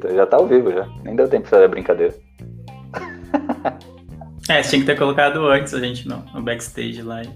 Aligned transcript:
Eita, 0.00 0.14
já 0.14 0.26
tá 0.26 0.38
ao 0.38 0.46
vivo 0.46 0.72
já. 0.72 0.86
Nem 1.04 1.14
deu 1.14 1.28
tempo 1.28 1.44
de 1.44 1.50
fazer 1.50 1.64
a 1.64 1.68
brincadeira. 1.68 2.14
É, 4.48 4.62
tinha 4.62 4.80
que 4.80 4.86
ter 4.86 4.96
colocado 4.98 5.46
antes 5.46 5.74
a 5.74 5.80
gente 5.80 6.08
no, 6.08 6.24
no 6.32 6.42
backstage 6.42 7.02
live. 7.02 7.30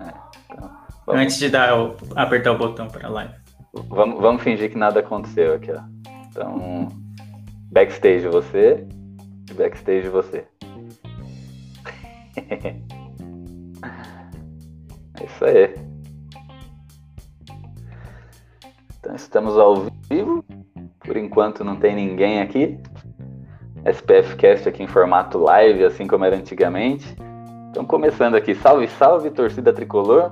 Então, 0.00 1.14
Antes 1.14 1.38
de 1.38 1.48
dar 1.48 1.78
o- 1.78 1.96
apertar 2.16 2.52
o 2.52 2.58
botão 2.58 2.88
para 2.88 3.08
live. 3.08 3.32
Vamos, 3.88 4.20
vamos 4.20 4.42
fingir 4.42 4.70
que 4.70 4.76
nada 4.76 5.00
aconteceu 5.00 5.54
aqui, 5.54 5.70
ó. 5.70 5.80
Então, 6.28 6.88
backstage 7.70 8.26
você 8.26 8.84
backstage 9.54 10.08
você. 10.08 10.44
é 12.36 12.74
isso 15.24 15.44
aí. 15.44 15.74
Então 18.98 19.14
estamos 19.14 19.56
ao 19.56 19.76
vivo. 19.76 19.93
Por 21.00 21.16
enquanto 21.16 21.64
não 21.64 21.76
tem 21.76 21.94
ninguém 21.94 22.40
aqui. 22.40 22.78
SPF 23.86 24.36
Cast 24.36 24.68
aqui 24.68 24.82
em 24.82 24.86
formato 24.86 25.38
live, 25.38 25.84
assim 25.84 26.06
como 26.06 26.24
era 26.24 26.36
antigamente. 26.36 27.16
Então 27.70 27.84
começando 27.84 28.34
aqui, 28.34 28.54
salve, 28.54 28.88
salve, 28.88 29.30
torcida 29.30 29.72
tricolor. 29.72 30.30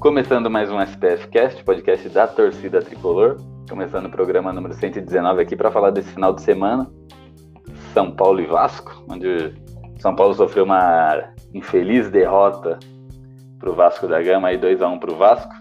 Começando 0.00 0.50
mais 0.50 0.70
um 0.70 0.80
SPF 0.80 1.28
Cast, 1.28 1.62
podcast 1.62 2.08
da 2.08 2.26
torcida 2.26 2.80
tricolor. 2.80 3.36
Começando 3.68 4.06
o 4.06 4.10
programa 4.10 4.52
número 4.52 4.74
119 4.74 5.42
aqui 5.42 5.54
para 5.54 5.70
falar 5.70 5.90
desse 5.90 6.10
final 6.12 6.32
de 6.32 6.42
semana. 6.42 6.90
São 7.92 8.10
Paulo 8.10 8.40
e 8.40 8.46
Vasco, 8.46 9.04
onde 9.08 9.54
São 9.98 10.14
Paulo 10.14 10.34
sofreu 10.34 10.64
uma 10.64 11.32
infeliz 11.52 12.10
derrota 12.10 12.78
pro 13.58 13.74
Vasco 13.74 14.08
da 14.08 14.20
Gama, 14.22 14.48
aí 14.48 14.56
2 14.56 14.80
a 14.82 14.88
1 14.88 14.98
pro 14.98 15.16
Vasco. 15.16 15.54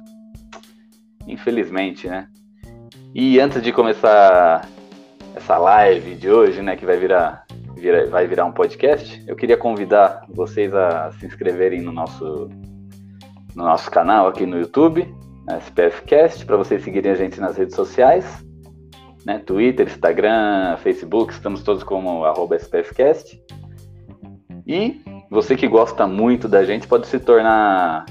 Infelizmente, 1.27 2.07
né? 2.07 2.27
E 3.13 3.39
antes 3.39 3.61
de 3.61 3.71
começar 3.71 4.67
essa 5.35 5.57
live 5.57 6.15
de 6.15 6.29
hoje, 6.29 6.61
né, 6.61 6.75
que 6.75 6.85
vai 6.85 6.97
virar, 6.97 7.45
vira- 7.75 8.07
vai 8.07 8.27
virar 8.27 8.45
um 8.45 8.51
podcast, 8.51 9.23
eu 9.27 9.35
queria 9.35 9.57
convidar 9.57 10.25
vocês 10.29 10.73
a 10.73 11.11
se 11.13 11.25
inscreverem 11.25 11.81
no 11.81 11.91
nosso 11.91 12.49
no 13.55 13.63
nosso 13.65 13.89
canal 13.89 14.27
aqui 14.27 14.45
no 14.45 14.57
YouTube, 14.59 15.11
na 15.45 15.57
SPFcast, 15.57 16.45
para 16.45 16.55
vocês 16.55 16.83
seguirem 16.83 17.11
a 17.11 17.15
gente 17.15 17.41
nas 17.41 17.57
redes 17.57 17.75
sociais, 17.75 18.45
né, 19.25 19.39
Twitter, 19.39 19.87
Instagram, 19.87 20.77
Facebook, 20.77 21.33
estamos 21.33 21.63
todos 21.63 21.83
como 21.83 22.23
SPFcast. 22.55 23.41
E 24.67 25.01
você 25.31 25.57
que 25.57 25.67
gosta 25.67 26.05
muito 26.07 26.47
da 26.47 26.63
gente 26.63 26.87
pode 26.87 27.07
se 27.07 27.19
tornar 27.19 28.05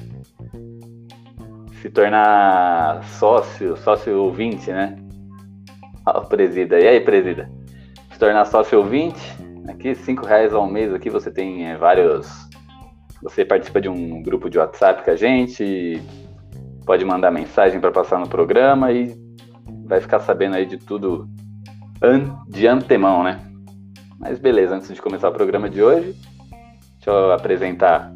se 1.80 1.90
tornar 1.90 3.02
sócio, 3.04 3.76
sócio 3.76 4.22
ouvinte, 4.22 4.70
né? 4.70 4.96
Ó, 6.06 6.20
presida. 6.22 6.78
E 6.78 6.86
aí, 6.88 7.00
presida? 7.00 7.50
Se 8.12 8.18
tornar 8.18 8.44
sócio 8.46 8.78
ouvinte, 8.78 9.20
aqui 9.68 9.94
cinco 9.94 10.26
reais 10.26 10.52
ao 10.52 10.66
mês 10.66 10.92
aqui 10.92 11.10
você 11.10 11.30
tem 11.30 11.66
eh, 11.66 11.76
vários. 11.76 12.48
Você 13.22 13.44
participa 13.44 13.80
de 13.80 13.88
um 13.88 14.22
grupo 14.22 14.48
de 14.48 14.58
WhatsApp 14.58 15.04
com 15.04 15.10
a 15.10 15.16
gente, 15.16 16.00
pode 16.86 17.04
mandar 17.04 17.30
mensagem 17.30 17.80
para 17.80 17.90
passar 17.90 18.18
no 18.18 18.28
programa 18.28 18.92
e 18.92 19.14
vai 19.86 20.00
ficar 20.00 20.20
sabendo 20.20 20.56
aí 20.56 20.64
de 20.64 20.78
tudo 20.78 21.28
an- 22.02 22.38
de 22.48 22.66
antemão, 22.66 23.22
né? 23.22 23.40
Mas 24.18 24.38
beleza, 24.38 24.74
antes 24.74 24.92
de 24.92 25.02
começar 25.02 25.28
o 25.28 25.32
programa 25.32 25.68
de 25.68 25.82
hoje, 25.82 26.16
deixa 26.94 27.10
eu 27.10 27.32
apresentar 27.32 28.12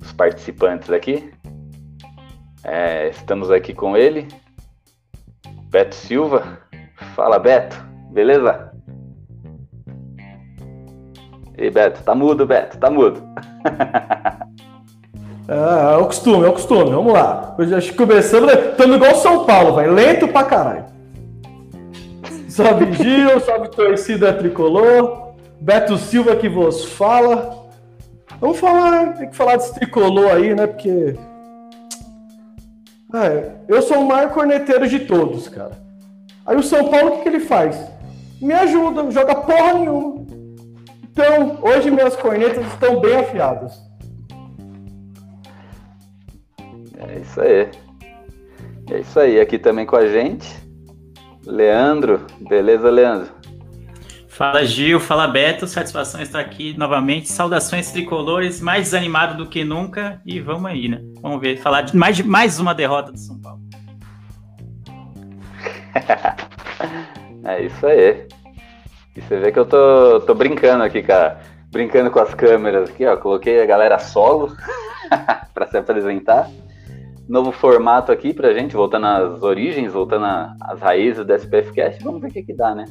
os 0.00 0.12
participantes 0.12 0.90
aqui. 0.90 1.30
É, 2.70 3.08
estamos 3.08 3.50
aqui 3.50 3.72
com 3.72 3.96
ele, 3.96 4.28
Beto 5.70 5.94
Silva. 5.94 6.58
Fala, 7.16 7.38
Beto. 7.38 7.82
Beleza? 8.10 8.72
Ei, 11.56 11.70
Beto, 11.70 12.02
tá 12.02 12.14
mudo, 12.14 12.44
Beto, 12.44 12.76
tá 12.76 12.90
mudo. 12.90 13.22
É, 15.48 15.94
é 15.94 15.96
o 15.96 16.04
costume, 16.04 16.44
é 16.44 16.48
o 16.50 16.52
costume. 16.52 16.90
Vamos 16.90 17.14
lá. 17.14 17.56
Hoje 17.58 17.74
acho 17.74 17.92
que 17.92 17.96
começamos, 17.96 18.52
estamos 18.52 18.96
igual 18.96 19.14
São 19.14 19.46
Paulo, 19.46 19.72
vai 19.72 19.88
lento 19.88 20.28
pra 20.28 20.44
caralho. 20.44 20.84
Salve 22.50 22.92
Gil, 23.02 23.40
salve 23.40 23.70
torcida 23.70 24.34
tricolor. 24.34 25.32
Beto 25.58 25.96
Silva 25.96 26.36
que 26.36 26.50
vos 26.50 26.84
fala. 26.84 27.66
Vamos 28.38 28.60
falar, 28.60 29.14
tem 29.14 29.30
que 29.30 29.36
falar 29.36 29.56
desse 29.56 29.74
tricolor 29.74 30.32
aí, 30.32 30.54
né? 30.54 30.66
Porque. 30.66 31.16
É, 33.14 33.52
eu 33.66 33.80
sou 33.80 34.00
o 34.00 34.06
maior 34.06 34.30
corneteiro 34.30 34.86
de 34.86 35.00
todos, 35.00 35.48
cara. 35.48 35.72
Aí 36.44 36.56
o 36.56 36.62
São 36.62 36.88
Paulo, 36.90 37.08
o 37.08 37.16
que, 37.16 37.22
que 37.22 37.28
ele 37.28 37.40
faz? 37.40 37.90
Me 38.40 38.52
ajuda, 38.52 39.10
joga 39.10 39.34
porra 39.34 39.74
nenhuma. 39.74 40.26
Então, 41.02 41.58
hoje 41.62 41.90
minhas 41.90 42.14
cornetas 42.14 42.66
estão 42.66 43.00
bem 43.00 43.16
afiadas. 43.16 43.80
É 46.98 47.18
isso 47.18 47.40
aí. 47.40 47.68
É 48.90 48.98
isso 49.00 49.18
aí. 49.18 49.40
Aqui 49.40 49.58
também 49.58 49.86
com 49.86 49.96
a 49.96 50.06
gente, 50.06 50.48
Leandro. 51.44 52.26
Beleza, 52.40 52.90
Leandro? 52.90 53.37
Fala 54.38 54.64
Gil, 54.64 55.00
fala 55.00 55.26
Beto, 55.26 55.66
satisfação 55.66 56.22
estar 56.22 56.38
aqui 56.38 56.72
novamente. 56.78 57.28
Saudações 57.28 57.90
tricolores, 57.90 58.60
mais 58.60 58.84
desanimado 58.84 59.36
do 59.36 59.50
que 59.50 59.64
nunca. 59.64 60.22
E 60.24 60.38
vamos 60.38 60.70
aí, 60.70 60.86
né? 60.86 61.00
Vamos 61.20 61.40
ver, 61.40 61.56
falar 61.56 61.82
de 61.82 61.96
mais, 61.96 62.16
de 62.16 62.22
mais 62.22 62.60
uma 62.60 62.72
derrota 62.72 63.10
do 63.10 63.18
São 63.18 63.36
Paulo. 63.40 63.60
É 67.44 67.64
isso 67.64 67.86
aí. 67.86 68.28
E 69.16 69.20
você 69.20 69.38
vê 69.38 69.50
que 69.50 69.58
eu 69.58 69.64
tô, 69.64 70.20
tô 70.20 70.34
brincando 70.34 70.84
aqui, 70.84 71.02
cara. 71.02 71.40
Brincando 71.72 72.10
com 72.10 72.20
as 72.20 72.34
câmeras 72.34 72.90
aqui, 72.90 73.06
ó. 73.06 73.16
Coloquei 73.16 73.62
a 73.62 73.66
galera 73.66 73.98
solo 73.98 74.54
pra 75.54 75.66
se 75.66 75.78
apresentar. 75.78 76.48
Novo 77.26 77.50
formato 77.50 78.12
aqui 78.12 78.34
pra 78.34 78.52
gente, 78.52 78.76
voltando 78.76 79.06
às 79.06 79.42
origens, 79.42 79.92
voltando 79.92 80.26
às 80.60 80.80
raízes 80.80 81.24
do 81.24 81.34
SPFcast. 81.34 82.04
Vamos 82.04 82.20
ver 82.20 82.28
o 82.28 82.32
que 82.32 82.42
que 82.42 82.54
dá, 82.54 82.74
né? 82.74 82.84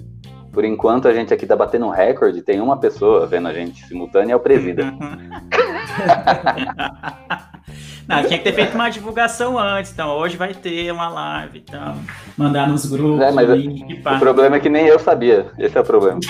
Por 0.57 0.65
enquanto 0.65 1.07
a 1.07 1.13
gente 1.13 1.31
aqui 1.31 1.45
tá 1.45 1.55
batendo 1.55 1.85
um 1.85 1.91
recorde. 1.91 2.41
Tem 2.41 2.59
uma 2.59 2.77
pessoa 2.77 3.27
vendo 3.27 3.47
a 3.47 3.53
gente 3.53 3.85
simultânea, 3.85 4.33
é 4.33 4.35
o 4.35 4.39
Presida. 4.39 4.85
Não, 8.09 8.23
tinha 8.23 8.39
que 8.39 8.43
ter 8.43 8.53
feito 8.53 8.73
uma 8.73 8.89
divulgação 8.89 9.59
antes, 9.59 9.91
então 9.91 10.17
hoje 10.17 10.35
vai 10.35 10.55
ter 10.55 10.91
uma 10.91 11.09
live, 11.09 11.59
então 11.59 12.01
mandar 12.35 12.67
nos 12.67 12.87
grupos, 12.87 13.21
É, 13.21 13.31
mas 13.31 13.47
link. 13.49 14.01
O 14.03 14.17
problema 14.17 14.55
é 14.55 14.59
que 14.59 14.67
nem 14.67 14.87
eu 14.87 14.97
sabia. 14.97 15.51
Esse 15.59 15.77
é 15.77 15.81
o 15.81 15.85
problema. 15.85 16.19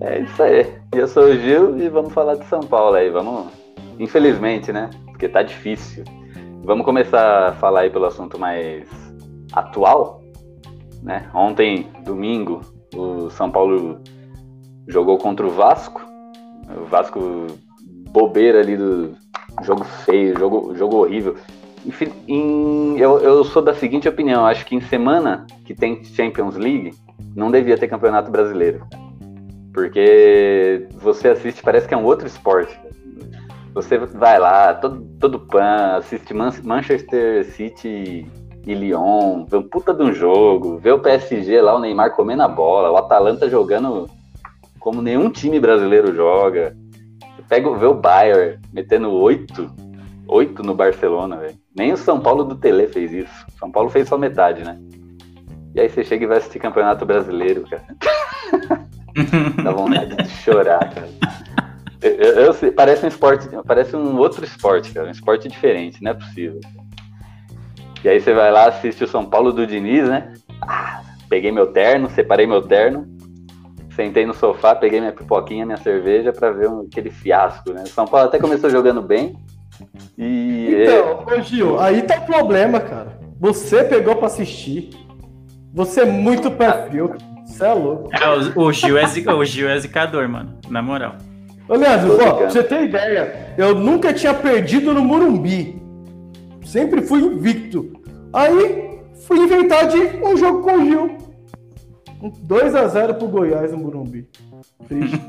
é 0.00 0.20
isso 0.20 0.42
aí. 0.42 0.72
Eu 0.92 1.06
sou 1.06 1.24
o 1.24 1.36
Gil 1.36 1.78
e 1.78 1.90
vamos 1.90 2.14
falar 2.14 2.36
de 2.36 2.46
São 2.46 2.60
Paulo 2.60 2.96
aí. 2.96 3.10
Vamos. 3.10 3.52
Infelizmente, 3.98 4.72
né? 4.72 4.88
Porque 5.04 5.28
tá 5.28 5.42
difícil. 5.42 6.02
Vamos 6.64 6.84
começar 6.84 7.48
a 7.48 7.52
falar 7.52 7.80
aí 7.80 7.90
pelo 7.90 8.06
assunto 8.06 8.38
mais 8.38 8.88
atual. 9.52 10.22
Né? 11.02 11.28
Ontem, 11.34 11.86
domingo, 12.04 12.60
o 12.94 13.30
São 13.30 13.50
Paulo 13.50 14.00
jogou 14.88 15.18
contra 15.18 15.46
o 15.46 15.50
Vasco. 15.50 16.04
O 16.82 16.84
Vasco 16.86 17.46
bobeira 18.10 18.60
ali 18.60 18.76
do 18.76 19.14
jogo 19.62 19.84
feio, 19.84 20.36
jogo, 20.38 20.74
jogo 20.74 20.96
horrível. 20.96 21.36
Enfim, 21.84 22.12
em- 22.26 22.98
eu, 22.98 23.20
eu 23.20 23.44
sou 23.44 23.62
da 23.62 23.72
seguinte 23.72 24.08
opinião, 24.08 24.44
acho 24.44 24.66
que 24.66 24.74
em 24.74 24.80
semana 24.80 25.46
que 25.64 25.72
tem 25.74 26.02
Champions 26.02 26.56
League, 26.56 26.92
não 27.34 27.50
devia 27.50 27.78
ter 27.78 27.86
campeonato 27.86 28.30
brasileiro. 28.30 28.84
Porque 29.72 30.88
você 30.94 31.28
assiste, 31.28 31.62
parece 31.62 31.86
que 31.86 31.94
é 31.94 31.96
um 31.96 32.04
outro 32.04 32.26
esporte. 32.26 32.76
Você 33.76 33.98
vai 33.98 34.38
lá, 34.38 34.72
todo, 34.72 35.06
todo 35.20 35.38
pan, 35.38 35.96
assiste 35.98 36.32
Man- 36.32 36.50
Manchester 36.64 37.44
City 37.44 38.26
e 38.66 38.74
Lyon, 38.74 39.44
vê 39.44 39.58
um 39.58 39.62
puta 39.62 39.92
de 39.92 40.02
um 40.02 40.12
jogo, 40.12 40.78
vê 40.78 40.90
o 40.90 40.98
PSG 40.98 41.60
lá, 41.60 41.76
o 41.76 41.78
Neymar 41.78 42.16
comendo 42.16 42.42
a 42.42 42.48
bola, 42.48 42.90
o 42.90 42.96
Atalanta 42.96 43.50
jogando 43.50 44.08
como 44.80 45.02
nenhum 45.02 45.28
time 45.28 45.60
brasileiro 45.60 46.14
joga. 46.14 46.74
Pega, 47.50 47.70
vê 47.76 47.84
o 47.86 47.94
Bayern 47.94 48.58
metendo 48.72 49.12
oito 49.12 49.70
Oito 50.28 50.62
no 50.62 50.74
Barcelona, 50.74 51.36
velho. 51.36 51.54
Nem 51.76 51.92
o 51.92 51.96
São 51.96 52.18
Paulo 52.18 52.44
do 52.44 52.56
Tele 52.56 52.88
fez 52.88 53.12
isso. 53.12 53.46
São 53.58 53.70
Paulo 53.70 53.90
fez 53.90 54.08
só 54.08 54.18
metade, 54.18 54.64
né? 54.64 54.76
E 55.74 55.80
aí 55.80 55.88
você 55.88 56.02
chega 56.02 56.24
e 56.24 56.26
vai 56.26 56.38
assistir 56.38 56.58
Campeonato 56.58 57.04
Brasileiro, 57.06 57.62
cara. 57.68 57.84
Dá 59.62 59.70
vontade 59.70 60.16
de 60.16 60.28
chorar, 60.28 60.92
cara. 60.92 61.08
Eu, 62.00 62.10
eu, 62.10 62.54
eu, 62.54 62.72
parece 62.72 63.04
um 63.04 63.08
esporte, 63.08 63.48
parece 63.66 63.96
um 63.96 64.16
outro 64.18 64.44
esporte, 64.44 64.92
cara. 64.92 65.08
Um 65.08 65.12
esporte 65.12 65.48
diferente, 65.48 66.02
não 66.02 66.10
é 66.10 66.14
possível. 66.14 66.60
E 68.04 68.08
aí 68.08 68.20
você 68.20 68.32
vai 68.32 68.52
lá, 68.52 68.68
assiste 68.68 69.02
o 69.04 69.08
São 69.08 69.24
Paulo 69.24 69.52
do 69.52 69.66
Diniz, 69.66 70.08
né? 70.08 70.34
Ah, 70.62 71.02
peguei 71.28 71.50
meu 71.50 71.66
terno, 71.68 72.08
separei 72.10 72.46
meu 72.46 72.62
terno, 72.62 73.06
sentei 73.94 74.26
no 74.26 74.34
sofá, 74.34 74.74
peguei 74.74 75.00
minha 75.00 75.12
pipoquinha, 75.12 75.66
minha 75.66 75.78
cerveja 75.78 76.32
para 76.32 76.50
ver 76.50 76.68
um, 76.68 76.82
aquele 76.82 77.10
fiasco, 77.10 77.72
né? 77.72 77.84
São 77.86 78.06
Paulo 78.06 78.28
até 78.28 78.38
começou 78.38 78.70
jogando 78.70 79.02
bem. 79.02 79.36
E 80.16 80.82
então, 80.82 81.24
ô 81.26 81.40
Gil, 81.42 81.80
aí 81.80 82.02
tá 82.02 82.18
o 82.18 82.26
problema, 82.26 82.78
cara. 82.80 83.18
Você 83.40 83.84
pegou 83.84 84.16
para 84.16 84.26
assistir. 84.26 84.90
Você 85.74 86.00
é 86.00 86.06
muito 86.06 86.50
perfil, 86.50 87.14
Você 87.44 87.64
é 87.64 87.72
louco. 87.72 88.08
É, 88.14 88.28
o, 88.28 88.66
o, 88.66 88.72
Gil 88.72 88.96
é 88.96 89.06
zica, 89.06 89.34
o 89.34 89.44
Gil 89.44 89.68
é 89.68 89.78
zicador, 89.78 90.28
mano. 90.28 90.58
Na 90.70 90.80
moral. 90.80 91.16
Ô, 91.68 91.74
Leandro, 91.74 92.18
ó, 92.22 92.34
pra 92.34 92.50
você 92.50 92.62
ter 92.62 92.84
ideia, 92.84 93.54
eu 93.58 93.74
nunca 93.74 94.12
tinha 94.12 94.32
perdido 94.32 94.94
no 94.94 95.02
Murumbi. 95.02 95.82
Sempre 96.64 97.02
fui 97.02 97.20
invicto. 97.20 97.92
Aí 98.32 99.00
fui 99.26 99.38
inventar 99.38 99.88
de 99.88 99.98
um 99.98 100.36
jogo 100.36 100.62
com 100.62 100.76
o 100.76 100.84
Gil. 100.84 101.18
2x0 102.22 103.14
pro 103.14 103.28
Goiás 103.28 103.72
no 103.72 103.78
Murumbi. 103.78 104.28
Triste. 104.86 105.20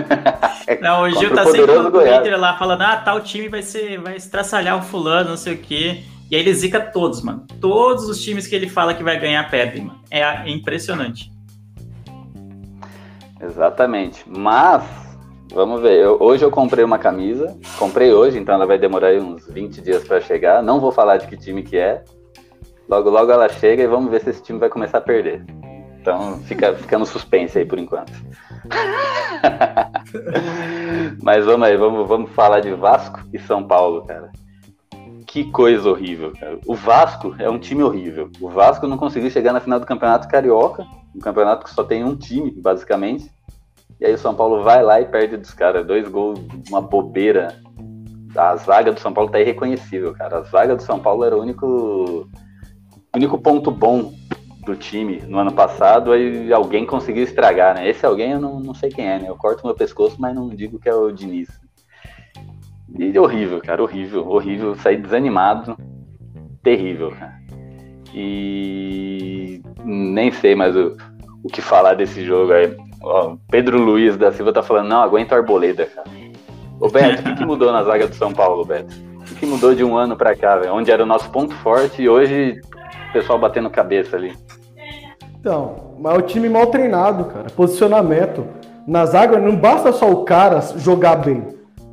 Não, 0.80 1.02
o 1.02 1.10
Gil 1.10 1.34
tá 1.34 1.44
sempre 1.46 1.74
no 1.74 1.90
Twitter 1.90 2.38
lá 2.38 2.56
falando: 2.56 2.82
ah, 2.82 2.96
tal 2.96 3.20
time 3.20 3.48
vai 3.48 3.62
ser, 3.62 3.98
vai 3.98 4.16
estraçalhar 4.16 4.78
o 4.78 4.82
fulano, 4.82 5.30
não 5.30 5.36
sei 5.36 5.54
o 5.54 5.58
quê. 5.58 6.02
E 6.30 6.34
aí 6.34 6.42
ele 6.42 6.52
zica 6.54 6.80
todos, 6.80 7.22
mano. 7.22 7.46
Todos 7.60 8.08
os 8.08 8.20
times 8.22 8.46
que 8.46 8.54
ele 8.54 8.68
fala 8.68 8.94
que 8.94 9.02
vai 9.02 9.18
ganhar 9.18 9.48
perdem, 9.48 9.84
mano. 9.84 10.00
É 10.10 10.48
impressionante. 10.48 11.30
Exatamente. 13.40 14.24
Mas, 14.26 14.82
vamos 15.56 15.80
ver. 15.80 15.98
Eu, 15.98 16.18
hoje 16.20 16.44
eu 16.44 16.50
comprei 16.50 16.84
uma 16.84 16.98
camisa. 16.98 17.56
Comprei 17.78 18.12
hoje, 18.12 18.38
então 18.38 18.54
ela 18.54 18.66
vai 18.66 18.78
demorar 18.78 19.14
uns 19.14 19.48
20 19.48 19.80
dias 19.80 20.06
para 20.06 20.20
chegar. 20.20 20.62
Não 20.62 20.78
vou 20.78 20.92
falar 20.92 21.16
de 21.16 21.26
que 21.26 21.36
time 21.36 21.62
que 21.62 21.78
é. 21.78 22.04
Logo, 22.88 23.10
logo 23.10 23.32
ela 23.32 23.48
chega 23.48 23.82
e 23.82 23.86
vamos 23.86 24.10
ver 24.10 24.20
se 24.20 24.30
esse 24.30 24.42
time 24.42 24.60
vai 24.60 24.68
começar 24.68 24.98
a 24.98 25.00
perder. 25.00 25.44
Então 26.00 26.38
fica, 26.42 26.74
fica 26.74 26.98
no 26.98 27.06
suspense 27.06 27.58
aí 27.58 27.64
por 27.64 27.78
enquanto. 27.78 28.12
Mas 31.20 31.44
vamos 31.44 31.66
aí, 31.66 31.76
vamos, 31.76 32.06
vamos 32.06 32.30
falar 32.30 32.60
de 32.60 32.72
Vasco 32.72 33.20
e 33.32 33.38
São 33.40 33.66
Paulo, 33.66 34.04
cara 34.04 34.30
que 35.26 35.50
coisa 35.50 35.90
horrível, 35.90 36.32
cara. 36.32 36.58
O 36.66 36.74
Vasco 36.74 37.34
é 37.38 37.50
um 37.50 37.58
time 37.58 37.82
horrível. 37.82 38.30
O 38.40 38.48
Vasco 38.48 38.86
não 38.86 38.96
conseguiu 38.96 39.28
chegar 39.28 39.52
na 39.52 39.60
final 39.60 39.78
do 39.78 39.84
Campeonato 39.84 40.28
Carioca, 40.28 40.86
um 41.14 41.18
campeonato 41.18 41.64
que 41.64 41.74
só 41.74 41.84
tem 41.84 42.04
um 42.04 42.16
time, 42.16 42.50
basicamente. 42.52 43.30
E 44.00 44.06
aí 44.06 44.14
o 44.14 44.18
São 44.18 44.34
Paulo 44.34 44.62
vai 44.62 44.82
lá 44.82 45.00
e 45.00 45.06
perde 45.06 45.36
dos 45.36 45.54
caras. 45.54 45.86
Dois 45.86 46.08
gols, 46.08 46.40
uma 46.68 46.80
bobeira. 46.80 47.60
A 48.36 48.56
zaga 48.56 48.92
do 48.92 49.00
São 49.00 49.12
Paulo 49.12 49.30
tá 49.30 49.40
irreconhecível, 49.40 50.12
cara. 50.12 50.38
A 50.38 50.42
zaga 50.42 50.76
do 50.76 50.82
São 50.82 50.98
Paulo 50.98 51.24
era 51.24 51.36
o 51.36 51.40
único, 51.40 52.28
único 53.14 53.38
ponto 53.38 53.70
bom 53.70 54.12
do 54.66 54.74
time 54.74 55.22
no 55.28 55.38
ano 55.38 55.52
passado, 55.52 56.12
aí 56.12 56.52
alguém 56.52 56.84
conseguiu 56.84 57.22
estragar, 57.22 57.76
né? 57.76 57.88
Esse 57.88 58.04
alguém 58.04 58.32
eu 58.32 58.40
não, 58.40 58.58
não 58.58 58.74
sei 58.74 58.90
quem 58.90 59.08
é, 59.08 59.18
né? 59.18 59.28
Eu 59.28 59.36
corto 59.36 59.64
meu 59.64 59.74
pescoço, 59.74 60.16
mas 60.18 60.34
não 60.34 60.48
digo 60.48 60.78
que 60.78 60.88
é 60.88 60.94
o 60.94 61.12
Diniz. 61.12 61.48
E 62.98 63.16
horrível, 63.18 63.60
cara, 63.60 63.82
horrível, 63.82 64.28
horrível. 64.28 64.74
Saí 64.74 64.96
desanimado, 64.96 65.76
terrível, 66.62 67.12
cara. 67.12 67.40
E 68.12 69.62
nem 69.84 70.32
sei 70.32 70.54
mais 70.54 70.74
o, 70.74 70.96
o 71.44 71.48
que 71.48 71.62
falar 71.62 71.94
desse 71.94 72.24
jogo 72.24 72.52
aí. 72.52 72.76
Ó, 73.06 73.36
Pedro 73.48 73.78
Luiz 73.78 74.16
da 74.16 74.32
Silva 74.32 74.52
tá 74.52 74.64
falando, 74.64 74.88
não, 74.88 75.00
aguenta 75.00 75.36
a 75.36 75.38
arboleda, 75.38 75.86
cara. 75.86 76.08
Ô 76.80 76.88
Beto, 76.88 77.20
o 77.20 77.24
que, 77.24 77.34
que, 77.36 77.46
mudou 77.46 77.72
na 77.72 77.84
zaga 77.84 78.08
do 78.08 78.14
São 78.16 78.32
Paulo, 78.32 78.64
Beto? 78.64 78.92
O 79.14 79.24
que, 79.24 79.36
que 79.36 79.46
mudou 79.46 79.76
de 79.76 79.84
um 79.84 79.96
ano 79.96 80.16
pra 80.16 80.34
cá, 80.34 80.56
velho? 80.56 80.74
Onde 80.74 80.90
era 80.90 81.04
o 81.04 81.06
nosso 81.06 81.30
ponto 81.30 81.54
forte 81.54 82.02
e 82.02 82.08
hoje 82.08 82.60
o 83.08 83.12
pessoal 83.12 83.38
batendo 83.38 83.70
cabeça 83.70 84.16
ali. 84.16 84.36
Então, 85.38 85.94
mas 86.00 86.14
é 86.14 86.18
o 86.18 86.22
time 86.22 86.48
mal 86.48 86.66
treinado, 86.66 87.26
cara. 87.26 87.46
Posicionamento. 87.48 88.44
Na 88.84 89.06
zaga 89.06 89.38
não 89.38 89.54
basta 89.54 89.92
só 89.92 90.10
o 90.10 90.24
cara 90.24 90.60
jogar 90.76 91.14
bem. 91.16 91.46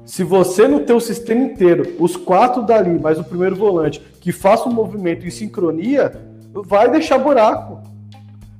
Se 0.05 0.23
você 0.23 0.67
no 0.67 0.79
teu 0.79 0.99
sistema 0.99 1.43
inteiro, 1.43 1.95
os 1.99 2.17
quatro 2.17 2.63
dali, 2.63 2.99
mais 2.99 3.19
o 3.19 3.23
primeiro 3.23 3.55
volante, 3.55 4.01
que 4.19 4.31
faça 4.31 4.67
um 4.67 4.73
movimento 4.73 5.27
em 5.27 5.29
sincronia, 5.29 6.11
vai 6.51 6.89
deixar 6.89 7.19
buraco. 7.19 7.83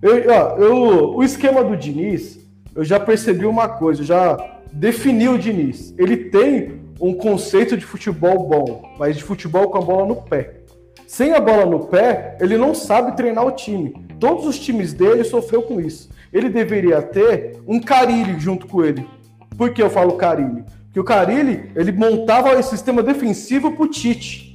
Eu, 0.02 0.24
ó, 0.32 0.58
eu, 0.58 1.16
o 1.16 1.24
esquema 1.24 1.64
do 1.64 1.76
Diniz, 1.76 2.43
eu 2.76 2.84
já 2.84 3.00
percebi 3.00 3.46
uma 3.46 3.68
coisa, 3.68 4.04
já 4.04 4.38
defini 4.72 5.28
o 5.28 5.38
Diniz. 5.38 5.94
Ele 5.98 6.18
tem 6.18 6.82
um 7.00 7.14
conceito 7.14 7.78
de 7.78 7.86
futebol 7.86 8.48
bom, 8.48 8.96
mas 8.98 9.18
de 9.18 9.24
futebol 9.24 9.70
com 9.70 9.78
a 9.78 9.82
bola 9.82 10.08
no 10.08 10.16
pé. 10.16 10.62
Sem 11.08 11.34
a 11.34 11.40
bola 11.40 11.66
no 11.66 11.88
pé, 11.88 12.38
ele 12.40 12.58
não 12.58 12.74
sabe 12.74 13.16
treinar 13.16 13.46
o 13.46 13.52
time. 13.52 13.94
Todos 14.20 14.46
os 14.46 14.60
times 14.60 14.94
dele 14.94 15.24
sofreu 15.24 15.62
com 15.62 15.80
isso. 15.80 16.10
Ele 16.32 16.50
deveria 16.50 17.02
ter 17.02 17.60
um 17.68 17.80
Carilli 17.80 18.40
junto 18.40 18.66
com 18.66 18.84
ele. 18.84 19.06
Por 19.58 19.72
que 19.72 19.82
eu 19.84 19.90
falo 19.90 20.14
Carilli? 20.14 20.64
que 20.94 21.00
o 21.00 21.04
Carilli 21.04 21.72
ele 21.76 21.92
montava 21.92 22.56
o 22.56 22.64
sistema 22.64 23.02
defensivo 23.02 23.72
para 23.72 23.84
o 23.84 23.88
Tite. 23.88 24.53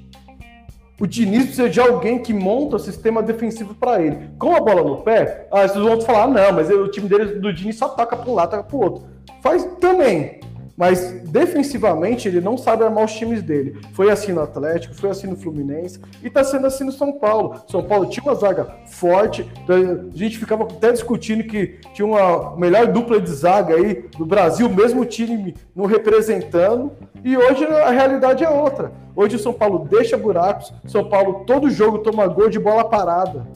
O 1.00 1.06
Diniz 1.06 1.44
precisa 1.44 1.70
de 1.70 1.80
alguém 1.80 2.18
que 2.18 2.34
monta 2.34 2.76
o 2.76 2.78
sistema 2.78 3.22
defensivo 3.22 3.72
para 3.72 4.02
ele. 4.02 4.30
Com 4.36 4.56
a 4.56 4.60
bola 4.60 4.82
no 4.82 4.96
pé, 4.98 5.46
ah, 5.52 5.66
vocês 5.66 5.82
vão 5.82 6.00
falar, 6.00 6.26
não, 6.26 6.52
mas 6.52 6.68
o 6.70 6.88
time 6.88 7.08
dele, 7.08 7.38
do 7.38 7.52
Diniz 7.52 7.76
só 7.76 7.88
toca 7.88 8.16
para 8.16 8.28
um 8.28 8.34
lado, 8.34 8.50
toca 8.50 8.64
para 8.64 8.76
o 8.76 8.80
outro. 8.80 9.04
Faz 9.40 9.64
também. 9.80 10.37
Mas 10.78 11.10
defensivamente 11.24 12.28
ele 12.28 12.40
não 12.40 12.56
sabe 12.56 12.84
armar 12.84 13.04
os 13.04 13.12
times 13.12 13.42
dele. 13.42 13.80
Foi 13.94 14.12
assim 14.12 14.32
no 14.32 14.42
Atlético, 14.42 14.94
foi 14.94 15.10
assim 15.10 15.26
no 15.26 15.34
Fluminense 15.34 15.98
e 16.22 16.28
está 16.28 16.44
sendo 16.44 16.68
assim 16.68 16.84
no 16.84 16.92
São 16.92 17.12
Paulo. 17.18 17.60
São 17.66 17.82
Paulo 17.82 18.06
tinha 18.06 18.22
uma 18.22 18.36
zaga 18.36 18.76
forte, 18.86 19.44
a 19.68 20.16
gente 20.16 20.38
ficava 20.38 20.62
até 20.62 20.92
discutindo 20.92 21.42
que 21.42 21.80
tinha 21.92 22.06
uma 22.06 22.56
melhor 22.56 22.86
dupla 22.86 23.20
de 23.20 23.28
zaga 23.28 23.74
aí 23.74 24.04
do 24.16 24.24
Brasil, 24.24 24.68
mesmo 24.68 25.04
time 25.04 25.56
não 25.74 25.84
representando. 25.84 26.92
E 27.24 27.36
hoje 27.36 27.64
a 27.64 27.90
realidade 27.90 28.44
é 28.44 28.48
outra. 28.48 28.92
Hoje 29.16 29.34
o 29.34 29.40
São 29.40 29.52
Paulo 29.52 29.84
deixa 29.90 30.16
buracos, 30.16 30.72
São 30.86 31.08
Paulo 31.08 31.42
todo 31.44 31.68
jogo 31.68 31.98
toma 31.98 32.28
gol 32.28 32.48
de 32.48 32.60
bola 32.60 32.84
parada. 32.84 33.48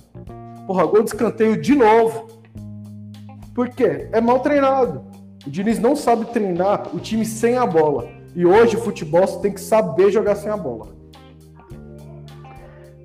Porra, 0.67 0.85
gol 0.87 1.05
de 1.05 1.11
escanteio 1.11 1.57
de 1.61 1.77
novo. 1.77 2.27
Por 3.55 3.69
quê? 3.69 4.09
É 4.11 4.21
mal 4.21 4.41
treinado. 4.41 5.12
O 5.47 5.51
Diniz 5.51 5.79
não 5.79 5.97
sabe 5.97 6.27
treinar 6.27 6.95
o 6.95 7.01
time 7.01 7.25
sem 7.25 7.57
a 7.57 7.67
bola. 7.67 8.09
E 8.35 8.47
hoje 8.47 8.77
o 8.77 8.81
futebol 8.81 9.27
você 9.27 9.41
tem 9.41 9.53
que 9.53 9.61
saber 9.61 10.11
jogar 10.11 10.37
sem 10.37 10.51
a 10.51 10.57
bola. 10.57 10.89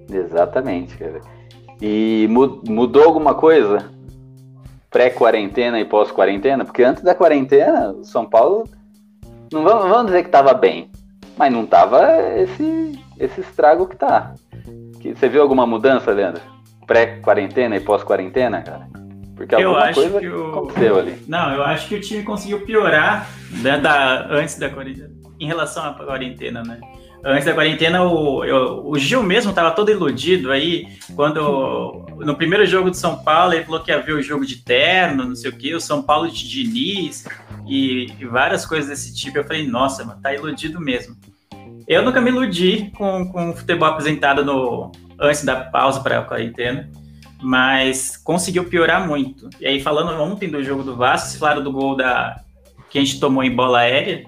Exatamente, 0.09 0.97
cara. 0.97 1.19
E 1.81 2.27
mudou 2.29 3.03
alguma 3.03 3.35
coisa 3.35 3.89
pré-quarentena 4.89 5.79
e 5.79 5.85
pós-quarentena? 5.85 6.63
Porque 6.63 6.83
antes 6.83 7.03
da 7.03 7.13
quarentena, 7.13 7.91
o 7.91 8.03
São 8.03 8.25
Paulo, 8.25 8.67
não 9.51 9.63
vamos, 9.63 10.07
dizer 10.07 10.23
que 10.23 10.29
estava 10.29 10.53
bem, 10.53 10.89
mas 11.37 11.51
não 11.51 11.63
estava 11.63 12.17
esse, 12.37 12.99
esse 13.19 13.41
estrago 13.41 13.85
que 13.87 13.95
tá. 13.95 14.33
Você 15.01 15.29
viu 15.29 15.41
alguma 15.41 15.67
mudança, 15.67 16.11
Leandro? 16.11 16.41
Pré-quarentena 16.85 17.75
e 17.75 17.79
pós-quarentena, 17.79 18.61
cara? 18.61 18.87
Porque 19.37 19.55
eu 19.55 19.77
acho 19.77 20.01
coisa 20.01 20.19
que 20.19 20.27
o... 20.27 20.49
aconteceu 20.49 20.97
ali. 20.97 21.23
Não, 21.27 21.53
eu 21.53 21.63
acho 21.63 21.87
que 21.87 21.95
o 21.95 22.01
time 22.01 22.23
conseguiu 22.23 22.61
piorar 22.61 23.29
né, 23.61 23.77
da, 23.77 24.27
antes 24.31 24.57
da 24.57 24.67
quarentena, 24.67 25.11
em 25.39 25.45
relação 25.45 25.85
à 25.85 25.93
quarentena, 25.93 26.63
né? 26.63 26.81
Antes 27.23 27.45
da 27.45 27.53
quarentena, 27.53 28.03
o, 28.03 28.43
eu, 28.43 28.87
o 28.87 28.97
Gil 28.97 29.21
mesmo 29.21 29.51
estava 29.51 29.71
todo 29.71 29.91
iludido 29.91 30.51
aí, 30.51 30.87
quando 31.15 32.05
no 32.17 32.35
primeiro 32.35 32.65
jogo 32.65 32.89
de 32.89 32.97
São 32.97 33.17
Paulo 33.23 33.53
ele 33.53 33.65
falou 33.65 33.81
que 33.81 33.91
ia 33.91 34.01
ver 34.01 34.13
o 34.13 34.21
jogo 34.21 34.45
de 34.45 34.57
terno, 34.57 35.25
não 35.25 35.35
sei 35.35 35.51
o 35.51 35.57
que, 35.57 35.75
o 35.75 35.81
São 35.81 36.01
Paulo 36.01 36.31
de 36.31 36.47
Diniz 36.47 37.25
e, 37.67 38.11
e 38.19 38.25
várias 38.25 38.65
coisas 38.65 38.89
desse 38.89 39.15
tipo. 39.15 39.37
Eu 39.37 39.43
falei, 39.43 39.67
nossa, 39.67 40.03
mano, 40.03 40.19
tá 40.21 40.33
iludido 40.33 40.79
mesmo. 40.79 41.15
Eu 41.87 42.03
nunca 42.03 42.19
me 42.19 42.31
iludi 42.31 42.91
com, 42.97 43.31
com 43.31 43.51
o 43.51 43.55
futebol 43.55 43.87
apresentado 43.87 44.43
no, 44.43 44.91
antes 45.19 45.43
da 45.43 45.55
pausa 45.55 45.99
para 46.01 46.19
a 46.19 46.23
quarentena 46.23 46.89
mas 47.41 48.17
conseguiu 48.17 48.65
piorar 48.65 49.07
muito. 49.07 49.49
E 49.59 49.67
aí, 49.67 49.79
falando 49.79 50.21
ontem 50.21 50.49
do 50.49 50.63
jogo 50.63 50.83
do 50.83 50.95
Vasco, 50.95 51.27
vocês 51.27 51.39
falaram 51.39 51.63
do 51.63 51.71
gol 51.71 51.95
da, 51.95 52.41
que 52.89 52.97
a 52.97 53.01
gente 53.01 53.19
tomou 53.19 53.43
em 53.43 53.55
bola 53.55 53.79
aérea, 53.79 54.25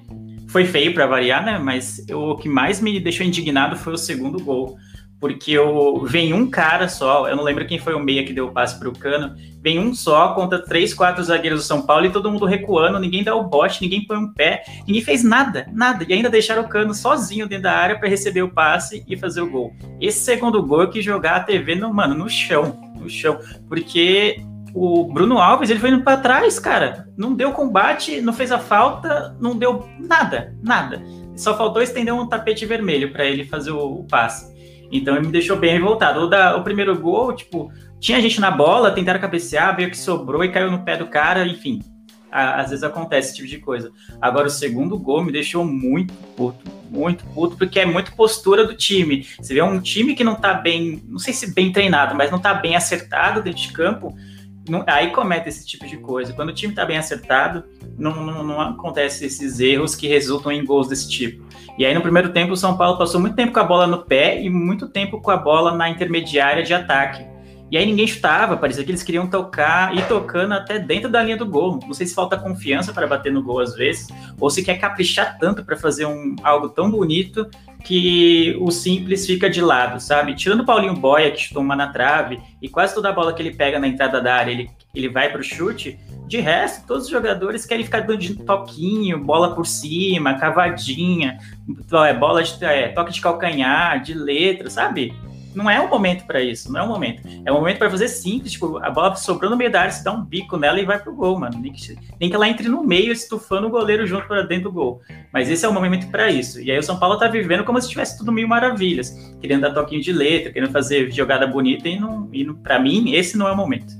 foi 0.49 0.65
feio 0.65 0.93
para 0.93 1.05
variar, 1.05 1.45
né? 1.45 1.59
Mas 1.59 2.07
eu, 2.07 2.21
o 2.21 2.37
que 2.37 2.49
mais 2.49 2.81
me 2.81 2.99
deixou 2.99 3.25
indignado 3.25 3.75
foi 3.75 3.93
o 3.93 3.97
segundo 3.97 4.43
gol. 4.43 4.77
porque 5.19 5.51
eu, 5.51 6.05
vem 6.05 6.33
um 6.33 6.49
cara 6.49 6.87
só, 6.87 7.27
eu 7.27 7.35
não 7.35 7.43
lembro 7.43 7.67
quem 7.67 7.77
foi 7.77 7.93
o 7.93 7.99
meia 7.99 8.23
que 8.23 8.31
deu 8.31 8.47
o 8.47 8.53
passe 8.53 8.79
para 8.79 8.87
o 8.87 8.97
Cano, 8.97 9.35
vem 9.61 9.77
um 9.77 9.93
só 9.93 10.33
contra 10.33 10.63
três, 10.63 10.93
quatro 10.93 11.21
zagueiros 11.21 11.59
do 11.59 11.65
São 11.65 11.81
Paulo 11.81 12.05
e 12.05 12.09
todo 12.09 12.31
mundo 12.31 12.45
recuando, 12.45 12.97
ninguém 12.99 13.23
dá 13.23 13.35
o 13.35 13.43
bote, 13.43 13.81
ninguém 13.81 14.05
põe 14.05 14.17
um 14.17 14.33
pé, 14.33 14.63
ninguém 14.87 15.01
fez 15.01 15.21
nada, 15.21 15.67
nada, 15.73 16.05
e 16.07 16.13
ainda 16.13 16.29
deixaram 16.29 16.63
o 16.63 16.69
Cano 16.69 16.93
sozinho 16.93 17.47
dentro 17.47 17.63
da 17.63 17.73
área 17.73 17.99
para 17.99 18.07
receber 18.07 18.43
o 18.43 18.49
passe 18.49 19.03
e 19.07 19.17
fazer 19.17 19.41
o 19.41 19.49
gol. 19.49 19.73
Esse 19.99 20.19
segundo 20.19 20.63
gol 20.63 20.87
quis 20.87 21.03
jogar 21.03 21.35
a 21.35 21.39
TV 21.41 21.75
no, 21.75 21.93
mano, 21.93 22.15
no 22.15 22.29
chão, 22.29 22.88
no 22.99 23.09
chão, 23.09 23.39
porque 23.67 24.43
o 24.73 25.05
Bruno 25.05 25.37
Alves 25.37 25.69
ele 25.69 25.79
foi 25.79 25.89
indo 25.89 26.03
para 26.03 26.17
trás, 26.17 26.59
cara, 26.59 27.07
não 27.17 27.33
deu 27.33 27.51
combate, 27.51 28.21
não 28.21 28.33
fez 28.33 28.51
a 28.51 28.59
falta, 28.59 29.35
não 29.39 29.57
deu 29.57 29.87
nada, 29.99 30.55
nada. 30.61 31.01
Só 31.35 31.57
faltou 31.57 31.81
estender 31.81 32.13
um 32.13 32.27
tapete 32.27 32.65
vermelho 32.65 33.11
para 33.11 33.25
ele 33.25 33.45
fazer 33.45 33.71
o, 33.71 33.99
o 33.99 34.03
passe. 34.03 34.49
Então 34.91 35.15
ele 35.15 35.27
me 35.27 35.31
deixou 35.31 35.57
bem 35.57 35.73
revoltado. 35.73 36.21
O, 36.21 36.27
da, 36.27 36.57
o 36.57 36.63
primeiro 36.63 36.97
gol, 36.99 37.33
tipo, 37.33 37.71
tinha 37.99 38.21
gente 38.21 38.41
na 38.41 38.51
bola, 38.51 38.91
tentaram 38.91 39.19
cabecear, 39.19 39.75
veio 39.75 39.89
que 39.89 39.97
sobrou 39.97 40.43
e 40.43 40.51
caiu 40.51 40.71
no 40.71 40.83
pé 40.83 40.97
do 40.97 41.07
cara, 41.07 41.45
enfim. 41.47 41.79
Às 42.31 42.69
vezes 42.69 42.83
acontece 42.83 43.29
esse 43.29 43.37
tipo 43.37 43.47
de 43.47 43.57
coisa. 43.57 43.91
Agora, 44.21 44.47
o 44.47 44.51
segundo 44.51 44.97
gol 44.97 45.23
me 45.23 45.31
deixou 45.31 45.65
muito 45.65 46.13
puto, 46.35 46.63
muito 46.89 47.25
puto, 47.25 47.57
porque 47.57 47.79
é 47.79 47.85
muito 47.85 48.13
postura 48.13 48.65
do 48.65 48.75
time. 48.75 49.25
Você 49.39 49.53
vê 49.53 49.61
um 49.61 49.79
time 49.79 50.15
que 50.15 50.23
não 50.23 50.35
tá 50.35 50.53
bem, 50.53 51.03
não 51.07 51.19
sei 51.19 51.33
se 51.33 51.53
bem 51.53 51.71
treinado, 51.71 52.15
mas 52.15 52.31
não 52.31 52.39
tá 52.39 52.53
bem 52.53 52.75
acertado 52.75 53.41
dentro 53.41 53.61
de 53.61 53.71
campo, 53.71 54.15
não, 54.69 54.83
aí 54.87 55.11
comete 55.11 55.49
esse 55.49 55.65
tipo 55.65 55.87
de 55.87 55.97
coisa. 55.97 56.33
Quando 56.33 56.49
o 56.49 56.53
time 56.53 56.73
tá 56.73 56.85
bem 56.85 56.97
acertado, 56.97 57.63
não, 57.97 58.23
não, 58.23 58.43
não 58.43 58.61
acontece 58.61 59.25
esses 59.25 59.59
erros 59.59 59.95
que 59.95 60.07
resultam 60.07 60.51
em 60.51 60.63
gols 60.63 60.87
desse 60.87 61.09
tipo. 61.09 61.43
E 61.77 61.85
aí 61.85 61.93
no 61.93 62.01
primeiro 62.01 62.31
tempo 62.31 62.53
o 62.53 62.57
São 62.57 62.77
Paulo 62.77 62.97
passou 62.97 63.19
muito 63.19 63.35
tempo 63.35 63.53
com 63.53 63.59
a 63.59 63.63
bola 63.63 63.87
no 63.87 64.03
pé 64.03 64.41
e 64.41 64.49
muito 64.49 64.87
tempo 64.87 65.19
com 65.19 65.31
a 65.31 65.37
bola 65.37 65.75
na 65.75 65.89
intermediária 65.89 66.63
de 66.63 66.73
ataque. 66.73 67.25
E 67.71 67.77
aí 67.77 67.85
ninguém 67.85 68.07
chutava, 68.07 68.57
parecia 68.57 68.83
que 68.83 68.89
eles 68.89 69.03
queriam 69.03 69.27
tocar 69.27 69.95
e 69.95 70.01
tocando 70.03 70.53
até 70.53 70.79
dentro 70.79 71.09
da 71.09 71.21
linha 71.21 71.37
do 71.37 71.45
gol. 71.45 71.79
Não 71.85 71.93
sei 71.93 72.07
se 72.07 72.15
falta 72.15 72.37
confiança 72.37 72.91
para 72.91 73.05
bater 73.05 73.31
no 73.31 73.43
gol 73.43 73.59
às 73.59 73.75
vezes, 73.75 74.07
ou 74.39 74.49
se 74.49 74.63
quer 74.63 74.79
caprichar 74.79 75.37
tanto 75.37 75.63
para 75.63 75.77
fazer 75.77 76.05
um, 76.05 76.35
algo 76.41 76.69
tão 76.69 76.89
bonito 76.89 77.47
que 77.83 78.57
o 78.59 78.71
simples 78.71 79.25
fica 79.25 79.49
de 79.49 79.61
lado, 79.61 79.99
sabe? 79.99 80.35
Tirando 80.35 80.61
o 80.61 80.65
Paulinho 80.65 80.95
Boia, 80.95 81.31
que 81.31 81.41
chutou 81.41 81.61
uma 81.61 81.75
na 81.75 81.87
trave, 81.87 82.39
e 82.61 82.67
quase 82.67 82.93
toda 82.93 83.09
a 83.09 83.13
bola 83.13 83.33
que 83.33 83.41
ele 83.41 83.51
pega 83.51 83.79
na 83.79 83.87
entrada 83.87 84.19
da 84.19 84.35
área, 84.35 84.51
ele, 84.51 84.69
ele 84.93 85.07
vai 85.07 85.29
para 85.29 85.39
o 85.39 85.43
chute. 85.43 85.97
De 86.27 86.39
resto, 86.39 86.85
todos 86.85 87.05
os 87.05 87.09
jogadores 87.09 87.65
querem 87.65 87.85
ficar 87.85 88.01
dando 88.01 88.35
toquinho, 88.43 89.23
bola 89.23 89.55
por 89.55 89.65
cima, 89.65 90.37
cavadinha, 90.37 91.37
é, 92.05 92.13
bola 92.13 92.43
de 92.43 92.63
é, 92.63 92.89
toque 92.89 93.13
de 93.13 93.21
calcanhar, 93.21 94.01
de 94.01 94.13
letra, 94.13 94.69
sabe? 94.69 95.13
Não 95.55 95.69
é 95.69 95.79
o 95.79 95.89
momento 95.89 96.25
para 96.25 96.41
isso, 96.41 96.71
não 96.71 96.79
é 96.79 96.83
o 96.83 96.87
momento. 96.87 97.23
É 97.45 97.51
o 97.51 97.55
momento 97.55 97.77
para 97.77 97.89
fazer 97.89 98.07
simples, 98.07 98.53
tipo, 98.53 98.77
a 98.77 98.89
bola 98.89 99.15
sobrou 99.15 99.49
no 99.49 99.57
meio 99.57 99.71
da 99.71 99.81
área, 99.81 99.91
você 99.91 100.03
dá 100.03 100.11
um 100.11 100.23
bico 100.23 100.57
nela 100.57 100.79
e 100.79 100.85
vai 100.85 100.99
pro 100.99 101.13
gol, 101.13 101.39
mano. 101.39 101.59
Nem 101.59 101.71
que, 101.71 101.97
nem 102.19 102.29
que 102.29 102.35
ela 102.35 102.47
entre 102.47 102.67
no 102.67 102.83
meio, 102.83 103.11
estufando 103.11 103.67
o 103.67 103.69
goleiro 103.69 104.05
junto 104.05 104.27
para 104.27 104.43
dentro 104.43 104.65
do 104.65 104.71
gol. 104.71 105.01
Mas 105.33 105.49
esse 105.49 105.65
é 105.65 105.67
o 105.67 105.73
momento 105.73 106.09
para 106.09 106.29
isso. 106.29 106.61
E 106.61 106.71
aí 106.71 106.77
o 106.77 106.83
São 106.83 106.99
Paulo 106.99 107.17
tá 107.17 107.27
vivendo 107.27 107.63
como 107.63 107.81
se 107.81 107.89
tivesse 107.89 108.17
tudo 108.17 108.31
mil 108.31 108.47
maravilhas, 108.47 109.11
querendo 109.41 109.61
dar 109.61 109.73
toquinho 109.73 110.01
de 110.01 110.11
letra, 110.11 110.51
querendo 110.51 110.71
fazer 110.71 111.11
jogada 111.11 111.47
bonita 111.47 111.87
e 111.87 111.99
não, 111.99 112.29
e 112.31 112.43
não 112.43 112.55
para 112.55 112.79
mim 112.79 113.13
esse 113.13 113.37
não 113.37 113.47
é 113.47 113.51
o 113.51 113.57
momento. 113.57 113.93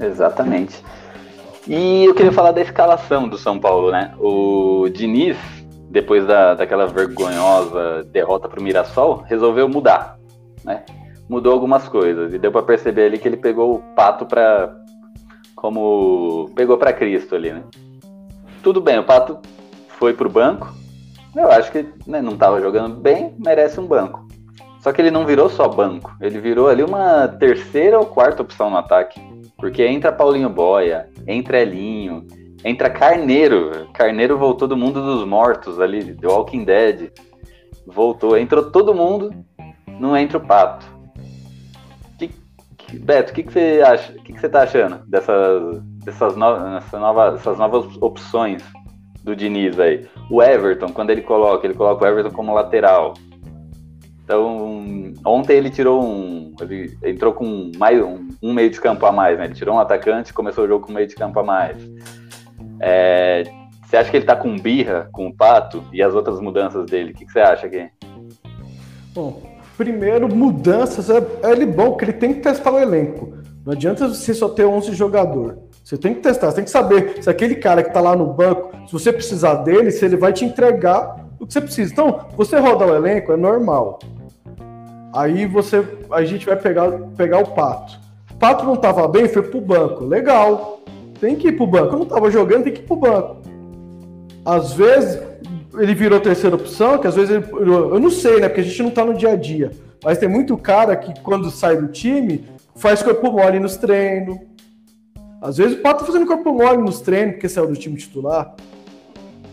Exatamente. 0.00 0.82
E 1.68 2.04
eu 2.04 2.14
queria 2.14 2.32
falar 2.32 2.52
da 2.52 2.60
escalação 2.60 3.28
do 3.28 3.38
São 3.38 3.58
Paulo, 3.58 3.92
né? 3.92 4.12
O 4.18 4.88
Diniz 4.88 5.36
depois 5.90 6.24
da, 6.24 6.54
daquela 6.54 6.86
vergonhosa 6.86 8.04
derrota 8.04 8.48
para 8.48 8.60
o 8.60 8.62
Mirassol, 8.62 9.24
resolveu 9.26 9.68
mudar, 9.68 10.16
né? 10.64 10.84
Mudou 11.28 11.52
algumas 11.52 11.88
coisas 11.88 12.32
e 12.32 12.38
deu 12.38 12.52
para 12.52 12.62
perceber 12.62 13.06
ali 13.06 13.18
que 13.18 13.26
ele 13.26 13.36
pegou 13.36 13.74
o 13.74 13.78
pato 13.94 14.24
para 14.24 14.74
como 15.56 16.48
pegou 16.54 16.78
para 16.78 16.92
Cristo 16.92 17.34
ali, 17.34 17.52
né? 17.52 17.62
Tudo 18.62 18.80
bem, 18.80 18.98
o 18.98 19.04
pato 19.04 19.38
foi 19.88 20.14
pro 20.14 20.30
banco. 20.30 20.72
Eu 21.34 21.50
acho 21.50 21.70
que 21.70 21.86
né, 22.06 22.22
não 22.22 22.32
estava 22.32 22.60
jogando 22.60 22.96
bem, 22.96 23.34
merece 23.38 23.78
um 23.78 23.86
banco. 23.86 24.26
Só 24.80 24.92
que 24.92 25.00
ele 25.00 25.10
não 25.10 25.26
virou 25.26 25.48
só 25.48 25.68
banco, 25.68 26.16
ele 26.20 26.40
virou 26.40 26.68
ali 26.68 26.82
uma 26.82 27.28
terceira 27.28 27.98
ou 27.98 28.06
quarta 28.06 28.42
opção 28.42 28.70
no 28.70 28.78
ataque. 28.78 29.20
Porque 29.58 29.84
entra 29.84 30.10
Paulinho 30.10 30.48
Boia, 30.48 31.08
entra 31.26 31.60
Elinho, 31.60 32.26
Entra 32.64 32.90
Carneiro. 32.90 33.88
Carneiro 33.94 34.36
voltou 34.36 34.68
do 34.68 34.76
mundo 34.76 35.02
dos 35.02 35.26
mortos 35.26 35.80
ali, 35.80 36.14
The 36.14 36.26
Walking 36.26 36.64
Dead. 36.64 37.10
Voltou. 37.86 38.36
Entrou 38.36 38.70
todo 38.70 38.94
mundo, 38.94 39.32
não 39.98 40.16
entra 40.16 40.38
o 40.38 40.46
Pato. 40.46 40.86
Que, 42.18 42.30
que, 42.76 42.98
Beto, 42.98 43.32
o 43.32 43.34
que, 43.34 43.42
que 43.42 43.52
você 43.52 43.82
acha? 43.84 44.12
O 44.12 44.22
que, 44.22 44.32
que 44.32 44.40
você 44.40 44.48
tá 44.48 44.62
achando 44.62 45.04
dessas, 45.06 45.82
dessas, 46.04 46.36
no, 46.36 46.98
nova, 46.98 47.32
dessas 47.32 47.58
novas 47.58 47.86
opções 48.00 48.62
do 49.24 49.34
Diniz 49.34 49.80
aí? 49.80 50.06
O 50.30 50.42
Everton, 50.42 50.92
quando 50.92 51.10
ele 51.10 51.22
coloca, 51.22 51.66
ele 51.66 51.74
coloca 51.74 52.04
o 52.04 52.08
Everton 52.08 52.30
como 52.30 52.54
lateral. 52.54 53.14
Então, 54.22 55.12
ontem 55.24 55.56
ele 55.56 55.70
tirou 55.70 56.04
um. 56.04 56.54
Ele 56.60 56.96
entrou 57.04 57.32
com 57.32 57.72
mais 57.78 58.00
um, 58.00 58.28
um 58.40 58.52
meio 58.52 58.70
de 58.70 58.80
campo 58.80 59.04
a 59.06 59.10
mais, 59.10 59.36
né? 59.36 59.46
Ele 59.46 59.54
tirou 59.54 59.74
um 59.74 59.80
atacante 59.80 60.30
e 60.30 60.34
começou 60.34 60.64
o 60.64 60.68
jogo 60.68 60.86
com 60.86 60.92
um 60.92 60.94
meio 60.94 61.08
de 61.08 61.16
campo 61.16 61.40
a 61.40 61.42
mais. 61.42 61.76
É, 62.80 63.44
você 63.84 63.96
acha 63.96 64.10
que 64.10 64.16
ele 64.16 64.26
tá 64.26 64.36
com 64.36 64.56
birra 64.56 65.08
com 65.12 65.26
o 65.26 65.34
Pato 65.34 65.84
e 65.92 66.02
as 66.02 66.14
outras 66.14 66.40
mudanças 66.40 66.86
dele? 66.86 67.12
O 67.12 67.14
que, 67.14 67.26
que 67.26 67.32
você 67.32 67.40
acha 67.40 67.66
aqui? 67.66 67.88
Bom, 69.12 69.42
primeiro, 69.76 70.34
mudanças. 70.34 71.10
É, 71.10 71.18
é 71.42 71.52
ele 71.52 71.66
bom 71.66 71.96
que 71.96 72.04
ele 72.04 72.12
tem 72.12 72.34
que 72.34 72.40
testar 72.40 72.72
o 72.72 72.78
elenco. 72.78 73.34
Não 73.64 73.72
adianta 73.72 74.08
você 74.08 74.32
só 74.32 74.48
ter 74.48 74.64
11 74.64 74.94
jogadores. 74.94 75.58
Você 75.84 75.98
tem 75.98 76.14
que 76.14 76.20
testar, 76.20 76.50
você 76.50 76.56
tem 76.56 76.64
que 76.64 76.70
saber 76.70 77.22
se 77.22 77.28
aquele 77.28 77.56
cara 77.56 77.82
que 77.82 77.92
tá 77.92 78.00
lá 78.00 78.14
no 78.14 78.26
banco, 78.26 78.70
se 78.86 78.92
você 78.92 79.12
precisar 79.12 79.56
dele, 79.56 79.90
se 79.90 80.04
ele 80.04 80.16
vai 80.16 80.32
te 80.32 80.44
entregar 80.44 81.16
o 81.38 81.46
que 81.46 81.52
você 81.52 81.60
precisa. 81.60 81.92
Então, 81.92 82.26
você 82.36 82.58
rodar 82.58 82.88
o 82.88 82.94
elenco 82.94 83.32
é 83.32 83.36
normal. 83.36 83.98
Aí 85.12 85.46
você, 85.46 85.84
a 86.12 86.22
gente 86.22 86.46
vai 86.46 86.56
pegar, 86.56 86.92
pegar 87.16 87.38
o 87.38 87.48
Pato. 87.48 87.98
O 88.30 88.34
Pato 88.36 88.64
não 88.64 88.76
tava 88.76 89.08
bem, 89.08 89.26
foi 89.28 89.42
pro 89.42 89.60
banco. 89.60 90.04
Legal. 90.04 90.79
Tem 91.20 91.36
que 91.36 91.48
ir 91.48 91.52
pro 91.52 91.66
banco. 91.66 91.94
Eu 91.94 91.98
não 91.98 92.06
tava 92.06 92.30
jogando, 92.30 92.64
tem 92.64 92.72
que 92.72 92.80
ir 92.80 92.84
pro 92.84 92.96
banco. 92.96 93.42
Às 94.44 94.72
vezes 94.72 95.20
ele 95.78 95.94
virou 95.94 96.18
terceira 96.18 96.56
opção, 96.56 96.98
que 96.98 97.06
às 97.06 97.14
vezes 97.14 97.30
ele, 97.30 97.44
eu 97.52 98.00
não 98.00 98.10
sei, 98.10 98.40
né? 98.40 98.48
Porque 98.48 98.62
a 98.62 98.64
gente 98.64 98.82
não 98.82 98.90
tá 98.90 99.04
no 99.04 99.14
dia 99.14 99.32
a 99.32 99.36
dia. 99.36 99.70
Mas 100.02 100.18
tem 100.18 100.28
muito 100.28 100.56
cara 100.56 100.96
que 100.96 101.20
quando 101.20 101.50
sai 101.50 101.76
do 101.76 101.88
time 101.88 102.44
faz 102.74 103.02
corpo 103.02 103.30
mole 103.30 103.60
nos 103.60 103.76
treinos. 103.76 104.38
Às 105.42 105.58
vezes 105.58 105.78
o 105.78 105.82
Pato 105.82 106.00
tá 106.00 106.06
fazendo 106.06 106.26
corpo 106.26 106.52
mole 106.52 106.78
nos 106.78 107.00
treinos 107.00 107.34
porque 107.34 107.48
saiu 107.48 107.66
do 107.66 107.76
time 107.76 107.96
titular. 107.96 108.54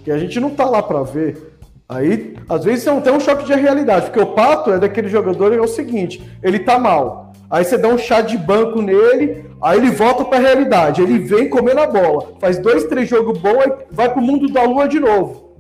Que 0.04 0.12
a 0.12 0.18
gente 0.18 0.40
não 0.40 0.50
tá 0.50 0.66
lá 0.66 0.82
para 0.82 1.04
ver. 1.04 1.58
Aí, 1.90 2.36
às 2.50 2.66
vezes, 2.66 2.86
é 2.86 2.92
um, 2.92 3.16
um 3.16 3.20
choque 3.20 3.46
de 3.46 3.54
realidade, 3.54 4.08
porque 4.08 4.20
o 4.20 4.34
Pato 4.34 4.74
é 4.74 4.80
daquele 4.80 5.08
jogador, 5.08 5.54
é 5.54 5.62
o 5.62 5.68
seguinte, 5.68 6.22
ele 6.44 6.60
tá 6.60 6.78
mal. 6.78 7.27
Aí 7.50 7.64
você 7.64 7.78
dá 7.78 7.88
um 7.88 7.98
chá 7.98 8.22
de 8.22 8.38
banco 8.38 8.82
nele, 8.82 9.48
Aí 9.62 9.80
ele 9.80 9.90
volta 9.90 10.24
para 10.24 10.38
a 10.38 10.42
realidade, 10.42 11.02
ele 11.02 11.18
vem 11.18 11.50
comendo 11.50 11.80
a 11.80 11.88
bola, 11.88 12.34
faz 12.40 12.60
dois, 12.60 12.84
três 12.86 13.10
jogos 13.10 13.40
bons 13.40 13.64
e 13.64 13.74
vai 13.92 14.08
para 14.10 14.20
o 14.20 14.24
mundo 14.24 14.48
da 14.48 14.64
lua 14.64 14.88
de 14.88 15.00
novo. 15.00 15.58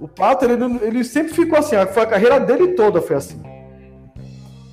O 0.00 0.08
Pato, 0.08 0.44
ele, 0.44 0.78
ele 0.82 1.04
sempre 1.04 1.32
ficou 1.32 1.58
assim, 1.58 1.76
foi 1.92 2.02
a 2.02 2.06
carreira 2.06 2.40
dele 2.40 2.68
toda 2.68 3.02
foi 3.02 3.16
assim. 3.16 3.42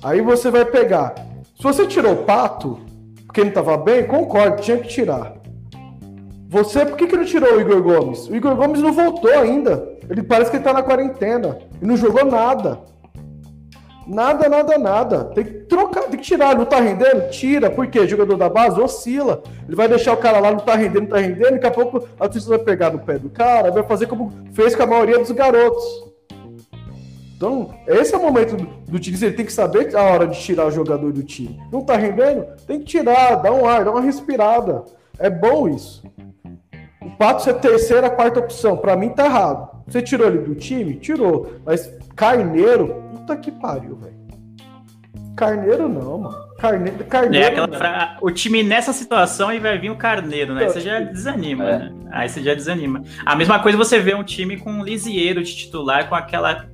Aí 0.02 0.20
você 0.20 0.50
vai 0.50 0.64
pegar. 0.64 1.14
Se 1.56 1.62
você 1.62 1.86
tirou 1.86 2.12
o 2.12 2.24
Pato, 2.24 2.80
porque 3.26 3.40
ele 3.40 3.50
não 3.50 3.60
estava 3.60 3.76
bem, 3.76 4.06
concordo, 4.06 4.62
tinha 4.62 4.78
que 4.78 4.88
tirar. 4.88 5.34
Você, 6.48 6.84
por 6.86 6.96
que, 6.96 7.06
que 7.06 7.16
não 7.16 7.24
tirou 7.24 7.56
o 7.56 7.60
Igor 7.60 7.82
Gomes? 7.82 8.28
O 8.28 8.36
Igor 8.36 8.54
Gomes 8.54 8.80
não 8.80 8.92
voltou 8.92 9.30
ainda. 9.30 9.88
Ele 10.08 10.22
parece 10.22 10.50
que 10.50 10.58
ele 10.58 10.64
tá 10.64 10.72
na 10.72 10.82
quarentena. 10.82 11.58
E 11.80 11.86
não 11.86 11.96
jogou 11.96 12.24
nada. 12.24 12.80
Nada, 14.06 14.48
nada, 14.48 14.78
nada. 14.78 15.24
Tem 15.26 15.44
que 15.44 15.52
trocar, 15.64 16.02
tem 16.02 16.18
que 16.18 16.24
tirar. 16.24 16.56
Não 16.56 16.64
tá 16.64 16.80
rendendo? 16.80 17.30
Tira. 17.30 17.70
Por 17.70 17.86
quê? 17.86 18.06
Jogador 18.06 18.36
da 18.36 18.48
base 18.48 18.80
oscila. 18.80 19.42
Ele 19.66 19.76
vai 19.76 19.88
deixar 19.88 20.12
o 20.12 20.16
cara 20.16 20.38
lá, 20.38 20.50
não 20.50 20.58
tá 20.58 20.74
rendendo, 20.74 21.02
não 21.02 21.08
tá 21.08 21.18
rendendo. 21.18 21.52
Daqui 21.52 21.66
a 21.66 21.70
pouco 21.70 22.06
a 22.18 22.28
torcida 22.28 22.56
vai 22.56 22.64
pegar 22.64 22.90
no 22.90 22.98
pé 22.98 23.18
do 23.18 23.30
cara, 23.30 23.70
vai 23.70 23.82
fazer 23.82 24.06
como 24.06 24.32
fez 24.52 24.74
com 24.74 24.82
a 24.82 24.86
maioria 24.86 25.18
dos 25.18 25.30
garotos. 25.30 25.84
Então, 27.36 27.74
esse 27.86 28.14
é 28.14 28.18
o 28.18 28.22
momento 28.22 28.56
do, 28.56 28.98
time. 28.98 29.16
Ele 29.20 29.32
tem 29.32 29.44
que 29.44 29.52
saber 29.52 29.94
a 29.94 30.02
hora 30.02 30.26
de 30.26 30.40
tirar 30.40 30.66
o 30.66 30.70
jogador 30.70 31.12
do 31.12 31.22
time. 31.22 31.60
Não 31.70 31.82
tá 31.82 31.96
rendendo? 31.96 32.46
Tem 32.66 32.78
que 32.78 32.86
tirar, 32.86 33.36
dá 33.36 33.52
um 33.52 33.66
ar, 33.66 33.84
dá 33.84 33.90
uma 33.90 34.00
respirada. 34.00 34.84
É 35.18 35.28
bom 35.28 35.68
isso. 35.68 36.02
O 37.02 37.10
Pato 37.18 37.42
ser 37.42 37.54
terceira, 37.54 38.08
quarta 38.08 38.40
opção. 38.40 38.76
Para 38.76 38.96
mim 38.96 39.10
tá 39.10 39.26
errado. 39.26 39.73
Você 39.86 40.02
tirou 40.02 40.28
ele 40.28 40.38
do 40.38 40.54
time? 40.54 40.94
Tirou. 40.96 41.54
Mas 41.64 41.92
Carneiro, 42.16 43.04
Puta 43.24 43.36
que 43.38 43.50
pariu, 43.50 43.96
velho. 43.96 44.14
Carneiro 45.34 45.88
não, 45.88 46.18
mano. 46.18 46.44
Carneiro, 46.58 47.04
carneiro 47.04 47.44
é 47.44 47.48
aquela 47.48 47.68
fra... 47.68 48.18
O 48.20 48.30
time 48.30 48.62
nessa 48.62 48.92
situação 48.92 49.48
aí 49.48 49.58
vai 49.58 49.78
vir 49.78 49.90
o 49.90 49.96
carneiro, 49.96 50.54
né? 50.54 50.62
Aí 50.62 50.68
você 50.68 50.80
já 50.80 51.00
desanima, 51.00 51.64
é. 51.64 51.78
né? 51.78 51.94
Aí 52.12 52.28
você 52.28 52.42
já 52.42 52.54
desanima. 52.54 53.02
A 53.24 53.34
mesma 53.34 53.58
coisa 53.58 53.78
você 53.78 53.98
vê 53.98 54.14
um 54.14 54.22
time 54.22 54.58
com 54.58 54.70
um 54.70 54.84
Lisieiro 54.84 55.42
de 55.42 55.56
titular 55.56 56.08
com 56.08 56.14
aquela. 56.14 56.66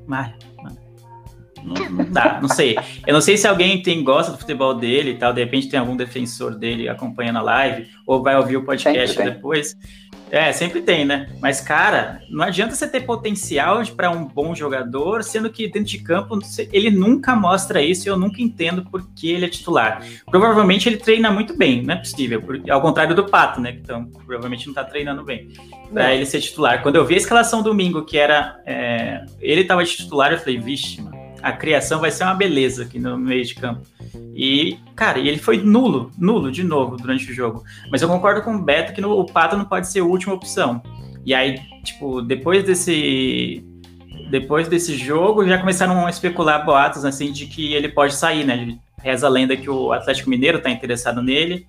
Não, 1.63 1.91
não 1.91 2.11
dá, 2.11 2.41
não 2.41 2.49
sei. 2.49 2.77
Eu 3.07 3.15
não 3.15 3.21
sei 3.21 3.37
se 3.37 3.47
alguém 3.47 3.81
tem 3.83 4.03
gosta 4.03 4.33
do 4.33 4.39
futebol 4.39 4.75
dele 4.75 5.13
e 5.13 5.17
tal, 5.17 5.33
de 5.33 5.43
repente 5.43 5.69
tem 5.69 5.79
algum 5.79 5.97
defensor 5.97 6.59
dele 6.59 6.89
acompanhando 6.89 7.39
a 7.39 7.43
live, 7.43 7.87
ou 8.07 8.23
vai 8.23 8.37
ouvir 8.37 8.57
o 8.57 8.65
podcast 8.65 9.17
depois. 9.23 9.77
É, 10.31 10.53
sempre 10.53 10.81
tem, 10.81 11.05
né? 11.05 11.29
Mas, 11.41 11.61
cara, 11.61 12.21
não 12.31 12.45
adianta 12.45 12.75
você 12.75 12.87
ter 12.87 13.01
potencial 13.01 13.85
para 13.97 14.11
um 14.11 14.25
bom 14.25 14.55
jogador, 14.55 15.25
sendo 15.25 15.51
que 15.51 15.67
dentro 15.67 15.89
de 15.89 15.99
campo 15.99 16.39
ele 16.73 16.91
nunca 16.91 17.35
mostra 17.35 17.83
isso 17.83 18.07
e 18.07 18.11
eu 18.11 18.17
nunca 18.17 18.41
entendo 18.41 18.85
por 18.85 19.09
que 19.15 19.31
ele 19.31 19.47
é 19.47 19.49
titular. 19.49 20.03
Provavelmente 20.31 20.89
ele 20.89 20.97
treina 20.97 21.31
muito 21.31 21.57
bem, 21.57 21.83
não 21.83 21.95
é 21.95 21.97
possível, 21.99 22.41
porque, 22.41 22.71
ao 22.71 22.81
contrário 22.81 23.15
do 23.15 23.27
Pato, 23.27 23.61
né? 23.61 23.77
Então, 23.83 24.05
provavelmente 24.05 24.67
não 24.67 24.75
tá 24.75 24.85
treinando 24.85 25.25
bem 25.25 25.49
para 25.93 26.15
ele 26.15 26.25
ser 26.25 26.41
titular. 26.41 26.83
Quando 26.83 26.97
eu 26.97 27.05
vi 27.05 27.15
a 27.15 27.19
escalação 27.19 27.63
domingo, 27.63 28.05
que 28.05 28.17
era. 28.17 28.61
É, 28.65 29.25
ele 29.41 29.65
tava 29.65 29.85
de 29.85 29.97
titular, 29.97 30.33
eu 30.33 30.39
falei, 30.39 30.59
vixe, 30.59 31.03
mano, 31.03 31.19
a 31.43 31.53
criação 31.53 32.01
vai 32.01 32.11
ser 32.11 32.25
uma 32.25 32.35
beleza 32.35 32.85
aqui 32.85 32.99
no 32.99 33.19
meio 33.19 33.45
de 33.45 33.55
campo. 33.55 33.83
E, 34.35 34.79
cara, 34.95 35.19
ele 35.19 35.39
foi 35.39 35.59
nulo, 35.59 36.11
nulo 36.19 36.51
de 36.51 36.63
novo 36.63 36.97
durante 36.97 37.31
o 37.31 37.35
jogo. 37.35 37.63
Mas 37.91 38.03
eu 38.03 38.09
concordo 38.09 38.43
com 38.43 38.55
o 38.55 38.63
Beto 38.63 38.93
que 38.93 39.01
no, 39.01 39.19
o 39.19 39.27
Pato 39.27 39.57
não 39.57 39.65
pode 39.65 39.89
ser 39.89 40.01
a 40.01 40.05
última 40.05 40.35
opção. 40.35 40.83
E 41.25 41.35
aí, 41.35 41.61
tipo, 41.85 42.23
depois 42.23 42.65
desse. 42.65 43.65
Depois 44.31 44.69
desse 44.69 44.97
jogo, 44.97 45.45
já 45.45 45.59
começaram 45.59 46.07
a 46.07 46.11
especular 46.11 46.65
boatos 46.65 47.05
assim 47.05 47.33
de 47.33 47.47
que 47.47 47.75
ele 47.75 47.89
pode 47.89 48.15
sair, 48.15 48.45
né? 48.45 48.79
Reza 49.03 49.27
a 49.27 49.31
lenda 49.31 49.57
que 49.57 49.69
o 49.69 49.93
Atlético 49.93 50.31
Mineiro 50.31 50.63
tá 50.63 50.71
interessado 50.71 51.21
nele. 51.21 51.67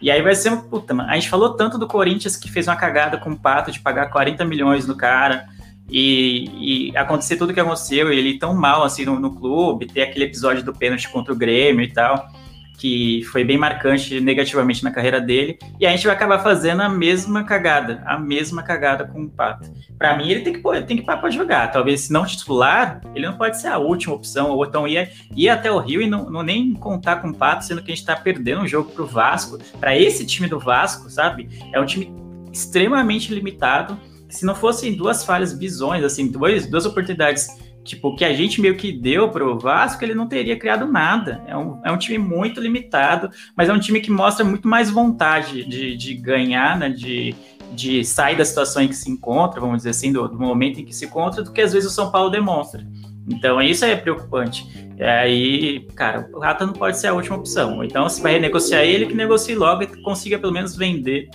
E 0.00 0.10
aí 0.10 0.22
vai 0.22 0.34
ser 0.34 0.50
uma 0.50 0.62
puta, 0.62 0.94
mano. 0.94 1.10
A 1.10 1.14
gente 1.14 1.28
falou 1.28 1.54
tanto 1.54 1.78
do 1.78 1.86
Corinthians 1.86 2.36
que 2.36 2.50
fez 2.50 2.68
uma 2.68 2.76
cagada 2.76 3.18
com 3.18 3.30
o 3.30 3.36
Pato 3.36 3.72
de 3.72 3.80
pagar 3.80 4.10
40 4.10 4.44
milhões 4.44 4.86
no 4.86 4.96
cara 4.96 5.48
e, 5.90 6.90
e 6.90 6.96
acontecer 6.96 7.36
tudo 7.36 7.54
que 7.54 7.60
aconteceu, 7.60 8.12
ele 8.12 8.38
tão 8.38 8.54
mal 8.54 8.82
assim 8.82 9.04
no, 9.04 9.18
no, 9.20 9.34
clube, 9.34 9.86
ter 9.86 10.02
aquele 10.02 10.24
episódio 10.24 10.62
do 10.62 10.72
pênalti 10.72 11.08
contra 11.08 11.32
o 11.32 11.36
Grêmio 11.36 11.84
e 11.84 11.92
tal, 11.92 12.28
que 12.76 13.22
foi 13.30 13.44
bem 13.44 13.56
marcante 13.56 14.20
negativamente 14.20 14.82
na 14.84 14.90
carreira 14.90 15.20
dele, 15.20 15.58
e 15.80 15.86
a 15.86 15.90
gente 15.90 16.06
vai 16.06 16.14
acabar 16.14 16.40
fazendo 16.40 16.82
a 16.82 16.88
mesma 16.88 17.44
cagada, 17.44 18.02
a 18.04 18.18
mesma 18.18 18.62
cagada 18.62 19.04
com 19.04 19.22
o 19.22 19.30
Pato. 19.30 19.70
Para 19.96 20.16
mim, 20.16 20.28
ele 20.28 20.40
tem 20.40 20.52
que 20.52 20.68
ele 20.68 20.82
tem 20.82 20.96
que 20.96 21.02
parar 21.04 21.20
para 21.20 21.30
jogar. 21.30 21.70
Talvez 21.72 22.02
se 22.02 22.12
não 22.12 22.26
titular, 22.26 23.00
ele 23.14 23.26
não 23.26 23.36
pode 23.38 23.58
ser 23.58 23.68
a 23.68 23.78
última 23.78 24.14
opção, 24.14 24.50
ou 24.50 24.66
então 24.66 24.86
ir, 24.86 25.10
ir 25.34 25.48
até 25.48 25.70
o 25.70 25.78
Rio 25.78 26.02
e 26.02 26.06
não, 26.06 26.28
não 26.28 26.42
nem 26.42 26.74
contar 26.74 27.16
com 27.16 27.28
o 27.28 27.34
Pato, 27.34 27.64
sendo 27.64 27.80
que 27.80 27.92
a 27.92 27.94
gente 27.94 28.02
está 28.02 28.16
perdendo 28.16 28.62
um 28.62 28.68
jogo 28.68 28.90
pro 28.90 29.06
Vasco. 29.06 29.58
Para 29.80 29.96
esse 29.96 30.26
time 30.26 30.48
do 30.48 30.58
Vasco, 30.58 31.08
sabe? 31.08 31.48
É 31.72 31.80
um 31.80 31.86
time 31.86 32.12
extremamente 32.52 33.32
limitado 33.32 33.98
se 34.28 34.44
não 34.44 34.54
fossem 34.54 34.96
duas 34.96 35.24
falhas 35.24 35.52
visões, 35.52 36.04
assim, 36.04 36.30
duas, 36.30 36.66
duas 36.66 36.86
oportunidades, 36.86 37.46
tipo, 37.84 38.14
que 38.16 38.24
a 38.24 38.32
gente 38.32 38.60
meio 38.60 38.76
que 38.76 38.92
deu 38.92 39.30
pro 39.30 39.58
Vasco, 39.58 40.04
ele 40.04 40.14
não 40.14 40.26
teria 40.26 40.58
criado 40.58 40.86
nada. 40.86 41.42
É 41.46 41.56
um, 41.56 41.80
é 41.84 41.92
um 41.92 41.98
time 41.98 42.18
muito 42.18 42.60
limitado, 42.60 43.30
mas 43.56 43.68
é 43.68 43.72
um 43.72 43.78
time 43.78 44.00
que 44.00 44.10
mostra 44.10 44.44
muito 44.44 44.66
mais 44.68 44.90
vontade 44.90 45.64
de, 45.64 45.96
de 45.96 46.14
ganhar, 46.14 46.78
né, 46.78 46.88
de, 46.88 47.34
de 47.72 48.04
sair 48.04 48.36
da 48.36 48.44
situação 48.44 48.82
em 48.82 48.88
que 48.88 48.96
se 48.96 49.10
encontra, 49.10 49.60
vamos 49.60 49.78
dizer 49.78 49.90
assim, 49.90 50.12
do, 50.12 50.28
do 50.28 50.38
momento 50.38 50.80
em 50.80 50.84
que 50.84 50.94
se 50.94 51.06
encontra, 51.06 51.42
do 51.42 51.52
que 51.52 51.60
às 51.60 51.72
vezes 51.72 51.90
o 51.90 51.94
São 51.94 52.10
Paulo 52.10 52.30
demonstra. 52.30 52.86
Então, 53.28 53.60
isso 53.60 53.84
é 53.84 53.96
preocupante. 53.96 54.66
E 54.96 55.02
aí, 55.02 55.80
cara, 55.94 56.28
o 56.32 56.38
Rata 56.38 56.64
não 56.64 56.72
pode 56.72 56.96
ser 56.98 57.08
a 57.08 57.14
última 57.14 57.36
opção. 57.36 57.82
Então, 57.82 58.08
se 58.08 58.22
vai 58.22 58.32
renegociar 58.32 58.82
ele, 58.82 59.06
que 59.06 59.14
negocie 59.14 59.54
logo 59.54 59.82
e 59.82 60.02
consiga 60.02 60.38
pelo 60.38 60.52
menos 60.52 60.76
vender 60.76 61.28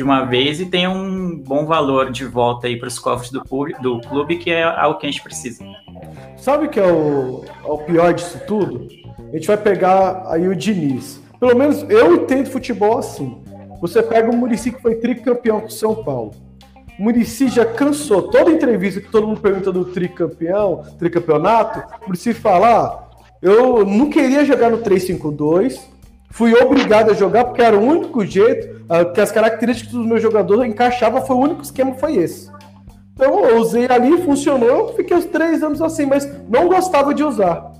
de 0.00 0.04
uma 0.04 0.24
vez 0.24 0.58
e 0.62 0.64
tenha 0.64 0.88
um 0.88 1.36
bom 1.36 1.66
valor 1.66 2.10
de 2.10 2.24
volta 2.24 2.66
aí 2.66 2.78
para 2.78 2.88
os 2.88 2.98
cofres 2.98 3.30
do, 3.30 3.42
do 3.82 4.00
clube, 4.00 4.38
que 4.38 4.50
é 4.50 4.62
algo 4.62 4.98
que 4.98 5.06
a 5.06 5.10
gente 5.10 5.22
precisa. 5.22 5.62
Sabe 6.38 6.64
o 6.64 6.70
que 6.70 6.80
é 6.80 6.90
o, 6.90 7.44
é 7.62 7.68
o 7.70 7.76
pior 7.76 8.14
disso 8.14 8.40
tudo? 8.46 8.88
A 9.30 9.36
gente 9.36 9.46
vai 9.46 9.58
pegar 9.58 10.24
aí 10.28 10.48
o 10.48 10.56
Diniz. 10.56 11.20
Pelo 11.38 11.54
menos 11.54 11.82
eu 11.90 12.14
entendo 12.14 12.48
futebol 12.48 12.96
assim. 12.96 13.42
Você 13.82 14.02
pega 14.02 14.30
o 14.30 14.34
Murici 14.34 14.72
que 14.72 14.80
foi 14.80 14.94
tricampeão 14.94 15.60
com 15.60 15.68
São 15.68 15.94
Paulo. 16.02 16.32
O 16.98 17.02
Murici 17.02 17.48
já 17.48 17.66
cansou. 17.66 18.22
Toda 18.22 18.50
entrevista 18.50 19.02
que 19.02 19.10
todo 19.10 19.26
mundo 19.26 19.42
pergunta 19.42 19.70
do 19.70 19.84
tricampeão, 19.84 20.82
tricampeonato, 20.98 21.80
o 22.02 22.06
Murici 22.06 22.32
fala: 22.32 22.86
ah, 22.86 23.18
eu 23.42 23.84
não 23.84 24.08
queria 24.08 24.46
jogar 24.46 24.70
no 24.70 24.78
3-5-2, 24.78 25.78
Fui 26.30 26.54
obrigado 26.54 27.10
a 27.10 27.14
jogar 27.14 27.44
porque 27.44 27.60
era 27.60 27.76
o 27.76 27.82
único 27.82 28.24
jeito 28.24 28.84
uh, 28.84 29.12
que 29.12 29.20
as 29.20 29.32
características 29.32 29.92
dos 29.92 30.06
meus 30.06 30.22
jogadores 30.22 30.70
encaixavam, 30.70 31.24
foi 31.26 31.36
o 31.36 31.40
único 31.40 31.62
esquema 31.62 31.94
foi 31.94 32.16
esse. 32.16 32.50
Então 33.12 33.44
eu 33.44 33.58
usei 33.58 33.86
ali, 33.90 34.22
funcionou, 34.22 34.94
fiquei 34.94 35.16
os 35.16 35.26
três 35.26 35.62
anos 35.62 35.82
assim, 35.82 36.06
mas 36.06 36.30
não 36.48 36.68
gostava 36.68 37.12
de 37.12 37.22
usar. 37.22 37.72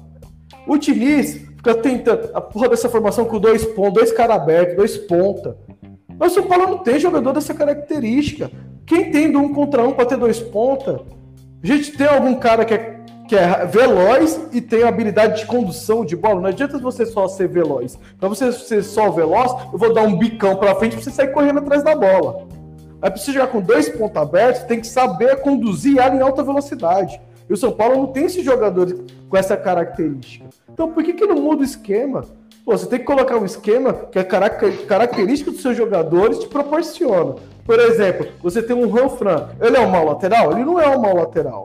O 0.66 0.78
fica 0.78 1.74
tentando 1.74 2.30
a 2.34 2.40
porra 2.40 2.68
dessa 2.68 2.88
formação 2.88 3.24
com 3.24 3.38
dois 3.38 3.64
pontos, 3.64 3.94
dois 3.94 4.12
caras 4.12 4.36
abertos, 4.36 4.76
dois 4.76 4.96
ponta. 4.96 5.56
Mas 6.18 6.32
o 6.32 6.34
São 6.36 6.46
Paulo 6.46 6.66
não 6.66 6.78
tem 6.78 6.98
jogador 6.98 7.32
dessa 7.32 7.54
característica. 7.54 8.50
Quem 8.84 9.10
tem 9.10 9.30
do 9.30 9.38
um 9.38 9.54
contra 9.54 9.82
um 9.82 9.92
para 9.92 10.04
ter 10.04 10.16
dois 10.16 10.40
ponta? 10.40 11.00
A 11.62 11.66
gente 11.66 11.92
tem 11.92 12.06
algum 12.06 12.34
cara 12.34 12.64
que 12.64 12.74
é 12.74 12.99
que 13.30 13.36
é 13.36 13.64
veloz 13.64 14.40
e 14.50 14.60
tem 14.60 14.82
habilidade 14.82 15.42
de 15.42 15.46
condução 15.46 16.04
de 16.04 16.16
bola. 16.16 16.40
Não 16.40 16.48
adianta 16.48 16.78
você 16.78 17.06
só 17.06 17.28
ser 17.28 17.46
veloz. 17.46 17.96
Para 18.18 18.28
você 18.28 18.50
ser 18.50 18.82
só 18.82 19.08
veloz, 19.08 19.52
eu 19.72 19.78
vou 19.78 19.94
dar 19.94 20.02
um 20.02 20.18
bicão 20.18 20.56
para 20.56 20.74
frente 20.74 20.96
para 20.96 21.04
você 21.04 21.12
sair 21.12 21.28
correndo 21.28 21.60
atrás 21.60 21.84
da 21.84 21.94
bola. 21.94 22.48
Aí 23.00 23.08
precisa 23.08 23.34
jogar 23.34 23.46
com 23.46 23.60
dois 23.60 23.88
pontos 23.88 24.20
abertos, 24.20 24.64
tem 24.64 24.80
que 24.80 24.86
saber 24.88 25.42
conduzir 25.42 25.98
ela 25.98 26.16
em 26.16 26.20
alta 26.20 26.42
velocidade. 26.42 27.20
E 27.48 27.52
o 27.52 27.56
São 27.56 27.70
Paulo 27.70 27.98
não 27.98 28.06
tem 28.08 28.24
esses 28.24 28.44
jogadores 28.44 29.00
com 29.28 29.36
essa 29.36 29.56
característica. 29.56 30.46
Então 30.68 30.90
por 30.90 31.04
que, 31.04 31.12
que 31.12 31.24
não 31.24 31.36
muda 31.36 31.60
o 31.60 31.64
esquema? 31.64 32.24
Pô, 32.64 32.76
você 32.76 32.86
tem 32.86 32.98
que 32.98 33.04
colocar 33.04 33.36
um 33.36 33.44
esquema 33.44 33.92
que 34.10 34.18
a 34.18 34.24
característica 34.24 35.52
dos 35.52 35.62
seus 35.62 35.76
jogadores 35.76 36.40
te 36.40 36.48
proporciona. 36.48 37.36
Por 37.64 37.78
exemplo, 37.78 38.26
você 38.42 38.60
tem 38.60 38.74
um 38.74 38.90
Ranfran. 38.90 39.50
Ele 39.60 39.76
é 39.76 39.80
um 39.80 39.88
mau 39.88 40.04
lateral? 40.04 40.50
Ele 40.50 40.64
não 40.64 40.80
é 40.80 40.88
um 40.88 41.00
mau 41.00 41.14
lateral. 41.14 41.62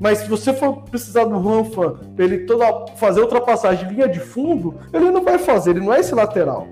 Mas 0.00 0.18
se 0.18 0.28
você 0.28 0.52
for 0.52 0.82
precisar 0.82 1.24
do 1.24 1.38
Ranfan 1.38 1.96
ele 2.16 2.46
toda, 2.46 2.86
fazer 2.96 3.20
ultrapassagem 3.20 3.88
de 3.88 3.94
linha 3.94 4.08
de 4.08 4.20
fundo, 4.20 4.76
ele 4.92 5.10
não 5.10 5.24
vai 5.24 5.38
fazer, 5.38 5.70
ele 5.70 5.80
não 5.80 5.92
é 5.92 6.00
esse 6.00 6.14
lateral. 6.14 6.68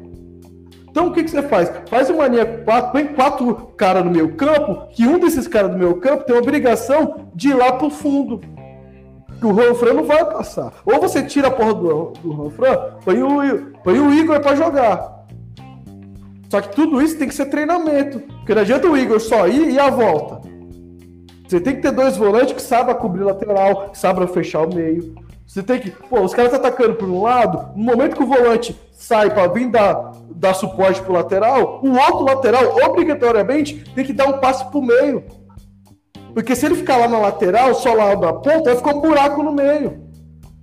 Então 0.89 1.09
o 1.09 1.13
que, 1.13 1.25
que 1.25 1.31
você 1.31 1.43
faz? 1.43 1.71
Faz 1.91 2.09
uma 2.09 2.27
linha 2.27 2.47
4, 2.47 2.93
põe 2.93 3.05
quatro 3.09 3.55
caras 3.77 4.05
no 4.05 4.11
meio 4.11 4.35
campo, 4.35 4.87
que 4.93 5.07
um 5.07 5.19
desses 5.19 5.47
caras 5.47 5.73
do 5.73 5.77
meio 5.77 5.97
campo 5.97 6.25
tem 6.25 6.35
a 6.35 6.39
obrigação 6.39 7.29
de 7.35 7.49
ir 7.49 7.55
lá 7.55 7.73
pro 7.73 7.91
fundo. 7.91 8.41
Que 9.39 9.45
o 9.45 9.53
Ranfran 9.53 9.93
não 9.93 10.05
vai 10.05 10.25
passar. 10.25 10.73
Ou 10.87 10.99
você 10.99 11.23
tira 11.23 11.49
a 11.49 11.51
porra 11.51 11.75
do, 11.75 12.13
do 12.23 12.33
Ranfran, 12.33 12.79
põe 13.05 13.23
o, 13.23 13.73
põe 13.85 13.99
o 13.99 14.11
Igor 14.15 14.41
para 14.41 14.57
jogar. 14.57 15.27
Só 16.49 16.61
que 16.61 16.75
tudo 16.75 17.03
isso 17.03 17.19
tem 17.19 17.29
que 17.29 17.35
ser 17.35 17.47
treinamento. 17.47 18.21
Porque 18.21 18.55
não 18.55 18.63
adianta 18.63 18.89
o 18.89 18.97
Igor 18.97 19.21
só 19.21 19.47
ir 19.47 19.71
e 19.71 19.79
a 19.79 19.91
volta. 19.91 20.36
Você 21.47 21.61
tem 21.61 21.77
que 21.77 21.83
ter 21.83 21.93
dois 21.93 22.17
volantes 22.17 22.53
que 22.53 22.63
sabem 22.63 22.95
cobrir 22.95 23.23
lateral, 23.23 23.91
que 23.91 23.99
sabem 23.99 24.27
fechar 24.27 24.67
o 24.67 24.75
meio. 24.75 25.15
Você 25.47 25.63
tem 25.63 25.79
que. 25.79 25.91
Pô, 25.91 26.21
os 26.21 26.35
caras 26.35 26.53
estão 26.53 26.69
atacando 26.69 26.97
por 26.97 27.09
um 27.09 27.23
lado, 27.23 27.77
no 27.77 27.85
momento 27.85 28.17
que 28.17 28.23
o 28.23 28.27
volante 28.27 28.77
sai 28.93 29.31
para 29.31 29.47
vir 29.47 29.71
dar, 29.71 30.13
dar 30.31 30.55
suporte 30.55 31.01
pro 31.03 31.13
lateral, 31.13 31.81
o 31.83 31.93
outro 31.93 32.25
lateral, 32.25 32.77
obrigatoriamente, 32.85 33.85
tem 33.95 34.05
que 34.05 34.13
dar 34.13 34.27
um 34.27 34.39
passe 34.39 34.65
pro 34.71 34.83
meio. 34.83 35.25
Porque 36.35 36.57
se 36.57 36.67
ele 36.67 36.75
ficar 36.75 36.97
lá 36.97 37.09
na 37.09 37.19
lateral, 37.19 37.75
só 37.75 37.95
lá 37.95 38.17
na 38.17 38.33
ponta, 38.33 38.65
vai 38.65 38.77
ficar 38.77 38.95
um 38.95 39.01
buraco 39.01 39.43
no 39.43 39.53
meio. 39.53 40.06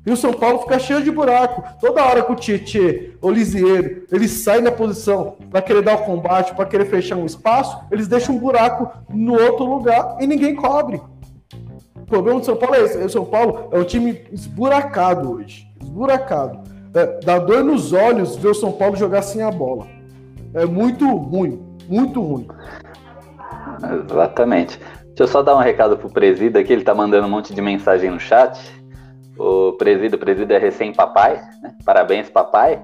E 0.06 0.12
o 0.12 0.18
São 0.18 0.34
Paulo 0.34 0.60
fica 0.60 0.78
cheio 0.80 1.02
de 1.02 1.10
buraco. 1.10 1.64
Toda 1.80 2.04
hora 2.04 2.24
que 2.24 2.32
o 2.32 2.36
Tietê, 2.36 3.12
o 3.22 3.32
Lisieiro, 3.32 4.06
eles 4.12 4.32
saem 4.32 4.62
na 4.62 4.72
posição 4.72 5.38
para 5.50 5.62
querer 5.62 5.82
dar 5.82 5.96
o 5.96 6.06
combate, 6.06 6.54
para 6.54 6.66
querer 6.66 6.86
fechar 6.86 7.16
um 7.16 7.26
espaço, 7.26 7.78
eles 7.90 8.08
deixam 8.08 8.36
um 8.36 8.40
buraco 8.40 8.92
no 9.10 9.34
outro 9.34 9.64
lugar 9.64 10.18
e 10.20 10.28
ninguém 10.28 10.56
cobre. 10.56 11.02
O 11.96 12.06
problema 12.06 12.40
do 12.40 12.46
São 12.46 12.58
Paulo 12.58 12.76
é 12.76 12.82
esse. 12.82 12.98
O 12.98 13.10
São 13.10 13.26
Paulo 13.26 13.70
é 13.72 13.80
um 13.80 13.84
time 13.86 14.22
esburacado 14.32 15.32
hoje. 15.32 15.66
Esburacado. 15.82 16.60
É, 16.94 17.20
dá 17.24 17.40
dor 17.40 17.64
nos 17.64 17.94
olhos 17.94 18.36
ver 18.36 18.50
o 18.50 18.54
São 18.54 18.74
Paulo 18.74 18.96
jogar 18.96 19.22
sem 19.22 19.42
a 19.42 19.50
bola. 19.50 19.88
É 20.54 20.66
muito 20.66 21.08
ruim. 21.08 21.64
Muito 21.88 22.22
ruim. 22.22 22.48
Exatamente. 24.12 24.78
Deixa 25.06 25.24
eu 25.24 25.28
só 25.28 25.42
dar 25.42 25.56
um 25.56 25.60
recado 25.60 25.98
pro 25.98 26.10
presídio 26.10 26.60
aqui, 26.60 26.74
ele 26.74 26.84
tá 26.84 26.94
mandando 26.94 27.28
um 27.28 27.30
monte 27.30 27.54
de 27.54 27.62
mensagem 27.62 28.10
no 28.10 28.20
chat 28.20 28.60
o 29.38 29.74
presídio, 29.74 30.16
o 30.16 30.20
presídio 30.20 30.56
é 30.56 30.60
recém-papai, 30.60 31.42
né? 31.62 31.76
Parabéns, 31.86 32.30
papai. 32.30 32.82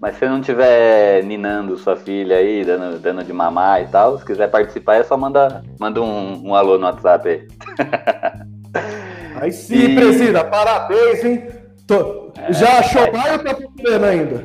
Mas 0.00 0.16
se 0.16 0.26
não 0.26 0.40
tiver 0.40 1.24
ninando 1.24 1.76
sua 1.76 1.96
filha 1.96 2.36
aí, 2.36 2.64
dando, 2.64 3.00
dando 3.00 3.24
de 3.24 3.32
mamar 3.32 3.82
e 3.82 3.88
tal, 3.88 4.16
se 4.16 4.24
quiser 4.24 4.48
participar, 4.48 4.96
é 4.96 5.02
só 5.02 5.16
manda, 5.16 5.62
manda 5.78 6.00
um, 6.00 6.48
um 6.48 6.54
alô 6.54 6.78
no 6.78 6.86
WhatsApp 6.86 7.28
aí. 7.28 7.48
Aí 9.40 9.52
sim, 9.52 9.76
e... 9.76 9.94
presida, 9.94 10.44
parabéns, 10.44 11.24
hein? 11.24 11.46
Tô... 11.86 12.32
É, 12.36 12.52
Já 12.52 12.80
achou 12.80 13.02
é... 13.02 13.12
mais 13.12 13.32
ou 13.32 13.38
tá 13.38 13.54
procurando 13.54 14.04
ainda? 14.04 14.44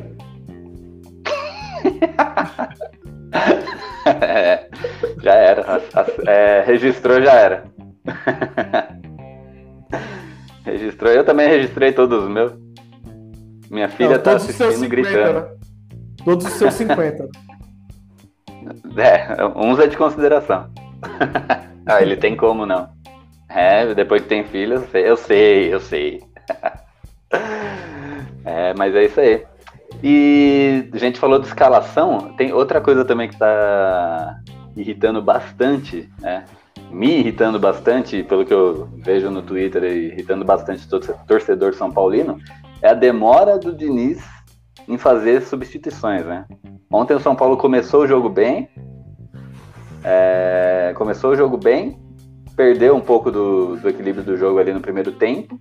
é, 4.21 4.67
já 5.21 5.33
era. 5.33 5.81
É, 6.27 6.63
registrou, 6.65 7.21
já 7.21 7.33
era. 7.33 7.63
Registrou. 10.63 11.11
Eu 11.11 11.23
também 11.23 11.47
registrei 11.47 11.91
todos 11.91 12.23
os 12.23 12.29
meus. 12.29 12.53
Minha 13.69 13.89
filha 13.89 14.17
Não, 14.17 14.23
tá 14.23 14.35
assistindo 14.35 14.69
e 14.69 14.73
50, 14.73 14.87
gritando. 14.89 15.39
né? 15.39 15.55
Todos 16.23 16.45
os 16.45 16.53
seus 16.53 16.73
50. 16.73 17.27
É, 18.95 19.43
uns 19.57 19.77
é 19.77 19.87
de 19.87 19.97
consideração. 19.97 20.69
ah, 21.85 22.01
ele 22.01 22.15
tem 22.15 22.33
como 22.33 22.65
não. 22.65 22.87
É, 23.49 23.93
depois 23.93 24.21
que 24.21 24.29
tem 24.29 24.45
filho, 24.45 24.75
eu 24.75 24.87
sei, 24.87 25.11
eu 25.11 25.17
sei. 25.17 25.73
Eu 25.73 25.79
sei. 25.81 26.23
é, 28.45 28.73
mas 28.77 28.95
é 28.95 29.03
isso 29.03 29.19
aí. 29.19 29.43
E 30.01 30.89
a 30.93 30.97
gente 30.97 31.19
falou 31.19 31.39
de 31.39 31.47
escalação, 31.47 32.33
tem 32.37 32.53
outra 32.53 32.79
coisa 32.79 33.03
também 33.03 33.27
que 33.27 33.37
tá 33.37 34.39
irritando 34.77 35.21
bastante, 35.21 36.09
né? 36.21 36.45
Me 36.93 37.19
irritando 37.19 37.59
bastante, 37.59 38.21
pelo 38.21 38.45
que 38.45 38.53
eu 38.53 38.87
vejo 38.97 39.31
no 39.31 39.41
Twitter, 39.41 39.83
irritando 39.83 40.45
bastante 40.45 40.87
todo 40.87 41.11
torcedor 41.27 41.73
São 41.73 41.91
Paulino, 41.91 42.37
é 42.83 42.89
a 42.89 42.93
demora 42.93 43.57
do 43.57 43.75
Diniz 43.75 44.23
em 44.87 44.97
fazer 44.97 45.41
substituições, 45.41 46.23
né? 46.23 46.45
Ontem 46.91 47.15
o 47.15 47.19
São 47.19 47.35
Paulo 47.35 47.57
começou 47.57 48.03
o 48.03 48.07
jogo 48.07 48.29
bem, 48.29 48.69
é, 50.03 50.93
começou 50.95 51.31
o 51.31 51.35
jogo 51.35 51.57
bem, 51.57 51.99
perdeu 52.55 52.95
um 52.95 53.01
pouco 53.01 53.31
do, 53.31 53.75
do 53.77 53.89
equilíbrio 53.89 54.23
do 54.23 54.37
jogo 54.37 54.59
ali 54.59 54.71
no 54.71 54.79
primeiro 54.79 55.13
tempo, 55.13 55.57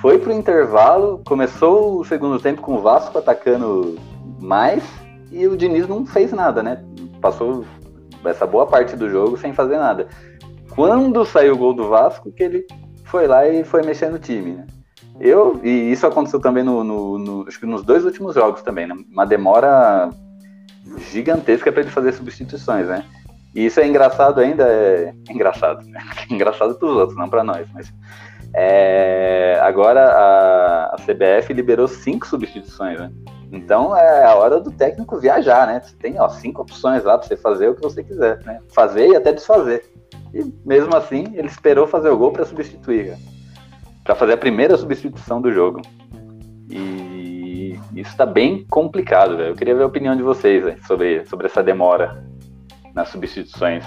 foi 0.00 0.20
pro 0.20 0.32
intervalo, 0.32 1.20
começou 1.26 1.98
o 1.98 2.04
segundo 2.04 2.38
tempo 2.38 2.62
com 2.62 2.76
o 2.76 2.80
Vasco 2.80 3.18
atacando 3.18 3.98
mais 4.40 4.84
e 5.32 5.48
o 5.48 5.56
Diniz 5.56 5.88
não 5.88 6.06
fez 6.06 6.32
nada, 6.32 6.62
né? 6.62 6.84
Passou 7.20 7.64
essa 8.24 8.46
boa 8.46 8.66
parte 8.66 8.94
do 8.94 9.10
jogo 9.10 9.36
sem 9.36 9.52
fazer 9.52 9.78
nada. 9.78 10.06
Quando 10.76 11.24
saiu 11.24 11.54
o 11.54 11.58
gol 11.58 11.72
do 11.74 11.88
Vasco, 11.88 12.30
que 12.30 12.42
ele 12.42 12.66
foi 13.04 13.26
lá 13.26 13.48
e 13.48 13.64
foi 13.64 13.82
mexer 13.82 14.10
no 14.10 14.18
time, 14.18 14.52
né? 14.52 14.66
Eu, 15.18 15.58
e 15.64 15.90
isso 15.90 16.06
aconteceu 16.06 16.38
também 16.38 16.62
no, 16.62 16.84
no- 16.84 17.18
no- 17.18 17.48
acho 17.48 17.58
que 17.58 17.64
nos 17.64 17.82
dois 17.82 18.04
últimos 18.04 18.34
jogos 18.34 18.60
também, 18.60 18.86
né? 18.86 18.94
Uma 19.10 19.24
demora 19.24 20.10
gigantesca 21.10 21.72
para 21.72 21.80
ele 21.80 21.90
fazer 21.90 22.12
substituições, 22.12 22.86
né? 22.86 23.04
E 23.54 23.64
isso 23.64 23.80
é 23.80 23.86
engraçado 23.86 24.38
ainda, 24.38 24.64
é 24.68 25.14
engraçado, 25.32 25.82
né? 25.86 25.98
engraçado 26.30 26.74
para 26.74 26.88
os 26.88 26.96
outros, 26.96 27.18
não 27.18 27.28
para 27.28 27.42
nós, 27.42 27.66
mas 27.72 27.90
é, 28.54 29.58
agora 29.62 30.04
a, 30.04 30.94
a 30.94 30.96
CBF 30.98 31.52
liberou 31.54 31.88
cinco 31.88 32.26
substituições, 32.26 32.98
né? 33.00 33.10
Então 33.50 33.96
é 33.96 34.24
a 34.26 34.34
hora 34.34 34.60
do 34.60 34.70
técnico 34.70 35.18
viajar, 35.18 35.66
né? 35.66 35.80
Você 35.82 35.96
tem 35.96 36.20
ó, 36.20 36.28
cinco 36.28 36.60
opções 36.62 37.02
lá 37.04 37.16
para 37.16 37.26
você 37.26 37.36
fazer 37.36 37.68
o 37.70 37.74
que 37.74 37.80
você 37.82 38.04
quiser, 38.04 38.42
né? 38.44 38.60
Fazer 38.74 39.08
e 39.08 39.16
até 39.16 39.32
desfazer. 39.32 39.82
E 40.36 40.52
mesmo 40.66 40.94
assim, 40.94 41.24
ele 41.34 41.48
esperou 41.48 41.86
fazer 41.86 42.10
o 42.10 42.18
gol 42.18 42.30
para 42.30 42.44
substituir, 42.44 43.16
para 44.04 44.14
fazer 44.14 44.34
a 44.34 44.36
primeira 44.36 44.76
substituição 44.76 45.40
do 45.40 45.50
jogo. 45.50 45.80
E 46.68 47.80
isso 47.94 48.10
está 48.10 48.26
bem 48.26 48.66
complicado, 48.68 49.38
velho. 49.38 49.52
Eu 49.52 49.56
queria 49.56 49.74
ver 49.74 49.84
a 49.84 49.86
opinião 49.86 50.14
de 50.14 50.22
vocês 50.22 50.62
velho, 50.62 50.86
sobre, 50.86 51.24
sobre 51.24 51.46
essa 51.46 51.62
demora 51.62 52.22
nas 52.94 53.08
substituições. 53.08 53.86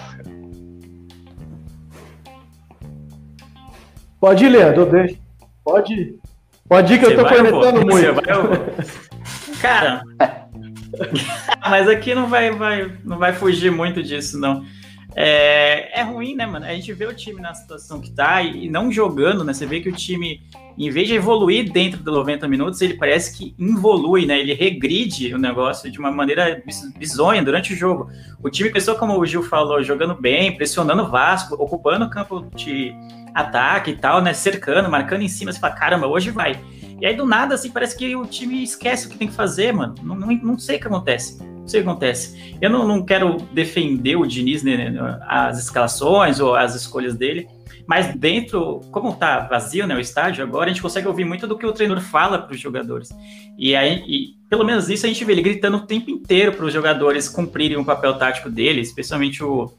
Pode 4.19 4.43
ir, 4.43 4.49
Leandro, 4.49 4.87
deixa. 4.87 5.17
Pode 5.63 5.93
ir. 5.93 6.19
Pode 6.67 6.93
ir 6.95 6.99
que 6.99 7.05
eu 7.05 7.09
Você 7.11 7.15
tô 7.15 7.23
vai, 7.23 7.33
eu 7.33 7.43
cornetando 7.43 7.79
Você 7.79 7.85
muito. 7.85 8.25
vai, 8.25 8.35
eu 8.35 8.47
vou. 8.47 9.59
Cara, 9.61 10.01
mas 11.69 11.87
aqui 11.87 12.15
não 12.15 12.27
vai, 12.27 12.49
vai, 12.49 12.97
não 13.03 13.19
vai 13.19 13.33
fugir 13.33 13.71
muito 13.71 14.01
disso, 14.01 14.39
não. 14.39 14.65
É, 15.15 15.99
é 15.99 16.03
ruim, 16.03 16.35
né, 16.35 16.45
mano? 16.45 16.65
A 16.65 16.73
gente 16.73 16.93
vê 16.93 17.05
o 17.05 17.13
time 17.13 17.41
na 17.41 17.53
situação 17.53 17.99
que 17.99 18.11
tá 18.11 18.41
e, 18.41 18.69
não 18.69 18.91
jogando, 18.91 19.43
né? 19.43 19.53
Você 19.53 19.65
vê 19.65 19.79
que 19.79 19.89
o 19.89 19.91
time, 19.91 20.41
em 20.77 20.89
vez 20.89 21.07
de 21.07 21.15
evoluir 21.15 21.71
dentro 21.71 22.01
dos 22.01 22.13
90 22.13 22.47
minutos, 22.47 22.79
ele 22.81 22.93
parece 22.93 23.37
que 23.37 23.55
involui, 23.57 24.25
né? 24.25 24.39
Ele 24.39 24.53
regride 24.53 25.33
o 25.33 25.37
negócio 25.37 25.91
de 25.91 25.99
uma 25.99 26.11
maneira 26.11 26.61
bizonha 26.97 27.43
durante 27.43 27.73
o 27.73 27.75
jogo. 27.75 28.09
O 28.41 28.49
time 28.49 28.69
começou, 28.69 28.95
como 28.95 29.19
o 29.19 29.25
Gil 29.25 29.43
falou, 29.43 29.83
jogando 29.83 30.13
bem, 30.13 30.55
pressionando 30.55 31.03
o 31.03 31.09
Vasco, 31.09 31.55
ocupando 31.55 32.05
o 32.05 32.09
campo 32.09 32.45
de 32.55 32.93
ataque 33.33 33.91
e 33.91 33.95
tal, 33.95 34.21
né? 34.21 34.33
Cercando, 34.33 34.89
marcando 34.89 35.23
em 35.23 35.27
cima. 35.27 35.51
Você 35.51 35.59
fala, 35.59 35.73
caramba, 35.73 36.07
hoje 36.07 36.29
vai. 36.29 36.59
E 37.01 37.05
aí, 37.05 37.15
do 37.15 37.25
nada, 37.25 37.55
assim, 37.55 37.71
parece 37.71 37.97
que 37.97 38.15
o 38.15 38.25
time 38.25 38.61
esquece 38.61 39.07
o 39.07 39.09
que 39.09 39.17
tem 39.17 39.27
que 39.27 39.33
fazer, 39.33 39.73
mano. 39.73 39.95
Não, 40.03 40.15
não, 40.15 40.27
não 40.27 40.59
sei 40.59 40.77
o 40.77 40.79
que 40.79 40.87
acontece. 40.87 41.39
O 41.69 41.83
que 41.83 41.89
acontece. 41.89 42.57
Eu 42.61 42.69
não, 42.69 42.87
não 42.87 43.03
quero 43.03 43.37
defender 43.51 44.15
o 44.15 44.25
Diniz, 44.25 44.63
né, 44.63 44.93
as 45.21 45.59
escalações 45.59 46.39
ou 46.39 46.55
as 46.55 46.75
escolhas 46.75 47.15
dele, 47.15 47.47
mas 47.87 48.15
dentro, 48.15 48.81
como 48.91 49.15
tá 49.15 49.39
vazio, 49.39 49.87
né, 49.87 49.95
o 49.95 49.99
estádio, 49.99 50.43
agora 50.43 50.65
a 50.65 50.73
gente 50.73 50.81
consegue 50.81 51.07
ouvir 51.07 51.25
muito 51.25 51.47
do 51.47 51.57
que 51.57 51.65
o 51.65 51.71
treinador 51.71 52.03
fala 52.03 52.37
para 52.39 52.53
os 52.53 52.59
jogadores. 52.59 53.09
E 53.57 53.75
aí, 53.75 54.03
e, 54.07 54.35
pelo 54.49 54.63
menos 54.63 54.89
isso 54.89 55.05
a 55.05 55.09
gente 55.09 55.23
vê 55.25 55.31
ele 55.33 55.41
gritando 55.41 55.77
o 55.77 55.85
tempo 55.85 56.09
inteiro 56.09 56.53
para 56.53 56.65
os 56.65 56.73
jogadores 56.73 57.27
cumprirem 57.27 57.77
o 57.77 57.85
papel 57.85 58.15
tático 58.15 58.49
dele, 58.49 58.81
especialmente 58.81 59.43
o, 59.43 59.71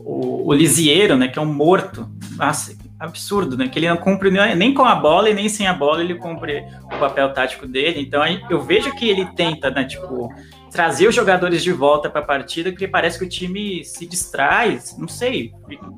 o, 0.00 0.48
o 0.48 0.52
Lisieiro, 0.52 1.16
né, 1.16 1.28
que 1.28 1.38
é 1.38 1.42
um 1.42 1.52
morto. 1.52 2.08
Nossa, 2.36 2.76
absurdo, 2.98 3.56
né? 3.56 3.68
Que 3.68 3.78
ele 3.78 3.88
não 3.88 3.96
cumpre 3.96 4.30
nem 4.30 4.74
com 4.74 4.84
a 4.84 4.94
bola 4.94 5.30
e 5.30 5.34
nem 5.34 5.48
sem 5.48 5.66
a 5.66 5.72
bola 5.72 6.02
ele 6.02 6.16
cumpre 6.16 6.64
o 6.84 6.98
papel 6.98 7.32
tático 7.32 7.66
dele. 7.66 8.00
Então 8.00 8.22
eu 8.50 8.60
vejo 8.60 8.92
que 8.94 9.08
ele 9.08 9.24
tenta, 9.36 9.70
né, 9.70 9.84
tipo, 9.84 10.32
trazer 10.70 11.08
os 11.08 11.14
jogadores 11.14 11.62
de 11.62 11.72
volta 11.72 12.08
para 12.08 12.20
a 12.20 12.24
partida, 12.24 12.70
porque 12.70 12.86
parece 12.86 13.18
que 13.18 13.24
o 13.24 13.28
time 13.28 13.84
se 13.84 14.06
distrai, 14.06 14.78
não 14.96 15.08
sei, 15.08 15.52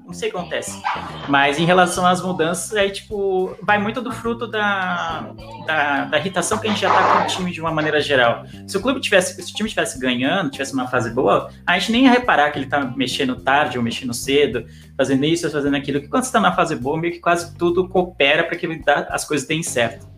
não 0.06 0.12
sei 0.12 0.28
o 0.28 0.32
que 0.32 0.38
acontece. 0.38 0.80
Mas 1.28 1.58
em 1.58 1.64
relação 1.64 2.06
às 2.06 2.22
mudanças, 2.22 2.72
aí, 2.74 2.90
tipo, 2.90 3.56
vai 3.62 3.78
muito 3.78 4.00
do 4.00 4.12
fruto 4.12 4.46
da, 4.46 5.32
da, 5.66 6.04
da 6.04 6.18
irritação 6.18 6.58
que 6.58 6.66
a 6.66 6.70
gente 6.70 6.80
já 6.80 6.90
tá 6.90 7.18
com 7.18 7.24
o 7.24 7.26
time 7.26 7.52
de 7.52 7.60
uma 7.60 7.70
maneira 7.70 8.00
geral. 8.00 8.44
Se 8.66 8.76
o 8.76 8.80
clube 8.80 9.00
tivesse, 9.00 9.40
se 9.42 9.52
o 9.52 9.54
time 9.54 9.68
estivesse 9.68 9.98
ganhando, 9.98 10.50
tivesse 10.50 10.72
uma 10.72 10.86
fase 10.86 11.10
boa, 11.10 11.50
a 11.66 11.78
gente 11.78 11.92
nem 11.92 12.04
ia 12.04 12.10
reparar 12.10 12.50
que 12.50 12.58
ele 12.58 12.66
tá 12.66 12.80
mexendo 12.96 13.36
tarde 13.36 13.76
ou 13.76 13.84
mexendo 13.84 14.14
cedo, 14.14 14.66
fazendo 14.96 15.24
isso 15.24 15.50
fazendo 15.50 15.76
aquilo, 15.76 16.00
que 16.00 16.08
quando 16.08 16.24
você 16.24 16.32
tá 16.32 16.40
na 16.40 16.52
fase 16.52 16.76
boa, 16.76 16.98
meio 16.98 17.12
que 17.12 17.20
quase 17.20 17.56
tudo 17.56 17.88
coopera 17.88 18.44
para 18.44 18.56
que 18.56 18.68
as 19.08 19.24
coisas 19.24 19.46
deem 19.46 19.62
certo. 19.62 20.09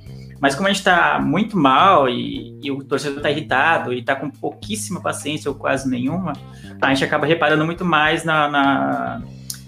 Mas 0.42 0.56
como 0.56 0.66
a 0.68 0.72
gente 0.72 0.82
tá 0.82 1.20
muito 1.24 1.56
mal 1.56 2.08
e, 2.08 2.58
e 2.60 2.68
o 2.72 2.82
torcedor 2.82 3.22
tá 3.22 3.30
irritado 3.30 3.92
e 3.92 4.02
tá 4.02 4.16
com 4.16 4.28
pouquíssima 4.28 5.00
paciência 5.00 5.48
ou 5.48 5.54
quase 5.56 5.88
nenhuma, 5.88 6.32
a 6.80 6.88
gente 6.92 7.04
acaba 7.04 7.24
reparando 7.26 7.64
muito 7.64 7.84
mais 7.84 8.24
na, 8.24 8.48
na, 8.50 9.22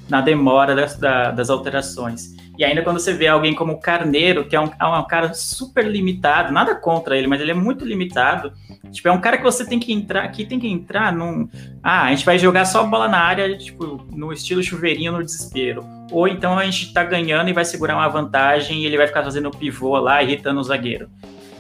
na 0.09 0.21
demora 0.21 0.75
das, 0.75 0.99
da- 0.99 1.31
das 1.31 1.49
alterações. 1.49 2.35
E 2.59 2.65
ainda 2.65 2.83
quando 2.83 2.99
você 2.99 3.13
vê 3.13 3.29
alguém 3.29 3.55
como 3.55 3.73
o 3.73 3.81
Carneiro, 3.81 4.47
que 4.47 4.55
é 4.57 4.61
um, 4.61 4.69
é 4.81 4.85
um 4.87 5.07
cara 5.07 5.33
super 5.33 5.87
limitado, 5.87 6.53
nada 6.53 6.75
contra 6.75 7.17
ele, 7.17 7.29
mas 7.29 7.41
ele 7.41 7.53
é 7.53 7.55
muito 7.55 7.85
limitado. 7.85 8.53
Tipo, 8.91 9.09
é 9.09 9.13
um 9.13 9.21
cara 9.21 9.37
que 9.39 9.43
você 9.45 9.65
tem 9.65 9.79
que 9.79 9.93
entrar, 9.93 10.27
que 10.29 10.45
tem 10.45 10.59
que 10.61 10.69
entrar 10.69 11.13
num. 11.13 11.49
Ah, 11.83 12.03
a 12.07 12.11
gente 12.11 12.25
vai 12.25 12.37
jogar 12.39 12.65
só 12.65 12.85
bola 12.85 13.09
na 13.09 13.19
área, 13.19 13.57
tipo, 13.57 14.05
no 14.13 14.33
estilo 14.33 14.63
chuveirinho 14.63 15.13
no 15.13 15.23
desespero. 15.25 15.85
Ou 16.11 16.29
então 16.29 16.59
a 16.59 16.65
gente 16.65 16.93
tá 16.93 17.03
ganhando 17.03 17.49
e 17.49 17.53
vai 17.53 17.65
segurar 17.65 17.95
uma 17.97 18.09
vantagem 18.09 18.83
e 18.83 18.87
ele 18.87 18.97
vai 18.97 19.07
ficar 19.07 19.23
fazendo 19.25 19.51
pivô 19.51 19.99
lá, 19.99 20.23
irritando 20.23 20.61
o 20.61 20.65
zagueiro. 20.65 21.09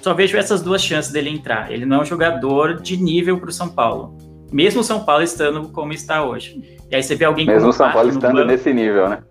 Só 0.02 0.12
vejo 0.12 0.36
essas 0.36 0.62
duas 0.62 0.82
chances 0.84 1.10
dele 1.10 1.30
entrar. 1.30 1.72
Ele 1.72 1.86
não 1.86 1.98
é 1.98 2.00
um 2.02 2.04
jogador 2.04 2.80
de 2.80 2.96
nível 2.96 3.38
pro 3.40 3.50
São 3.50 3.68
Paulo. 3.68 4.16
Mesmo 4.52 4.82
o 4.82 4.84
São 4.84 5.02
Paulo 5.04 5.22
estando 5.22 5.68
como 5.70 5.92
está 5.92 6.22
hoje. 6.22 6.62
E 6.90 6.94
aí 6.94 7.02
você 7.02 7.14
vê 7.16 7.24
alguém 7.24 7.46
Mesmo 7.46 7.70
o 7.70 7.72
São 7.72 7.90
Paulo 7.90 8.10
estando 8.10 8.34
banco- 8.34 8.46
nesse 8.46 8.72
nível, 8.72 9.08
né? 9.08 9.22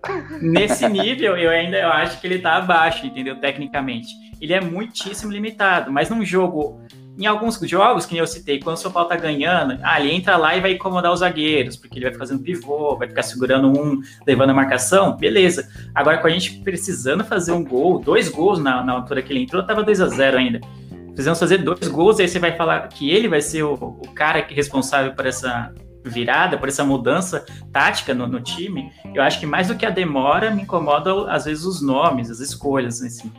nesse 0.41 0.86
nível, 0.89 1.38
eu 1.38 1.49
ainda 1.52 1.78
eu 1.78 1.89
acho 1.89 2.19
que 2.19 2.28
ele 2.28 2.39
tá 2.39 2.56
abaixo, 2.58 3.06
entendeu? 3.06 3.39
Tecnicamente. 3.39 4.08
Ele 4.41 4.52
é 4.52 4.60
muitíssimo 4.60 5.32
limitado, 5.32 5.91
mas 5.91 6.10
num 6.10 6.26
jogo, 6.26 6.82
em 7.17 7.26
alguns 7.26 7.60
jogos 7.60 8.06
que 8.06 8.17
eu 8.17 8.26
citei, 8.26 8.60
quando 8.60 8.76
o 8.76 8.80
São 8.80 8.91
Paulo 8.91 9.08
tá 9.08 9.15
ganhando, 9.15 9.78
ah, 9.84 9.99
ele 9.99 10.13
entra 10.13 10.36
lá 10.36 10.56
e 10.56 10.62
vai 10.62 10.73
incomodar 10.73 11.12
os 11.12 11.19
zagueiros, 11.19 11.76
porque 11.76 11.97
ele 11.97 12.06
vai 12.06 12.13
ficar 12.13 12.26
fazendo 12.26 12.43
pivô, 12.43 12.97
vai 12.97 13.08
ficar 13.08 13.23
segurando 13.23 13.67
um, 13.67 14.02
levando 14.26 14.49
a 14.49 14.54
marcação, 14.54 15.15
beleza. 15.15 15.69
Agora, 15.93 16.17
com 16.17 16.28
a 16.28 16.30
gente 16.30 16.60
precisando 16.62 17.23
fazer 17.23 17.52
um 17.52 17.63
gol, 17.63 17.99
dois 17.99 18.30
gols 18.30 18.60
na, 18.60 18.84
na 18.84 18.93
altura 18.93 19.21
que 19.21 19.32
ele 19.32 19.43
entrou, 19.43 19.63
tava 19.63 19.84
2 19.84 20.02
a 20.02 20.08
0 20.08 20.38
ainda. 20.38 20.62
Precisamos 21.08 21.39
fazer 21.39 21.60
dois 21.60 21.88
gols, 21.88 22.19
aí 22.19 22.28
você 22.28 22.39
vai 22.39 22.56
falar 22.56 22.88
que 22.88 23.12
ele 23.12 23.28
vai 23.28 23.41
ser 23.41 23.63
o, 23.63 23.73
o 23.73 24.10
cara 24.15 24.41
que 24.41 24.54
é 24.54 24.56
responsável 24.56 25.13
por 25.13 25.28
essa 25.28 25.71
virada, 26.04 26.58
por 26.58 26.67
essa 26.67 26.84
mudança 26.84 27.45
tática 27.71 28.13
no, 28.13 28.28
no 28.28 28.41
time, 28.41 28.91
eu 29.13 29.21
acho 29.21 29.39
que 29.39 29.45
mais 29.45 29.67
do 29.67 29.76
que 29.76 29.86
a 29.86 29.89
demora, 29.89 30.52
me 30.52 30.63
incomoda 30.63 31.32
às 31.32 31.45
vezes 31.45 31.63
os 31.63 31.82
nomes, 31.82 32.30
as 32.30 32.39
escolhas, 32.39 33.02
assim. 33.02 33.32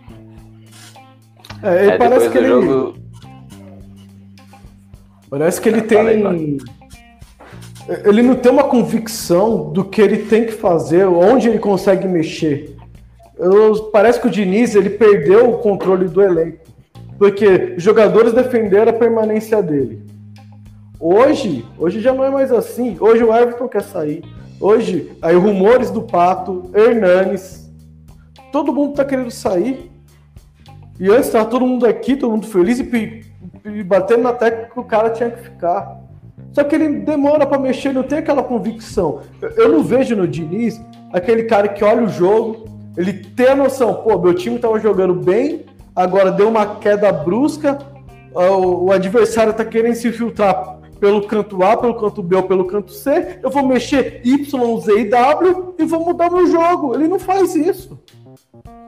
É, 1.62 1.82
ele 1.82 1.90
É, 1.90 1.98
parece 1.98 2.30
que 2.30 2.38
ele, 2.38 2.48
jogo. 2.48 3.03
Parece 5.28 5.60
que 5.60 5.68
ele 5.68 5.80
aí, 5.80 6.22
tem. 6.22 6.58
Ele 8.04 8.22
não 8.22 8.34
tem 8.34 8.50
uma 8.50 8.64
convicção 8.64 9.70
do 9.70 9.84
que 9.84 10.00
ele 10.00 10.24
tem 10.24 10.46
que 10.46 10.52
fazer, 10.52 11.04
onde 11.06 11.48
ele 11.48 11.58
consegue 11.58 12.08
mexer. 12.08 12.74
Eu- 13.38 13.90
parece 13.92 14.20
que 14.20 14.26
o 14.26 14.30
Diniz 14.30 14.74
ele 14.74 14.90
perdeu 14.90 15.50
o 15.50 15.58
controle 15.58 16.06
do 16.08 16.22
elenco, 16.22 16.58
porque 17.18 17.74
os 17.76 17.82
jogadores 17.82 18.32
defenderam 18.32 18.90
a 18.90 18.94
permanência 18.94 19.62
dele. 19.62 20.02
Hoje, 20.98 21.64
hoje 21.78 22.00
já 22.00 22.14
não 22.14 22.24
é 22.24 22.30
mais 22.30 22.50
assim. 22.52 22.96
Hoje 22.98 23.22
o 23.22 23.34
Everton 23.34 23.68
quer 23.68 23.82
sair. 23.82 24.24
Hoje, 24.58 25.12
aí 25.20 25.34
rumores 25.36 25.90
do 25.90 26.02
Pato, 26.02 26.70
Hernanes, 26.72 27.70
todo 28.50 28.72
mundo 28.72 28.94
tá 28.94 29.04
querendo 29.04 29.30
sair. 29.30 29.90
E 30.98 31.10
antes 31.10 31.28
tava 31.28 31.44
todo 31.46 31.66
mundo 31.66 31.84
aqui, 31.84 32.16
todo 32.16 32.30
mundo 32.30 32.46
feliz 32.46 32.78
e, 32.78 33.23
e 33.64 33.82
batendo 33.82 34.22
na 34.22 34.32
tecla 34.32 34.66
que 34.66 34.78
o 34.78 34.84
cara 34.84 35.10
tinha 35.10 35.30
que 35.30 35.42
ficar. 35.42 36.00
Só 36.52 36.62
que 36.62 36.74
ele 36.74 37.00
demora 37.00 37.46
para 37.46 37.58
mexer, 37.58 37.92
não 37.92 38.02
tem 38.02 38.18
aquela 38.18 38.42
convicção. 38.42 39.22
Eu, 39.56 39.70
não 39.70 39.82
vejo 39.82 40.14
no 40.14 40.28
Diniz 40.28 40.80
aquele 41.12 41.44
cara 41.44 41.68
que 41.68 41.82
olha 41.82 42.04
o 42.04 42.08
jogo, 42.08 42.66
ele 42.96 43.12
tem 43.12 43.48
a 43.48 43.56
noção, 43.56 43.94
pô, 43.94 44.18
meu 44.18 44.34
time 44.34 44.58
tava 44.58 44.78
jogando 44.78 45.14
bem, 45.14 45.64
agora 45.96 46.30
deu 46.30 46.48
uma 46.48 46.76
queda 46.76 47.10
brusca, 47.10 47.78
o, 48.32 48.86
o 48.86 48.92
adversário 48.92 49.52
tá 49.52 49.64
querendo 49.64 49.94
se 49.94 50.12
filtrar 50.12 50.78
pelo 51.00 51.26
canto 51.26 51.62
A, 51.62 51.76
pelo 51.76 51.94
canto 51.94 52.22
B 52.22 52.36
ou 52.36 52.42
pelo 52.44 52.66
canto 52.66 52.92
C, 52.92 53.38
eu 53.42 53.50
vou 53.50 53.66
mexer 53.66 54.20
Y, 54.24 54.80
Z 54.80 55.00
e 55.00 55.08
W 55.08 55.74
e 55.78 55.84
vou 55.84 56.04
mudar 56.04 56.30
meu 56.30 56.46
jogo. 56.46 56.94
Ele 56.94 57.08
não 57.08 57.18
faz 57.18 57.54
isso. 57.54 57.98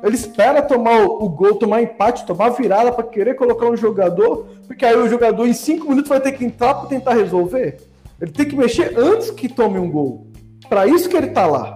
Ele 0.03 0.15
espera 0.15 0.63
tomar 0.63 1.03
o, 1.03 1.29
gol, 1.29 1.55
tomar 1.57 1.83
empate, 1.83 2.27
tomar 2.27 2.51
virada 2.51 2.93
para 2.93 3.05
querer 3.05 3.35
colocar 3.35 3.67
um 3.67 3.77
jogador, 3.77 4.47
porque 4.67 4.85
aí 4.85 4.97
o 4.97 5.09
jogador 5.09 5.47
em 5.47 5.53
cinco 5.53 5.89
minutos 5.89 6.09
vai 6.09 6.21
ter 6.21 6.33
que 6.33 6.45
entrar 6.45 6.75
para 6.75 6.89
tentar 6.89 7.15
resolver. 7.15 7.79
Ele 8.21 8.31
tem 8.31 8.47
que 8.47 8.57
mexer 8.57 8.99
antes 8.99 9.31
que 9.31 9.49
tome 9.49 9.79
um 9.79 9.91
gol. 9.91 10.27
Para 10.69 10.87
isso 10.87 11.09
que 11.09 11.17
ele 11.17 11.29
tá 11.29 11.47
lá. 11.47 11.75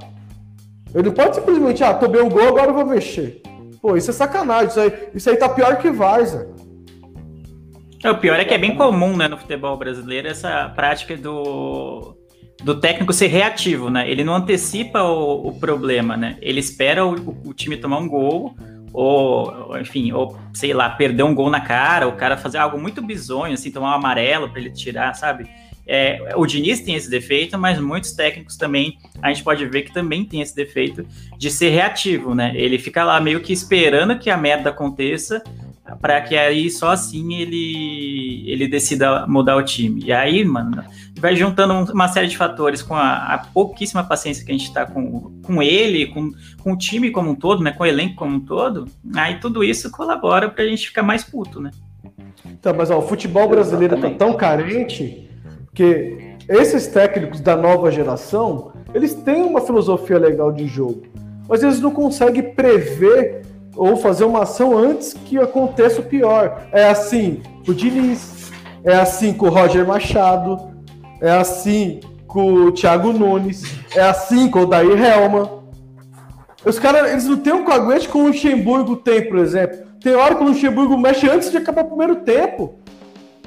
Ele 0.95 1.11
pode 1.11 1.37
simplesmente, 1.37 1.85
ah, 1.85 1.95
tomei 1.95 2.21
um 2.21 2.29
gol, 2.29 2.49
agora 2.49 2.71
eu 2.71 2.75
vou 2.75 2.87
mexer. 2.87 3.43
Pô, 3.81 3.97
isso 3.97 4.11
é 4.11 4.15
sacanagem. 4.15 4.69
Isso 4.69 4.81
aí, 4.81 4.93
isso 5.15 5.31
aí 5.31 5.37
tá 5.37 5.49
pior 5.49 5.79
que 5.79 5.91
Varsa. 5.91 6.49
É, 8.03 8.11
o 8.11 8.19
pior 8.19 8.41
é 8.41 8.45
que 8.45 8.55
é 8.55 8.59
bem 8.59 8.77
comum, 8.77 9.17
né, 9.17 9.29
no 9.29 9.37
futebol 9.37 9.77
brasileiro, 9.77 10.27
essa 10.27 10.73
prática 10.75 11.17
do, 11.17 12.17
do 12.63 12.79
técnico 12.79 13.13
ser 13.13 13.29
reativo, 13.29 13.91
né? 13.91 14.11
Ele 14.11 14.25
não 14.25 14.35
antecipa 14.35 15.03
o, 15.03 15.49
o 15.49 15.59
problema, 15.59 16.17
né? 16.17 16.37
Ele 16.41 16.61
espera 16.61 17.07
o, 17.07 17.37
o, 17.45 17.55
time 17.55 17.77
tomar 17.77 17.99
um 17.99 18.09
gol, 18.09 18.55
ou, 18.93 19.79
enfim, 19.79 20.13
ou 20.13 20.39
sei 20.53 20.73
lá, 20.73 20.91
perder 20.91 21.23
um 21.23 21.35
gol 21.35 21.51
na 21.51 21.61
cara, 21.61 22.09
o 22.09 22.17
cara 22.17 22.37
fazer 22.37 22.59
algo 22.59 22.79
muito 22.79 23.01
bizonho, 23.01 23.55
assim, 23.55 23.71
tomar 23.71 23.93
um 23.93 23.95
amarelo 23.95 24.49
para 24.49 24.61
ele 24.61 24.71
tirar, 24.71 25.15
sabe? 25.15 25.49
É, 25.87 26.35
o 26.37 26.47
Diniz 26.47 26.81
tem 26.81 26.95
esse 26.95 27.11
defeito, 27.11 27.59
mas 27.59 27.81
muitos 27.81 28.13
técnicos 28.13 28.57
também, 28.57 28.99
a 29.21 29.29
gente 29.29 29.43
pode 29.43 29.67
ver 29.67 29.83
que 29.83 29.93
também 29.93 30.25
tem 30.25 30.41
esse 30.41 30.55
defeito 30.55 31.05
de 31.37 31.51
ser 31.51 31.71
reativo, 31.71 32.35
né? 32.35 32.53
Ele 32.55 32.79
fica 32.79 33.03
lá 33.03 33.21
meio 33.21 33.41
que 33.41 33.53
esperando 33.53 34.19
que 34.19 34.31
a 34.31 34.37
merda 34.37 34.71
aconteça 34.71 35.43
para 35.97 36.21
que 36.21 36.37
aí 36.37 36.71
só 36.71 36.91
assim 36.91 37.35
ele 37.35 38.45
ele 38.47 38.69
decida 38.69 39.27
mudar 39.27 39.57
o 39.57 39.65
time. 39.65 40.03
E 40.05 40.13
aí, 40.13 40.45
mano, 40.45 40.83
vai 41.19 41.37
juntando 41.37 41.93
uma 41.93 42.09
série 42.09 42.27
de 42.27 42.37
fatores 42.37 42.83
com 42.83 42.95
a, 42.95 43.35
a 43.35 43.39
pouquíssima 43.39 44.03
paciência 44.03 44.45
que 44.45 44.51
a 44.51 44.55
gente 44.55 44.69
está 44.69 44.87
com, 44.87 45.41
com 45.43 45.63
ele, 45.63 46.07
com, 46.07 46.31
com 46.63 46.73
o 46.73 46.77
time 46.77 47.11
como 47.11 47.31
um 47.31 47.35
todo, 47.35 47.63
né, 47.63 47.73
com 47.73 47.83
o 47.83 47.87
elenco 47.87 48.17
como 48.17 48.37
um 48.37 48.41
todo, 48.41 48.87
aí 49.15 49.39
tudo 49.39 49.63
isso 49.63 49.91
colabora 49.91 50.49
para 50.49 50.65
a 50.65 50.67
gente 50.67 50.89
ficar 50.89 51.03
mais 51.03 51.23
puto, 51.23 51.61
né? 51.61 51.71
Então, 52.47 52.75
mas 52.75 52.91
ó, 52.91 52.99
o 52.99 53.03
futebol 53.03 53.49
brasileiro 53.49 53.97
está 53.97 54.11
tão 54.11 54.35
carente 54.35 55.29
que 55.75 56.37
esses 56.49 56.87
técnicos 56.87 57.41
da 57.41 57.57
nova 57.57 57.91
geração, 57.91 58.73
eles 58.95 59.15
têm 59.15 59.43
uma 59.43 59.61
filosofia 59.61 60.19
legal 60.19 60.51
de 60.51 60.67
jogo, 60.67 61.03
mas 61.49 61.63
eles 61.63 61.81
não 61.81 61.91
conseguem 61.91 62.55
prever 62.55 63.43
ou 63.77 63.97
fazer 63.97 64.25
uma 64.25 64.43
ação 64.43 64.77
antes 64.77 65.15
que 65.25 65.39
aconteça 65.39 66.01
o 66.01 66.05
pior. 66.05 66.63
É 66.73 66.85
assim 66.89 67.43
com 67.65 67.73
o 67.73 67.75
Diniz, 67.75 68.51
é 68.85 68.95
assim 68.95 69.33
com 69.33 69.47
o 69.47 69.51
Roger 69.51 69.87
Machado, 69.87 70.71
é 71.21 71.31
assim 71.31 72.01
com 72.27 72.53
o 72.53 72.73
Thiago 72.73 73.13
Nunes, 73.13 73.65
é 73.95 74.03
assim 74.03 74.49
com 74.49 74.61
o 74.61 74.67
Daí 74.67 74.89
Helma. 74.89 75.61
Os 76.65 76.79
caras, 76.79 77.11
eles 77.11 77.27
não 77.27 77.39
têm 77.39 77.53
um 77.53 77.65
coaguete 77.65 78.09
como 78.09 78.25
o 78.25 78.27
Luxemburgo 78.29 78.97
tem, 78.97 79.27
por 79.27 79.39
exemplo. 79.39 79.79
Tem 80.01 80.15
hora 80.15 80.35
que 80.35 80.43
o 80.43 80.47
Luxemburgo 80.47 80.97
mexe 80.97 81.29
antes 81.29 81.51
de 81.51 81.57
acabar 81.57 81.85
o 81.85 81.89
primeiro 81.89 82.17
tempo. 82.17 82.75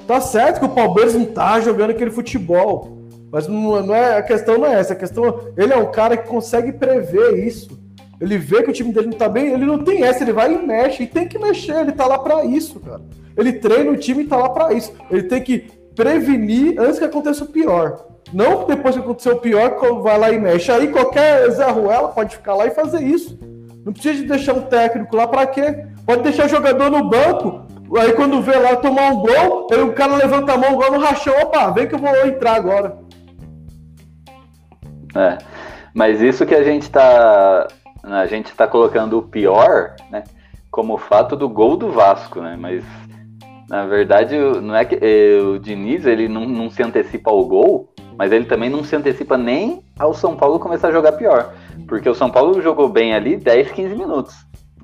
Tá 0.08 0.20
certo 0.20 0.60
que 0.60 0.66
o 0.66 0.70
Palmeiras 0.70 1.14
não 1.14 1.26
tá 1.26 1.60
jogando 1.60 1.92
aquele 1.92 2.12
futebol. 2.12 2.98
Mas 3.32 3.48
não, 3.48 3.84
não 3.84 3.96
é, 3.96 4.18
a 4.18 4.22
questão 4.22 4.58
não 4.58 4.68
é 4.68 4.80
essa. 4.80 4.94
A 4.94 4.96
questão 4.96 5.40
ele 5.58 5.74
é 5.74 5.78
um 5.78 5.92
cara 5.92 6.18
que 6.18 6.28
consegue 6.28 6.72
prever 6.72 7.48
isso. 7.48 7.80
Ele 8.20 8.38
vê 8.38 8.64
que 8.64 8.70
o 8.70 8.74
time 8.74 8.94
dele 8.94 9.08
não 9.08 9.18
tá 9.18 9.28
bem, 9.28 9.52
ele 9.52 9.66
não 9.66 9.84
tem 9.84 10.04
essa, 10.04 10.24
ele 10.24 10.34
vai 10.34 10.54
e 10.54 10.58
mexe, 10.58 11.04
e 11.04 11.08
tem 11.08 11.28
que 11.28 11.38
mexer, 11.38 11.76
ele 11.78 11.92
tá 11.92 12.06
lá 12.06 12.20
para 12.20 12.46
isso, 12.46 12.80
cara. 12.80 13.02
Ele 13.36 13.54
treina 13.54 13.92
o 13.92 13.98
time 13.98 14.24
e 14.24 14.28
tá 14.28 14.38
lá 14.38 14.50
para 14.50 14.74
isso. 14.74 14.94
Ele 15.10 15.24
tem 15.24 15.42
que 15.42 15.60
prevenir 15.96 16.80
antes 16.80 17.00
que 17.00 17.06
aconteça 17.06 17.44
o 17.44 17.48
pior. 17.48 18.06
Não 18.32 18.66
depois 18.66 18.96
que 18.96 19.02
aconteceu 19.02 19.34
o 19.34 19.40
pior, 19.40 19.78
vai 20.02 20.18
lá 20.18 20.32
e 20.32 20.40
mexe. 20.40 20.72
Aí 20.72 20.88
qualquer 20.88 21.50
Zé 21.52 21.70
Ruela 21.70 22.10
pode 22.10 22.36
ficar 22.36 22.56
lá 22.56 22.66
e 22.68 22.72
fazer 22.72 23.04
isso. 23.04 23.38
Não 23.86 23.92
precisa 23.92 24.22
de 24.22 24.28
deixar 24.28 24.54
um 24.54 24.62
técnico 24.62 25.16
lá 25.16 25.28
para 25.28 25.46
quê? 25.46 25.86
Pode 26.06 26.24
deixar 26.24 26.46
o 26.46 26.50
jogador 26.50 26.90
no 26.90 27.10
banco. 27.10 27.64
Aí 28.00 28.14
quando 28.14 28.42
vê 28.42 28.56
lá 28.56 28.76
tomar 28.76 29.12
um 29.12 29.18
gol, 29.18 29.68
aí 29.72 29.82
o 29.82 29.94
cara 29.94 30.16
levanta 30.16 30.54
a 30.54 30.58
mão 30.58 30.74
igual 30.74 30.92
no 30.92 31.00
rachão. 31.00 31.34
Opa, 31.42 31.70
vem 31.72 31.88
que 31.88 31.94
eu 31.94 32.00
vou 32.00 32.16
entrar 32.26 32.56
agora. 32.56 32.98
É. 35.16 35.38
Mas 35.94 36.22
isso 36.22 36.46
que 36.46 36.56
a 36.56 36.64
gente 36.64 36.90
tá 36.90 37.68
a 38.04 38.26
gente 38.26 38.48
está 38.48 38.68
colocando 38.68 39.18
o 39.18 39.24
pior, 39.24 39.96
né, 40.12 40.24
como 40.70 40.96
o 40.96 40.98
fato 40.98 41.36
do 41.36 41.48
gol 41.48 41.78
do 41.78 41.92
Vasco, 41.92 42.42
né? 42.42 42.58
Mas 42.60 42.84
na 43.70 43.86
verdade 43.86 44.38
não 44.38 44.76
é 44.76 44.84
que 44.84 45.00
é, 45.02 45.42
o 45.42 45.58
Diniz 45.58 46.06
ele 46.06 46.28
não, 46.28 46.46
não 46.46 46.70
se 46.70 46.84
antecipa 46.84 47.32
ao 47.32 47.46
gol, 47.46 47.94
mas 48.18 48.32
ele 48.32 48.46
também 48.46 48.70
não 48.70 48.84
se 48.84 48.96
antecipa 48.96 49.38
nem 49.38 49.82
ao 49.98 50.14
São 50.14 50.36
Paulo 50.36 50.60
começar 50.60 50.90
a 50.90 50.92
jogar 50.92 51.14
pior, 51.14 51.54
porque 51.88 52.10
o 52.10 52.16
São 52.16 52.30
Paulo 52.30 52.62
jogou 52.62 52.90
bem 52.90 53.14
ali 53.14 53.38
10, 53.38 53.72
15 53.72 53.96
minutos. 53.96 54.36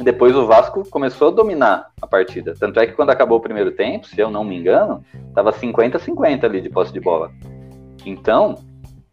Depois 0.02 0.34
o 0.34 0.46
Vasco 0.46 0.88
começou 0.90 1.28
a 1.28 1.32
dominar 1.32 1.90
a 2.02 2.08
partida. 2.08 2.54
Tanto 2.58 2.80
é 2.80 2.88
que 2.88 2.94
quando 2.94 3.10
acabou 3.10 3.38
o 3.38 3.42
primeiro 3.42 3.72
tempo, 3.72 4.08
se 4.08 4.18
eu 4.18 4.32
não 4.32 4.46
me 4.46 4.58
engano, 4.58 5.04
tava 5.36 5.52
50-50 5.52 6.46
ali 6.46 6.62
de 6.62 6.70
posse 6.70 6.94
de 6.94 7.02
bola. 7.02 7.30
Então, 8.06 8.56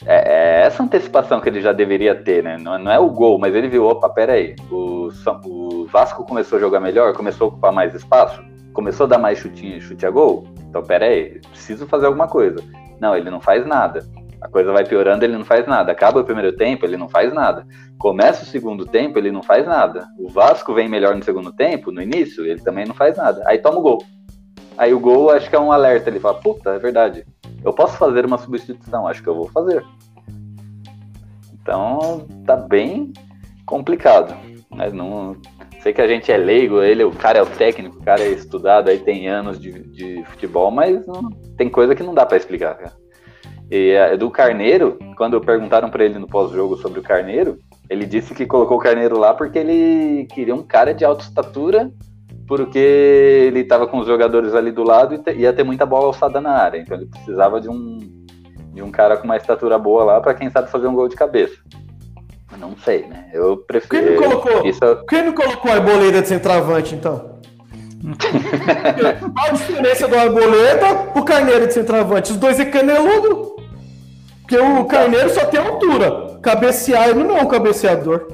é, 0.04 0.60
é, 0.60 0.66
essa 0.66 0.82
antecipação 0.82 1.40
que 1.40 1.48
ele 1.48 1.62
já 1.62 1.72
deveria 1.72 2.14
ter, 2.14 2.42
né? 2.42 2.58
Não, 2.58 2.78
não, 2.78 2.92
é 2.92 2.98
o 2.98 3.08
gol, 3.08 3.38
mas 3.38 3.54
ele 3.54 3.68
viu, 3.68 3.86
opa, 3.86 4.08
peraí, 4.10 4.54
o, 4.70 5.08
o 5.44 5.86
Vasco 5.86 6.24
começou 6.24 6.58
a 6.58 6.60
jogar 6.60 6.80
melhor, 6.80 7.14
começou 7.14 7.46
a 7.46 7.48
ocupar 7.48 7.72
mais 7.72 7.94
espaço, 7.94 8.42
começou 8.74 9.04
a 9.04 9.08
dar 9.08 9.18
mais 9.18 9.38
chutinho, 9.38 9.80
chute 9.80 10.04
a 10.04 10.10
gol, 10.10 10.44
então 10.68 10.82
peraí, 10.82 11.40
preciso 11.50 11.86
fazer 11.86 12.06
alguma 12.06 12.28
coisa. 12.28 12.62
Não, 13.00 13.16
ele 13.16 13.30
não 13.30 13.40
faz 13.40 13.66
nada. 13.66 14.04
A 14.40 14.48
coisa 14.48 14.70
vai 14.70 14.84
piorando, 14.84 15.24
ele 15.24 15.36
não 15.36 15.44
faz 15.44 15.66
nada. 15.66 15.92
Acaba 15.92 16.20
o 16.20 16.24
primeiro 16.24 16.54
tempo, 16.54 16.84
ele 16.84 16.96
não 16.96 17.08
faz 17.08 17.32
nada. 17.32 17.66
Começa 17.98 18.42
o 18.42 18.46
segundo 18.46 18.84
tempo, 18.84 19.18
ele 19.18 19.32
não 19.32 19.42
faz 19.42 19.66
nada. 19.66 20.06
O 20.18 20.28
Vasco 20.28 20.74
vem 20.74 20.88
melhor 20.88 21.16
no 21.16 21.24
segundo 21.24 21.52
tempo, 21.52 21.90
no 21.90 22.02
início, 22.02 22.44
ele 22.44 22.60
também 22.60 22.84
não 22.84 22.94
faz 22.94 23.16
nada. 23.16 23.42
Aí 23.46 23.58
toma 23.58 23.78
o 23.78 23.82
gol. 23.82 24.02
Aí 24.76 24.92
o 24.92 25.00
gol 25.00 25.30
acho 25.30 25.48
que 25.48 25.56
é 25.56 25.58
um 25.58 25.72
alerta, 25.72 26.10
ele 26.10 26.20
fala, 26.20 26.34
puta, 26.34 26.70
é 26.70 26.78
verdade 26.78 27.24
eu 27.66 27.72
posso 27.72 27.96
fazer 27.96 28.24
uma 28.24 28.38
substituição, 28.38 29.08
acho 29.08 29.22
que 29.22 29.28
eu 29.28 29.34
vou 29.34 29.48
fazer. 29.48 29.84
Então 31.52 32.24
tá 32.46 32.56
bem 32.56 33.12
complicado. 33.66 34.36
Mas 34.70 34.92
não. 34.92 35.36
Sei 35.80 35.92
que 35.92 36.00
a 36.00 36.06
gente 36.06 36.30
é 36.30 36.36
leigo, 36.36 36.82
ele, 36.82 37.04
o 37.04 37.10
cara 37.10 37.38
é 37.38 37.42
o 37.42 37.46
técnico, 37.46 37.98
o 37.98 38.02
cara 38.02 38.22
é 38.22 38.28
estudado, 38.28 38.88
aí 38.88 38.98
tem 38.98 39.28
anos 39.28 39.58
de, 39.58 39.72
de 39.90 40.24
futebol, 40.24 40.70
mas 40.70 41.06
não, 41.06 41.30
tem 41.56 41.68
coisa 41.68 41.94
que 41.94 42.02
não 42.02 42.14
dá 42.14 42.26
para 42.26 42.36
explicar, 42.36 42.74
cara. 42.76 42.92
E 43.70 43.90
é, 43.90 44.16
do 44.16 44.30
Carneiro, 44.30 44.98
quando 45.16 45.40
perguntaram 45.40 45.88
para 45.88 46.04
ele 46.04 46.18
no 46.18 46.26
pós-jogo 46.26 46.76
sobre 46.76 47.00
o 47.00 47.02
Carneiro, 47.02 47.58
ele 47.88 48.04
disse 48.04 48.34
que 48.34 48.46
colocou 48.46 48.78
o 48.78 48.80
Carneiro 48.80 49.18
lá 49.18 49.34
porque 49.34 49.58
ele 49.58 50.26
queria 50.26 50.54
um 50.54 50.62
cara 50.62 50.92
de 50.92 51.04
alta 51.04 51.24
estatura 51.24 51.90
porque 52.46 52.78
ele 52.78 53.60
estava 53.60 53.86
com 53.86 53.98
os 53.98 54.06
jogadores 54.06 54.54
ali 54.54 54.70
do 54.70 54.82
lado 54.82 55.14
e 55.14 55.40
ia 55.40 55.52
ter 55.52 55.64
muita 55.64 55.84
bola 55.84 56.06
alçada 56.06 56.40
na 56.40 56.50
área. 56.50 56.78
Então 56.78 56.96
ele 56.96 57.06
precisava 57.06 57.60
de 57.60 57.68
um, 57.68 57.98
de 58.72 58.82
um 58.82 58.90
cara 58.90 59.16
com 59.16 59.24
uma 59.24 59.36
estatura 59.36 59.78
boa 59.78 60.04
lá 60.04 60.20
para 60.20 60.34
quem 60.34 60.48
sabe 60.50 60.70
fazer 60.70 60.86
um 60.86 60.94
gol 60.94 61.08
de 61.08 61.16
cabeça. 61.16 61.56
Não 62.58 62.76
sei, 62.76 63.06
né? 63.06 63.28
Eu 63.32 63.58
prefiro. 63.58 63.90
Quem 63.90 64.14
não 64.14 64.22
colocou, 64.22 64.66
isso... 64.66 64.80
quem 65.08 65.24
não 65.24 65.32
colocou 65.32 65.70
a 65.70 65.74
Arboleda 65.74 66.22
de 66.22 66.28
centroavante, 66.28 66.94
então? 66.94 67.36
Qual 69.34 69.46
a 69.46 69.50
diferença 69.50 70.06
do 70.06 70.16
Arboleda 70.16 70.94
pro 71.12 71.24
Carneiro 71.24 71.66
de 71.66 71.74
centroavante? 71.74 72.32
Os 72.32 72.38
dois 72.38 72.60
é 72.60 72.64
caneludo. 72.64 73.56
Porque 74.42 74.56
o 74.56 74.84
Carneiro 74.84 75.28
só 75.30 75.44
tem 75.46 75.60
altura. 75.60 76.38
Cabecear, 76.40 77.08
ele 77.08 77.24
não 77.24 77.36
é 77.36 77.42
um 77.42 77.48
cabeceador. 77.48 78.28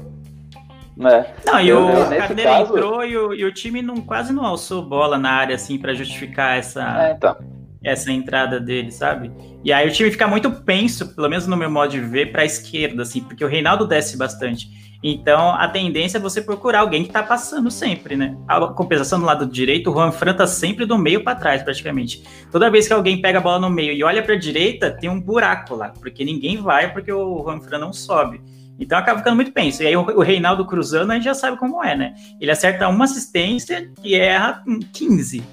É. 0.99 1.33
Não, 1.45 1.59
e 1.59 1.73
o 1.73 1.87
Carneiro 2.17 2.51
caso... 2.51 2.77
entrou 2.77 3.05
e 3.05 3.17
o, 3.17 3.33
e 3.33 3.45
o, 3.45 3.53
time 3.53 3.81
não, 3.81 3.97
quase 3.97 4.31
não 4.31 4.45
alçou 4.45 4.81
bola 4.81 5.17
na 5.17 5.31
área, 5.31 5.55
assim, 5.55 5.77
para 5.77 5.93
justificar 5.93 6.57
essa, 6.57 7.07
é, 7.07 7.11
então. 7.13 7.35
essa 7.83 8.11
entrada 8.11 8.59
dele, 8.59 8.91
sabe? 8.91 9.31
E 9.63 9.73
aí 9.73 9.87
o 9.87 9.91
time 9.91 10.11
fica 10.11 10.27
muito 10.27 10.51
penso, 10.51 11.15
pelo 11.15 11.29
menos 11.29 11.47
no 11.47 11.57
meu 11.57 11.69
modo 11.69 11.91
de 11.91 11.99
ver, 11.99 12.31
para 12.31 12.43
a 12.43 12.45
esquerda, 12.45 13.01
assim, 13.01 13.21
porque 13.21 13.43
o 13.43 13.47
Reinaldo 13.47 13.87
desce 13.87 14.15
bastante. 14.17 14.83
Então 15.03 15.49
a 15.49 15.67
tendência 15.67 16.17
é 16.17 16.21
você 16.21 16.41
procurar 16.41 16.79
alguém 16.79 17.03
que 17.03 17.11
tá 17.11 17.21
passando 17.21 17.69
sempre, 17.69 18.15
né? 18.15 18.37
A 18.47 18.67
compensação 18.67 19.19
do 19.19 19.25
lado 19.25 19.45
direito, 19.45 19.91
o 19.91 19.93
Juan 19.93 20.11
Fran 20.11 20.33
tá 20.33 20.47
sempre 20.47 20.85
do 20.85 20.97
meio 20.97 21.23
para 21.23 21.35
trás, 21.35 21.61
praticamente. 21.61 22.23
Toda 22.49 22.71
vez 22.71 22.87
que 22.87 22.93
alguém 22.93 23.19
pega 23.21 23.39
a 23.39 23.41
bola 23.41 23.59
no 23.59 23.69
meio 23.69 23.91
e 23.91 24.01
olha 24.03 24.23
para 24.23 24.35
a 24.35 24.39
direita, 24.39 24.91
tem 24.91 25.09
um 25.09 25.19
buraco 25.19 25.75
lá, 25.75 25.89
porque 25.89 26.23
ninguém 26.23 26.61
vai 26.61 26.93
porque 26.93 27.11
o 27.11 27.43
Juan 27.43 27.59
Fran 27.59 27.79
não 27.79 27.91
sobe. 27.91 28.39
Então 28.83 28.97
acaba 28.97 29.19
ficando 29.19 29.35
muito 29.35 29.51
penso. 29.51 29.83
E 29.83 29.87
aí 29.87 29.95
o, 29.95 30.21
Reinaldo 30.21 30.65
cruzando, 30.65 31.11
a 31.11 31.15
gente 31.15 31.25
já 31.25 31.33
sabe 31.33 31.57
como 31.57 31.83
é, 31.83 31.95
né? 31.95 32.15
Ele 32.39 32.51
acerta 32.51 32.87
uma 32.87 33.05
assistência 33.05 33.91
e 34.03 34.15
erra 34.15 34.63
15 34.93 35.43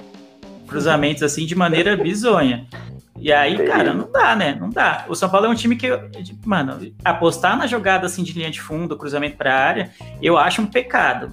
cruzamentos 0.67 1.23
assim 1.23 1.47
de 1.47 1.55
maneira 1.55 1.97
bizonha. 1.97 2.67
E 3.19 3.31
aí, 3.33 3.67
cara, 3.67 3.93
não 3.93 4.11
dá, 4.11 4.35
né? 4.35 4.57
Não 4.59 4.71
dá. 4.71 5.05
O 5.09 5.15
São 5.15 5.29
Paulo 5.29 5.47
é 5.47 5.49
um 5.51 5.55
time 5.55 5.77
que, 5.77 5.89
mano, 6.45 6.79
apostar 7.05 7.57
na 7.57 7.67
jogada 7.67 8.07
assim 8.07 8.23
de 8.23 8.33
linha 8.33 8.51
de 8.51 8.61
fundo, 8.61 8.97
cruzamento 8.97 9.37
para 9.37 9.55
área, 9.55 9.91
eu 10.23 10.39
acho 10.39 10.63
um 10.63 10.67
pecado. 10.67 11.31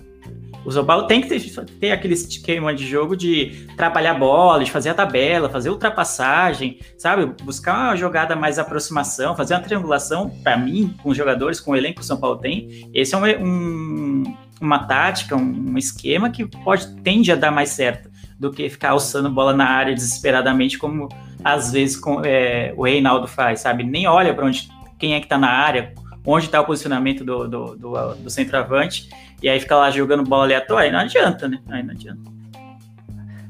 O 0.75 0.84
Paulo 0.84 1.08
tem 1.08 1.21
que 1.21 1.30
ter, 1.30 1.65
ter 1.80 1.91
aquele 1.91 2.13
esquema 2.13 2.75
de 2.75 2.86
jogo 2.86 3.15
de 3.15 3.65
trabalhar 3.77 4.15
bola, 4.15 4.62
de 4.65 4.69
fazer 4.69 4.89
a 4.89 4.93
tabela, 4.93 5.47
fazer 5.47 5.69
ultrapassagem, 5.69 6.80
sabe? 6.97 7.25
Buscar 7.41 7.86
uma 7.86 7.95
jogada 7.95 8.36
mais 8.36 8.60
aproximação, 8.60 9.34
fazer 9.34 9.53
uma 9.53 9.62
triangulação, 9.62 10.30
para 10.43 10.58
mim, 10.58 10.93
com 11.01 11.10
os 11.10 11.17
jogadores, 11.17 11.62
com 11.62 11.71
o 11.71 11.75
elenco 11.75 11.95
que 11.95 12.01
o 12.01 12.03
São 12.03 12.17
Paulo 12.17 12.38
tem. 12.39 12.89
Esse 12.93 13.15
é 13.15 13.17
um, 13.17 13.45
um, 13.45 14.38
uma 14.60 14.80
tática, 14.80 15.38
um, 15.38 15.77
esquema 15.77 16.30
que 16.30 16.45
pode 16.45 16.93
tende 16.97 17.32
a 17.32 17.36
dar 17.36 17.51
mais 17.51 17.69
certo 17.69 18.10
do 18.38 18.51
que 18.51 18.69
ficar 18.69 18.89
alçando 18.89 19.30
bola 19.30 19.53
na 19.53 19.69
área 19.69 19.95
desesperadamente, 19.95 20.77
como 20.77 21.08
às 21.45 21.71
vezes 21.71 21.95
com, 21.95 22.21
é, 22.25 22.73
o 22.75 22.84
Reinaldo 22.84 23.25
faz, 23.25 23.62
sabe? 23.62 23.86
Nem 23.86 24.06
olha 24.06 24.34
para 24.34 24.45
onde 24.45 24.67
quem 24.99 25.13
é 25.13 25.21
que 25.21 25.27
tá 25.27 25.38
na 25.38 25.49
área, 25.49 25.93
onde 26.25 26.47
está 26.47 26.60
o 26.60 26.65
posicionamento 26.65 27.23
do, 27.23 27.47
do, 27.47 27.75
do, 27.77 28.15
do 28.15 28.30
centroavante 28.30 29.08
e 29.41 29.50
aí 29.50 29.60
fica 29.60 29.76
lá 29.76 29.91
jogando 29.91 30.23
bola 30.23 30.43
aleatória, 30.43 30.88
aí 30.88 30.91
não 30.91 31.00
adianta, 31.00 31.47
né? 31.47 31.60
Aí 31.69 31.84
não 31.84 31.93
adianta. 31.93 32.38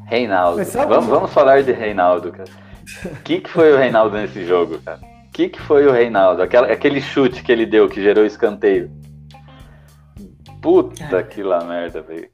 Reinaldo. 0.05 0.63
Vamos, 0.87 1.05
vamos 1.05 1.33
falar 1.33 1.63
de 1.63 1.71
Reinaldo, 1.71 2.31
cara. 2.31 2.49
O 3.05 3.23
que, 3.23 3.41
que 3.41 3.49
foi 3.49 3.73
o 3.73 3.77
Reinaldo 3.77 4.15
nesse 4.15 4.45
jogo, 4.45 4.79
cara? 4.79 4.99
O 4.99 5.31
que, 5.31 5.49
que 5.49 5.61
foi 5.61 5.85
o 5.85 5.91
Reinaldo? 5.91 6.41
Aquela, 6.41 6.67
aquele 6.71 7.01
chute 7.01 7.43
que 7.43 7.51
ele 7.51 7.65
deu, 7.65 7.89
que 7.89 8.01
gerou 8.01 8.25
escanteio. 8.25 8.89
Puta 10.61 11.21
que 11.23 11.43
lá 11.43 11.63
merda, 11.63 12.01
velho. 12.01 12.29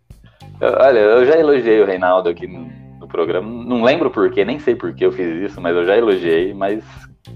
Olha, 0.61 0.99
eu 0.99 1.25
já 1.25 1.37
elogiei 1.37 1.81
o 1.81 1.85
Reinaldo 1.85 2.29
aqui 2.29 2.47
no, 2.47 2.69
no 2.99 3.07
programa. 3.07 3.47
Não 3.65 3.83
lembro 3.83 4.09
porquê, 4.09 4.45
nem 4.45 4.59
sei 4.59 4.75
por 4.75 4.93
que 4.93 5.05
eu 5.05 5.11
fiz 5.11 5.51
isso, 5.51 5.59
mas 5.59 5.75
eu 5.75 5.85
já 5.85 5.97
elogiei. 5.97 6.53
Mas, 6.53 6.83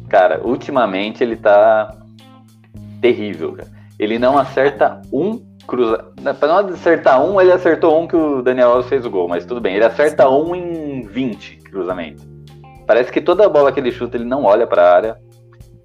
cara, 0.07 0.39
ultimamente 0.43 1.23
ele 1.23 1.35
tá 1.35 1.97
terrível, 3.01 3.53
cara. 3.53 3.69
Ele 3.99 4.19
não 4.19 4.37
acerta 4.37 5.01
um 5.11 5.46
cruza. 5.67 6.05
Pra 6.39 6.47
não 6.47 6.73
acertar 6.73 7.23
um, 7.23 7.39
ele 7.39 7.51
acertou 7.51 8.01
um 8.01 8.07
que 8.07 8.15
o 8.15 8.41
Daniel 8.41 8.71
Alves 8.71 8.87
fez 8.87 9.05
o 9.05 9.09
gol, 9.09 9.27
mas 9.27 9.45
tudo 9.45 9.61
bem. 9.61 9.75
Ele 9.75 9.85
acerta 9.85 10.29
um 10.29 10.55
em 10.55 11.01
20 11.01 11.57
cruzamentos. 11.57 12.25
Parece 12.87 13.11
que 13.11 13.21
toda 13.21 13.49
bola 13.49 13.71
que 13.71 13.79
ele 13.79 13.91
chuta, 13.91 14.17
ele 14.17 14.25
não 14.25 14.45
olha 14.45 14.65
pra 14.65 14.93
área. 14.93 15.17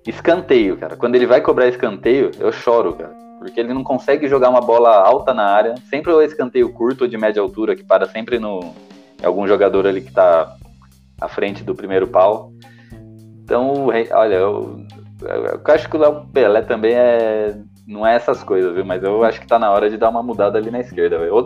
Escanteio, 0.06 0.76
cara. 0.76 0.96
Quando 0.96 1.16
ele 1.16 1.26
vai 1.26 1.40
cobrar 1.40 1.66
escanteio, 1.66 2.30
eu 2.38 2.52
choro, 2.52 2.94
cara. 2.94 3.12
Porque 3.38 3.58
ele 3.58 3.74
não 3.74 3.82
consegue 3.82 4.28
jogar 4.28 4.50
uma 4.50 4.60
bola 4.60 4.88
alta 5.04 5.34
na 5.34 5.44
área. 5.44 5.74
Sempre 5.90 6.12
o 6.12 6.22
escanteio 6.22 6.72
curto 6.72 7.02
ou 7.02 7.08
de 7.08 7.18
média 7.18 7.42
altura, 7.42 7.74
que 7.74 7.82
para 7.82 8.06
sempre 8.06 8.38
no 8.38 8.72
em 9.22 9.26
algum 9.26 9.46
jogador 9.46 9.86
ali 9.86 10.00
que 10.00 10.12
tá 10.12 10.56
à 11.20 11.28
frente 11.28 11.62
do 11.62 11.74
primeiro 11.74 12.08
pau. 12.08 12.52
Então, 13.44 13.86
olha, 13.86 14.34
eu, 14.34 14.80
eu, 15.22 15.44
eu 15.44 15.60
acho 15.66 15.88
que 15.88 15.96
o 15.96 16.00
Léo 16.00 16.26
Pelé 16.32 16.62
também 16.62 16.94
é 16.94 17.56
não 17.86 18.06
é 18.06 18.14
essas 18.14 18.42
coisas, 18.42 18.72
viu? 18.74 18.84
Mas 18.84 19.02
eu 19.02 19.22
acho 19.24 19.40
que 19.40 19.46
tá 19.46 19.58
na 19.58 19.70
hora 19.70 19.90
de 19.90 19.96
dar 19.96 20.08
uma 20.08 20.22
mudada 20.22 20.58
ali 20.58 20.70
na 20.70 20.80
esquerda, 20.80 21.18
velho. 21.18 21.44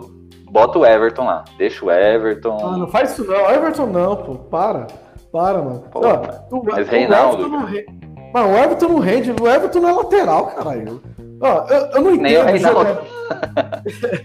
Bota 0.49 0.79
o 0.79 0.85
Everton 0.85 1.25
lá. 1.25 1.43
Deixa 1.57 1.85
o 1.85 1.91
Everton. 1.91 2.57
Ah, 2.61 2.77
não 2.77 2.87
faz 2.87 3.11
isso 3.11 3.25
não. 3.25 3.49
Everton 3.49 3.87
não, 3.87 4.15
pô. 4.15 4.35
Para. 4.35 4.87
Para, 5.31 5.61
mano. 5.61 5.83
Pô, 5.91 5.99
Ó, 5.99 6.21
mas 6.63 6.87
o, 6.87 6.91
Reinaldo. 6.91 7.43
O 7.43 7.65
re... 7.65 7.85
Mano, 8.33 8.53
o 8.53 8.57
Everton 8.57 8.87
não 8.87 8.99
rende. 8.99 9.31
O 9.31 9.47
Everton 9.47 9.79
não 9.79 9.89
é 9.89 9.93
lateral, 9.93 10.47
caralho. 10.47 11.01
Ó, 11.41 11.67
eu, 11.67 11.85
eu 11.87 12.01
não 12.01 12.15
entendo. 12.15 12.57
Jogar... 12.57 13.03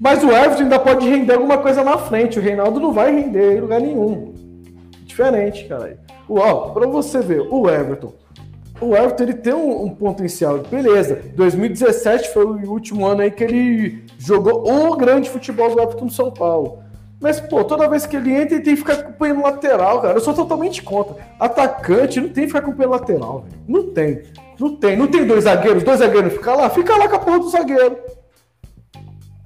mas 0.00 0.22
o 0.22 0.30
Everton 0.30 0.62
ainda 0.64 0.78
pode 0.78 1.08
render 1.08 1.34
alguma 1.34 1.58
coisa 1.58 1.82
na 1.82 1.96
frente. 1.96 2.38
O 2.38 2.42
Reinaldo 2.42 2.78
não 2.78 2.92
vai 2.92 3.12
render 3.12 3.56
em 3.56 3.60
lugar 3.60 3.80
nenhum. 3.80 4.34
Diferente, 5.04 5.64
caralho. 5.66 5.98
Ó, 6.28 6.70
pra 6.70 6.86
você 6.86 7.20
ver, 7.20 7.40
o 7.40 7.68
Everton 7.68 8.12
o 8.82 8.96
Everton 8.96 9.22
ele 9.22 9.34
tem 9.34 9.54
um, 9.54 9.84
um, 9.84 9.94
potencial, 9.94 10.58
beleza. 10.58 11.22
2017 11.34 12.30
foi 12.30 12.44
o 12.44 12.70
último 12.70 13.06
ano 13.06 13.22
aí 13.22 13.30
que 13.30 13.44
ele 13.44 14.04
jogou 14.18 14.68
o 14.68 14.96
grande 14.96 15.30
futebol 15.30 15.74
do 15.74 15.80
Everton 15.80 16.06
no 16.06 16.10
São 16.10 16.30
Paulo. 16.30 16.82
Mas, 17.20 17.40
pô, 17.40 17.62
toda 17.62 17.88
vez 17.88 18.04
que 18.04 18.16
ele 18.16 18.32
entra, 18.32 18.56
ele 18.56 18.64
tem 18.64 18.74
que 18.74 18.80
ficar 18.80 18.94
acompanhando 18.94 19.42
lateral, 19.42 20.02
cara. 20.02 20.14
Eu 20.14 20.20
sou 20.20 20.34
totalmente 20.34 20.82
contra. 20.82 21.14
Atacante 21.38 22.20
não 22.20 22.28
tem 22.28 22.44
que 22.44 22.48
ficar 22.48 22.58
acompanhando 22.58 22.90
lateral, 22.90 23.42
velho. 23.42 23.62
Não 23.68 23.92
tem. 23.92 24.22
Não 24.58 24.76
tem. 24.76 24.96
Não 24.96 25.06
tem 25.06 25.24
dois 25.24 25.44
zagueiros, 25.44 25.84
dois 25.84 26.00
zagueiros 26.00 26.32
ficar 26.32 26.56
lá, 26.56 26.68
fica 26.68 26.96
lá 26.96 27.08
com 27.08 27.16
a 27.16 27.18
porra 27.20 27.38
do 27.38 27.48
zagueiro. 27.48 27.96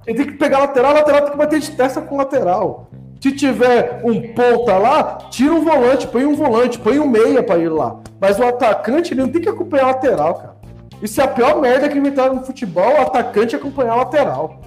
Ele 0.07 0.17
tem 0.17 0.25
que 0.25 0.33
pegar 0.33 0.59
lateral, 0.59 0.93
lateral 0.93 1.21
tem 1.21 1.31
que 1.31 1.37
bater 1.37 1.59
de 1.59 1.71
testa 1.71 2.01
com 2.01 2.17
lateral. 2.17 2.89
Se 3.19 3.31
tiver 3.31 4.01
um 4.03 4.33
ponta 4.33 4.77
lá, 4.77 5.17
tira 5.29 5.53
um 5.53 5.63
volante, 5.63 6.07
põe 6.07 6.25
um 6.25 6.35
volante, 6.35 6.77
põe 6.77 6.99
um 6.99 7.07
meia 7.07 7.41
para 7.41 7.59
ir 7.59 7.69
lá. 7.69 7.99
Mas 8.19 8.39
o 8.39 8.43
atacante 8.43 9.13
ele 9.13 9.21
não 9.21 9.29
tem 9.29 9.41
que 9.41 9.49
acompanhar 9.49 9.85
a 9.85 9.87
lateral, 9.87 10.35
cara. 10.35 10.57
Isso 11.01 11.21
é 11.21 11.23
a 11.23 11.27
pior 11.27 11.59
merda 11.61 11.89
que 11.89 11.97
inventaram 11.97 12.35
no 12.35 12.43
futebol, 12.43 12.93
o 12.93 13.01
atacante 13.01 13.55
acompanhar 13.55 13.93
a 13.93 13.97
lateral. 13.97 14.61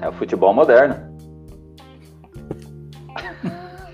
É 0.00 0.08
o 0.08 0.12
futebol 0.12 0.52
moderno. 0.52 1.08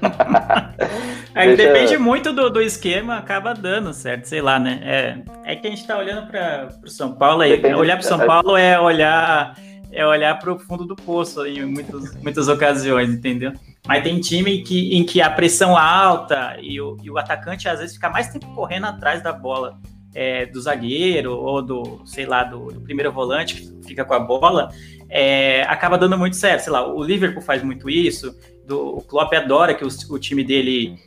Aí 1.34 1.56
Deixa... 1.56 1.72
depende 1.72 1.98
muito 1.98 2.32
do, 2.32 2.48
do 2.48 2.62
esquema, 2.62 3.16
acaba 3.16 3.52
dando 3.52 3.92
certo, 3.92 4.26
sei 4.26 4.40
lá, 4.40 4.58
né? 4.58 4.80
É, 4.84 5.52
é 5.52 5.56
que 5.56 5.66
a 5.66 5.70
gente 5.70 5.84
tá 5.84 5.98
olhando 5.98 6.28
para 6.28 6.68
o 6.84 6.88
São 6.88 7.12
Paulo 7.12 7.42
aí. 7.42 7.50
Depende... 7.50 7.74
Olhar 7.74 7.96
para 7.96 8.06
São 8.06 8.18
Paulo 8.20 8.56
é 8.56 8.78
olhar 8.78 9.56
é 9.94 10.06
olhar 10.06 10.38
para 10.38 10.52
o 10.52 10.58
fundo 10.58 10.84
do 10.84 10.96
poço 10.96 11.46
em 11.46 11.64
muitas, 11.64 12.14
muitas 12.22 12.48
ocasiões, 12.48 13.10
entendeu? 13.10 13.52
Mas 13.86 14.02
tem 14.02 14.20
time 14.20 14.62
que, 14.62 14.96
em 14.96 15.04
que 15.04 15.20
a 15.20 15.30
pressão 15.30 15.76
alta 15.76 16.56
e 16.60 16.80
o, 16.80 16.96
e 17.02 17.10
o 17.10 17.18
atacante 17.18 17.68
às 17.68 17.78
vezes 17.78 17.94
fica 17.94 18.10
mais 18.10 18.28
tempo 18.28 18.52
correndo 18.54 18.86
atrás 18.86 19.22
da 19.22 19.32
bola 19.32 19.78
é, 20.14 20.46
do 20.46 20.60
zagueiro 20.60 21.36
ou 21.36 21.60
do, 21.60 22.00
sei 22.04 22.24
lá, 22.24 22.44
do, 22.44 22.68
do, 22.68 22.80
primeiro 22.80 23.12
volante 23.12 23.56
que 23.56 23.88
fica 23.88 24.04
com 24.04 24.14
a 24.14 24.20
bola, 24.20 24.70
é, 25.08 25.62
acaba 25.62 25.98
dando 25.98 26.16
muito 26.16 26.36
certo. 26.36 26.62
Sei 26.62 26.72
lá, 26.72 26.86
o 26.86 27.02
Liverpool 27.02 27.42
faz 27.42 27.62
muito 27.62 27.90
isso, 27.90 28.34
do, 28.66 28.96
o 28.96 29.02
Klopp 29.02 29.34
adora 29.34 29.74
que 29.74 29.84
o, 29.84 29.88
o 30.10 30.18
time 30.18 30.42
dele 30.44 30.98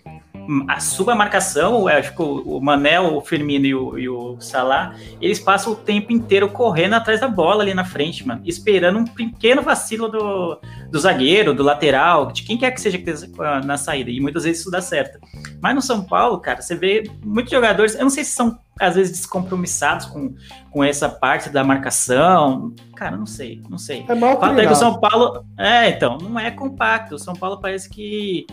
a 0.67 0.79
sua 0.79 1.15
marcação, 1.15 1.87
acho 1.87 2.15
que 2.15 2.21
o 2.21 2.59
Manel, 2.61 3.15
o 3.15 3.21
Firmino 3.21 3.65
e 3.65 3.75
o, 3.75 3.97
e 3.97 4.09
o 4.09 4.39
Salah, 4.39 4.95
eles 5.21 5.39
passam 5.39 5.73
o 5.73 5.75
tempo 5.75 6.11
inteiro 6.11 6.49
correndo 6.49 6.93
atrás 6.93 7.19
da 7.19 7.27
bola 7.27 7.63
ali 7.63 7.73
na 7.73 7.83
frente, 7.83 8.25
mano, 8.25 8.41
esperando 8.45 8.99
um 8.99 9.05
pequeno 9.05 9.61
vacilo 9.61 10.07
do, 10.07 10.59
do 10.89 10.99
zagueiro, 10.99 11.53
do 11.53 11.63
lateral, 11.63 12.31
de 12.31 12.43
quem 12.43 12.57
quer 12.57 12.71
que 12.71 12.81
seja 12.81 12.97
esteja 12.97 13.27
na 13.65 13.77
saída, 13.77 14.09
e 14.09 14.19
muitas 14.19 14.43
vezes 14.43 14.61
isso 14.61 14.71
dá 14.71 14.81
certo. 14.81 15.19
Mas 15.61 15.75
no 15.75 15.81
São 15.81 16.03
Paulo, 16.03 16.39
cara, 16.39 16.61
você 16.61 16.75
vê 16.75 17.03
muitos 17.23 17.51
jogadores, 17.51 17.95
eu 17.95 18.01
não 18.01 18.09
sei 18.09 18.23
se 18.23 18.31
são 18.31 18.57
às 18.79 18.95
vezes 18.95 19.17
descompromissados 19.17 20.05
com, 20.05 20.35
com 20.71 20.83
essa 20.83 21.09
parte 21.09 21.49
da 21.49 21.63
marcação. 21.63 22.73
Cara, 22.95 23.17
não 23.17 23.25
sei, 23.25 23.61
não 23.69 23.77
sei. 23.77 24.05
É 24.07 24.15
mal 24.15 24.39
Fala 24.39 24.55
que 24.55 24.71
o 24.71 24.75
São 24.75 24.99
Paulo. 24.99 25.43
É, 25.57 25.89
então, 25.89 26.17
não 26.17 26.39
é 26.39 26.51
compacto. 26.51 27.15
O 27.15 27.19
São 27.19 27.33
Paulo 27.33 27.59
parece 27.59 27.89
que 27.89 28.45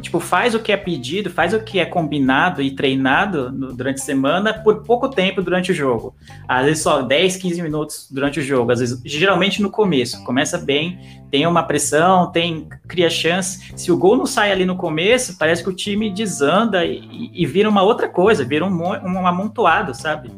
tipo, 0.00 0.20
faz 0.20 0.54
o 0.54 0.60
que 0.60 0.72
é 0.72 0.76
pedido, 0.76 1.30
faz 1.30 1.52
o 1.52 1.60
que 1.60 1.78
é 1.78 1.84
combinado 1.84 2.62
e 2.62 2.70
treinado 2.70 3.50
no, 3.50 3.72
durante 3.72 4.00
a 4.00 4.04
semana 4.04 4.54
por 4.54 4.82
pouco 4.82 5.08
tempo 5.08 5.42
durante 5.42 5.72
o 5.72 5.74
jogo. 5.74 6.14
Às 6.48 6.66
vezes 6.66 6.82
só 6.82 7.02
10, 7.02 7.36
15 7.36 7.62
minutos 7.62 8.08
durante 8.10 8.40
o 8.40 8.42
jogo, 8.42 8.72
às 8.72 8.80
vezes, 8.80 9.00
geralmente 9.04 9.62
no 9.62 9.70
começo. 9.70 10.22
Começa 10.24 10.58
bem, 10.58 10.98
tem 11.30 11.46
uma 11.46 11.62
pressão, 11.62 12.30
tem 12.30 12.68
cria 12.88 13.10
chance. 13.10 13.72
Se 13.76 13.92
o 13.92 13.96
gol 13.96 14.16
não 14.16 14.26
sai 14.26 14.52
ali 14.52 14.64
no 14.64 14.76
começo, 14.76 15.36
parece 15.38 15.62
que 15.62 15.70
o 15.70 15.74
time 15.74 16.10
desanda 16.10 16.84
e, 16.84 17.30
e 17.32 17.46
vira 17.46 17.68
uma 17.68 17.82
outra 17.82 18.08
coisa, 18.08 18.44
vira 18.44 18.64
um, 18.64 18.82
um 18.82 19.26
amontoado, 19.26 19.94
sabe? 19.94 20.30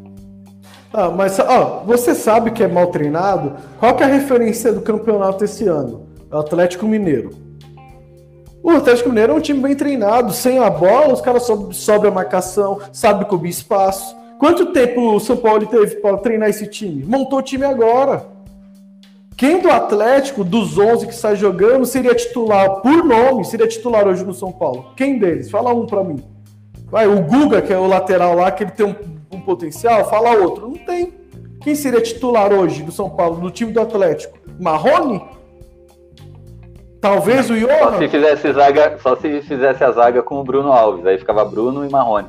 Ah, 0.93 1.09
mas 1.09 1.39
ó, 1.39 1.83
você 1.87 2.15
sabe 2.15 2.51
que 2.51 2.63
é 2.63 2.69
mal 2.69 2.89
treinado? 2.89 3.55
Qual 3.79 3.97
que 3.97 4.03
é 4.03 4.07
a 4.07 4.09
referência 4.09 4.73
do 4.73 4.83
campeonato 4.83 5.43
esse 5.43 5.67
ano? 5.67 6.07
O 6.31 6.37
Atlético 6.37 6.87
Mineiro. 6.87 7.42
O 8.63 8.71
Atlético 8.71 9.09
Mineiro 9.09 9.33
é 9.33 9.35
um 9.35 9.41
time 9.41 9.61
bem 9.61 9.75
treinado, 9.75 10.33
sem 10.33 10.59
a 10.59 10.71
bola, 10.71 11.13
os 11.13 11.21
caras 11.21 11.49
sobem 11.73 12.09
a 12.11 12.15
marcação, 12.15 12.79
sabe 12.93 13.25
cobrir 13.25 13.51
espaço. 13.51 14.17
Quanto 14.39 14.67
tempo 14.67 15.15
o 15.15 15.21
São 15.21 15.37
Paulo 15.37 15.67
teve 15.67 15.97
para 15.97 16.17
treinar 16.19 16.49
esse 16.49 16.69
time? 16.69 17.05
Montou 17.05 17.41
o 17.41 17.43
time 17.43 17.65
agora. 17.65 18.25
Quem 19.37 19.61
do 19.61 19.69
Atlético, 19.69 20.45
dos 20.45 20.79
11 20.79 21.09
que 21.09 21.13
está 21.13 21.35
jogando, 21.35 21.85
seria 21.85 22.15
titular 22.15 22.81
por 22.83 23.05
nome, 23.05 23.45
seria 23.45 23.67
titular 23.67 24.07
hoje 24.07 24.25
no 24.25 24.33
São 24.33 24.53
Paulo? 24.53 24.93
Quem 24.97 25.19
deles? 25.19 25.51
Fala 25.51 25.75
um 25.75 25.85
para 25.85 26.05
mim. 26.05 26.23
Vai, 26.87 27.09
o 27.09 27.21
Guga, 27.21 27.63
que 27.63 27.73
é 27.73 27.79
o 27.79 27.87
lateral 27.87 28.37
lá, 28.37 28.53
que 28.53 28.63
ele 28.63 28.71
tem 28.71 28.87
um, 28.87 28.95
um 29.33 29.41
potencial, 29.41 30.09
fala 30.09 30.37
outro. 30.37 30.69
Não 30.69 30.77
tem. 30.77 31.13
Quem 31.61 31.75
seria 31.75 32.01
titular 32.01 32.53
hoje 32.53 32.85
do 32.85 32.93
São 32.93 33.11
Paulo, 33.11 33.41
no 33.41 33.51
time 33.51 33.73
do 33.73 33.81
Atlético? 33.81 34.39
Marrone? 34.61 35.21
Talvez 37.03 37.51
o 37.51 37.59
Johan. 37.59 37.79
Só 37.81 37.99
se 37.99 38.09
fizesse 38.09 38.53
zaga, 38.53 38.99
só 39.03 39.17
se 39.17 39.43
fizesse 39.43 39.83
a 39.83 39.91
zaga 39.91 40.23
com 40.23 40.37
o 40.37 40.45
Bruno 40.45 40.73
Alves, 40.73 41.05
aí 41.05 41.19
ficava 41.19 41.45
Bruno 41.45 41.85
e 41.85 41.91
Marrone. 41.91 42.29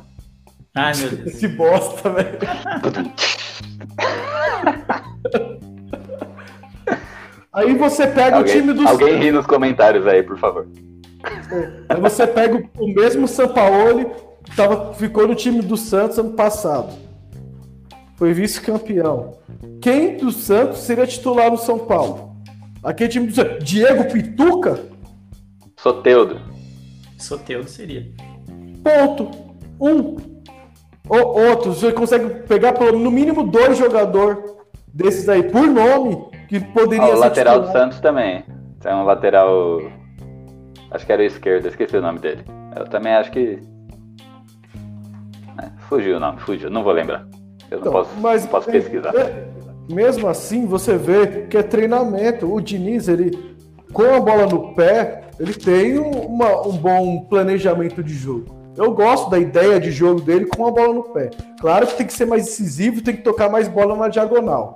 Ai, 0.74 0.92
meu 0.96 1.10
Deus. 1.10 1.26
Esse 1.28 1.46
bosta, 1.46 2.10
velho. 2.10 2.38
Aí 7.52 7.72
você 7.74 8.08
pega 8.08 8.38
alguém, 8.38 8.56
o 8.56 8.60
time 8.60 8.72
do 8.72 8.88
alguém 8.88 9.16
ri 9.16 9.30
nos 9.30 9.46
comentários 9.46 10.04
aí, 10.08 10.24
por 10.24 10.36
favor. 10.36 10.66
Aí 11.88 12.00
você 12.00 12.26
pega 12.26 12.60
o 12.76 12.88
mesmo 12.92 13.28
Sampaoli 13.28 14.06
que 14.42 14.56
tava, 14.56 14.92
ficou 14.94 15.28
no 15.28 15.36
time 15.36 15.62
do 15.62 15.76
Santos 15.76 16.18
ano 16.18 16.32
passado. 16.32 16.92
Foi 18.16 18.32
vice-campeão. 18.32 19.38
Quem 19.80 20.16
do 20.16 20.32
Santos 20.32 20.80
seria 20.80 21.06
titular 21.06 21.48
no 21.48 21.56
São 21.56 21.78
Paulo? 21.78 22.33
Aquele 22.84 23.08
time 23.10 23.26
do. 23.28 23.58
Diego 23.60 24.04
Pituca? 24.12 24.78
Soteudo. 25.78 26.40
Soteudo 27.18 27.68
seria. 27.68 28.06
Ponto. 28.82 29.30
Um. 29.80 30.16
O, 31.08 31.16
outro. 31.16 31.72
Você 31.72 31.92
consegue 31.92 32.42
pegar 32.46 32.72
pelo, 32.74 32.98
no 32.98 33.10
mínimo 33.10 33.42
dois 33.44 33.76
jogadores 33.78 34.38
desses 34.92 35.28
aí, 35.28 35.42
por 35.42 35.66
nome, 35.66 36.26
que 36.48 36.60
poderia 36.60 37.04
Ah, 37.06 37.16
o 37.16 37.18
lateral 37.18 37.60
do. 37.62 37.72
Santos 37.72 38.00
também. 38.00 38.44
É 38.84 38.94
um 38.94 39.04
lateral. 39.04 39.80
Acho 40.90 41.06
que 41.06 41.12
era 41.12 41.22
o 41.22 41.24
esquerdo, 41.24 41.66
esqueci 41.66 41.96
o 41.96 42.02
nome 42.02 42.18
dele. 42.18 42.44
Eu 42.76 42.84
também 42.86 43.14
acho 43.14 43.30
que. 43.32 43.58
É, 45.60 45.70
fugiu 45.88 46.16
o 46.16 46.20
nome, 46.20 46.38
fugiu, 46.40 46.68
não 46.70 46.82
vou 46.84 46.92
lembrar. 46.92 47.26
Eu 47.70 47.78
não 47.78 47.88
Então, 47.88 47.92
posso, 47.92 48.10
mas 48.20 48.42
não 48.42 48.50
posso 48.50 48.68
é, 48.68 48.72
pesquisar. 48.72 49.14
é, 49.16 49.48
mesmo 49.88 50.28
assim, 50.28 50.66
você 50.66 50.96
vê 50.96 51.46
que 51.48 51.56
é 51.56 51.62
treinamento. 51.62 52.52
O 52.52 52.60
Diniz, 52.60 53.08
ele, 53.08 53.56
com 53.92 54.02
a 54.14 54.20
bola 54.20 54.46
no 54.46 54.74
pé, 54.74 55.22
ele 55.38 55.52
tem 55.54 55.98
um, 55.98 56.10
uma- 56.10 56.66
um 56.66 56.72
bom 56.76 57.20
planejamento 57.28 58.02
de 58.02 58.14
jogo. 58.14 58.54
Eu 58.76 58.92
gosto 58.92 59.30
da 59.30 59.38
ideia 59.38 59.78
de 59.78 59.92
jogo 59.92 60.20
dele 60.20 60.46
com 60.46 60.66
a 60.66 60.70
bola 60.70 60.92
no 60.94 61.02
pé. 61.04 61.30
Claro 61.60 61.86
que 61.86 61.94
tem 61.96 62.06
que 62.06 62.12
ser 62.12 62.26
mais 62.26 62.44
decisivo, 62.44 63.02
tem 63.02 63.14
que 63.14 63.22
tocar 63.22 63.48
mais 63.48 63.68
bola 63.68 63.94
na 63.96 64.08
diagonal. 64.08 64.74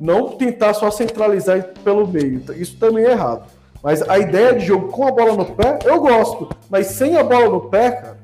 Não 0.00 0.30
tentar 0.30 0.74
só 0.74 0.90
centralizar 0.90 1.62
pelo 1.84 2.06
meio. 2.06 2.42
Isso 2.56 2.76
também 2.78 3.04
é 3.04 3.12
errado. 3.12 3.44
Mas 3.82 4.02
a 4.08 4.18
ideia 4.18 4.52
de 4.52 4.66
jogo 4.66 4.88
com 4.88 5.06
a 5.06 5.12
bola 5.12 5.34
no 5.36 5.44
pé, 5.44 5.78
eu 5.84 6.00
gosto. 6.00 6.48
Mas 6.68 6.88
sem 6.88 7.16
a 7.16 7.22
bola 7.22 7.48
no 7.48 7.60
pé, 7.60 7.90
cara, 7.92 8.18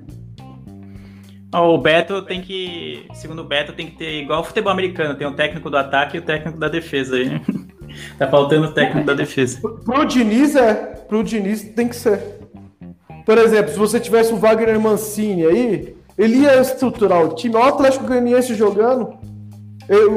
o 1.53 1.79
Beto 1.79 2.23
tem 2.23 2.41
que. 2.41 3.07
Segundo 3.15 3.43
o 3.43 3.45
Beto, 3.45 3.73
tem 3.73 3.87
que 3.87 3.97
ter 3.97 4.23
igual 4.23 4.41
o 4.41 4.45
futebol 4.45 4.73
americano, 4.73 5.15
tem 5.15 5.27
o 5.27 5.35
técnico 5.35 5.69
do 5.69 5.77
ataque 5.77 6.17
e 6.17 6.21
o 6.21 6.23
técnico 6.23 6.59
da 6.59 6.69
defesa 6.69 7.17
aí. 7.17 7.41
tá 8.19 8.27
faltando 8.29 8.69
o 8.69 8.73
técnico 8.73 9.07
da 9.07 9.15
defesa. 9.15 9.61
Pro 9.85 10.05
Diniz 10.05 10.57
é. 10.57 10.75
Pro 11.09 11.23
Diniz 11.23 11.63
tem 11.63 11.89
que 11.89 11.97
ser. 11.97 12.41
Por 13.27 13.39
exemplo, 13.39 13.73
se 13.73 13.79
você 13.79 14.01
tivesse 14.01 14.33
o 14.33 14.37
Wagner 14.37 14.81
Mancini 14.81 15.47
aí, 15.47 15.97
ele 16.17 16.39
ia 16.39 16.61
estruturar 16.61 17.23
o 17.23 17.35
time. 17.35 17.55
Olha 17.55 17.67
o 17.67 17.75
Atlético 17.75 18.07
Goianiense 18.07 18.55
jogando. 18.55 19.15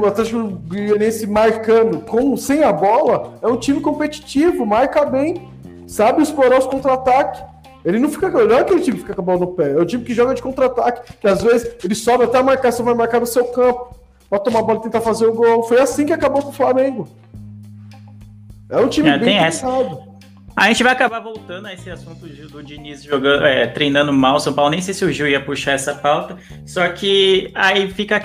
O 0.02 0.06
Atlético 0.06 0.48
Goianiense 0.68 1.28
marcando 1.28 2.00
com, 2.02 2.38
sem 2.38 2.64
a 2.64 2.72
bola. 2.72 3.38
É 3.42 3.48
um 3.48 3.58
time 3.58 3.82
competitivo, 3.82 4.66
marca 4.66 5.06
bem. 5.06 5.50
Sabe 5.86 6.24
explorar 6.24 6.60
os 6.60 6.66
contra-ataques. 6.66 7.44
Ele 7.86 8.00
não 8.00 8.10
fica. 8.10 8.30
Não 8.30 8.56
é 8.56 8.62
aquele 8.62 8.82
time 8.82 8.98
que 8.98 9.04
fica 9.04 9.14
com 9.14 9.22
a 9.22 9.26
bola 9.26 9.40
no 9.40 9.48
pé. 9.48 9.72
É 9.72 9.78
o 9.78 9.86
time 9.86 10.04
que 10.04 10.14
joga 10.14 10.34
de 10.34 10.42
contra-ataque. 10.42 11.14
Que 11.22 11.28
às 11.28 11.42
vezes 11.42 11.76
ele 11.84 11.94
sobe 11.94 12.24
até 12.24 12.40
a 12.40 12.44
marcação, 12.44 12.84
vai 12.84 12.96
marcar 12.96 13.20
no 13.20 13.28
seu 13.28 13.46
campo. 13.46 13.96
Pode 14.28 14.44
tomar 14.44 14.60
a 14.60 14.64
bola 14.64 14.80
e 14.80 14.84
tentar 14.84 15.02
fazer 15.02 15.28
o 15.28 15.34
gol. 15.34 15.64
Foi 15.64 15.80
assim 15.80 16.06
que 16.06 16.14
acabou 16.14 16.42
com 16.42 16.50
o 16.50 16.54
Flamengo. 16.54 17.08
É 18.70 18.78
um 18.80 18.90
time 18.90 19.10
É, 19.10 19.18
bem 19.20 19.40
pensado. 19.40 20.16
A 20.56 20.70
gente 20.70 20.84
vai 20.84 20.94
acabar 20.94 21.20
voltando 21.20 21.68
a 21.68 21.74
esse 21.74 21.92
assunto 21.92 22.26
do 22.26 22.64
Diniz 22.64 23.04
jogando, 23.04 23.46
é, 23.46 23.68
treinando 23.68 24.14
mal 24.14 24.38
o 24.38 24.40
São 24.40 24.54
Paulo. 24.54 24.72
Nem 24.72 24.82
sei 24.82 24.94
se 24.94 25.04
o 25.04 25.12
Gil 25.12 25.28
ia 25.28 25.44
puxar 25.44 25.74
essa 25.74 25.94
pauta. 25.94 26.38
Só 26.66 26.88
que 26.88 27.52
aí 27.54 27.92
fica 27.92 28.22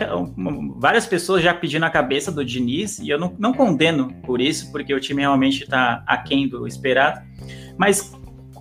várias 0.76 1.06
pessoas 1.06 1.42
já 1.42 1.52
pedindo 1.52 1.84
a 1.84 1.90
cabeça 1.90 2.30
do 2.30 2.44
Diniz, 2.44 3.00
e 3.00 3.10
eu 3.10 3.18
não, 3.18 3.34
não 3.36 3.52
condeno 3.52 4.14
por 4.24 4.40
isso, 4.40 4.70
porque 4.70 4.94
o 4.94 5.00
time 5.00 5.22
realmente 5.22 5.64
está 5.64 6.04
aquém 6.06 6.48
do 6.48 6.68
esperado. 6.68 7.20
Mas 7.76 8.12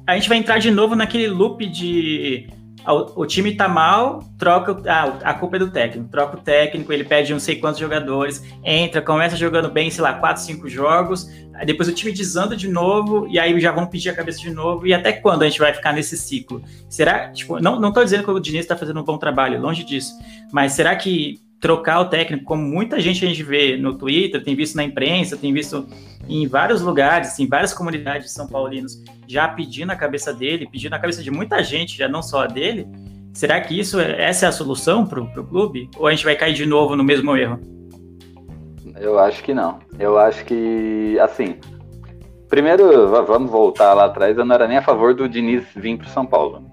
a 0.10 0.16
gente 0.16 0.30
vai 0.30 0.38
entrar 0.38 0.60
de 0.60 0.72
novo 0.72 0.96
naquele 0.96 1.28
loop 1.28 1.66
de. 1.66 2.48
ah, 2.84 2.94
O, 2.94 3.26
time 3.26 3.56
tá 3.56 3.68
mal, 3.68 4.24
troca. 4.38 4.82
Ah, 4.88 5.20
a 5.24 5.34
culpa 5.34 5.58
é 5.58 5.60
do 5.60 5.70
técnico. 5.72 6.10
Troca 6.10 6.38
o 6.38 6.42
técnico, 6.42 6.92
ele 6.92 7.04
pede 7.04 7.32
não 7.32 7.40
sei 7.40 7.58
quantos 7.58 7.80
jogadores, 7.80 8.44
entra, 8.64 9.02
começa 9.02 9.36
jogando 9.36 9.70
bem, 9.70 9.90
sei 9.92 10.04
lá, 10.04 10.14
4, 10.14 10.42
5 10.44 10.68
jogos. 10.68 11.30
Depois 11.66 11.90
o 11.90 11.94
time 11.94 12.12
desanda 12.12 12.56
de 12.56 12.68
novo, 12.68 13.28
e 13.28 13.38
aí 13.38 13.60
já 13.60 13.72
vão 13.72 13.86
pedir 13.86 14.10
a 14.10 14.16
cabeça 14.16 14.40
de 14.40 14.50
novo. 14.50 14.88
E 14.88 14.94
até 14.94 15.12
quando 15.12 15.44
a 15.44 15.50
gente 15.50 15.60
vai 15.60 15.74
ficar 15.74 15.94
nesse 15.94 16.18
ciclo? 16.18 16.64
Será, 16.90 17.32
tipo, 17.32 17.60
não, 17.60 17.80
não 17.80 17.92
tô 17.92 18.04
dizendo 18.04 18.24
que 18.24 18.32
o 18.32 18.40
Diniz 18.40 18.66
tá 18.66 18.78
fazendo 18.78 19.02
um 19.02 19.04
bom 19.04 19.18
trabalho, 19.18 19.62
longe 19.62 19.84
disso. 19.84 20.14
Mas 20.52 20.72
será 20.72 20.96
que 20.96 21.40
trocar 21.60 22.00
o 22.00 22.06
técnico, 22.06 22.46
como 22.46 22.64
muita 22.64 23.00
gente 23.00 23.26
a 23.26 23.28
gente 23.28 23.44
vê 23.44 23.76
no 23.76 23.94
Twitter, 23.94 24.42
tem 24.42 24.56
visto 24.56 24.76
na 24.76 24.84
imprensa, 24.84 25.36
tem 25.36 25.54
visto 25.54 25.86
em 26.30 26.48
vários 26.48 26.82
lugares, 26.82 27.38
em 27.40 27.48
várias 27.48 27.74
comunidades 27.74 28.28
de 28.28 28.32
São 28.34 28.48
Paulinos, 28.48 29.04
já 29.28 29.48
pedindo 29.48 29.92
a 29.92 29.96
cabeça 29.96 30.32
dele, 30.34 30.68
pedindo 30.72 30.94
a 30.94 31.00
cabeça 31.00 31.24
de 31.24 31.32
muita 31.32 31.64
gente, 31.64 31.98
já 31.98 32.08
não 32.08 32.22
só 32.22 32.44
a 32.44 32.48
dele. 32.48 32.88
Será 33.34 33.60
que 33.62 33.78
isso, 33.80 34.00
é- 34.00 34.22
essa 34.24 34.46
é 34.46 34.50
a 34.50 34.52
solução 34.52 35.06
pro, 35.06 35.26
pro 35.32 35.44
clube? 35.44 35.90
Ou 35.98 36.08
a 36.08 36.12
gente 36.12 36.24
vai 36.26 36.36
cair 36.36 36.54
de 36.54 36.66
novo 36.66 36.96
no 36.96 37.04
mesmo 37.04 37.36
erro? 37.36 37.60
Eu 39.00 39.18
acho 39.20 39.44
que 39.44 39.54
não. 39.54 39.80
Eu 39.98 40.18
acho 40.18 40.44
que, 40.46 41.18
assim. 41.22 41.56
Primeiro, 42.50 43.08
va- 43.10 43.22
vamos 43.22 43.50
voltar 43.52 43.94
lá 43.94 44.06
atrás. 44.06 44.38
Eu 44.38 44.44
não 44.46 44.56
era 44.56 44.68
nem 44.68 44.78
a 44.78 44.82
favor 44.82 45.14
do 45.14 45.30
Diniz 45.30 45.64
vir 45.76 45.98
pro 45.98 46.10
São 46.10 46.26
Paulo. 46.26 46.66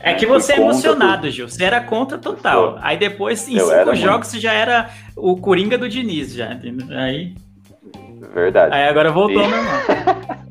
É 0.00 0.14
que 0.14 0.26
você 0.26 0.52
é 0.52 0.60
emocionado, 0.60 1.28
Gil. 1.30 1.48
Você 1.48 1.64
era 1.64 1.80
contra 1.80 2.16
total. 2.18 2.78
Aí 2.80 2.96
depois, 2.96 3.48
em 3.48 3.56
Eu 3.56 3.66
cinco 3.66 3.94
jogos, 3.96 4.00
muito. 4.00 4.26
você 4.26 4.38
já 4.38 4.52
era 4.52 4.90
o 5.16 5.36
Coringa 5.36 5.76
do 5.76 5.88
Diniz, 5.88 6.32
já. 6.34 6.56
Aí, 6.90 7.34
Verdade. 8.32 8.74
aí 8.74 8.88
agora 8.88 9.10
voltou 9.10 9.42
ao 9.42 9.48
normal. 9.48 10.38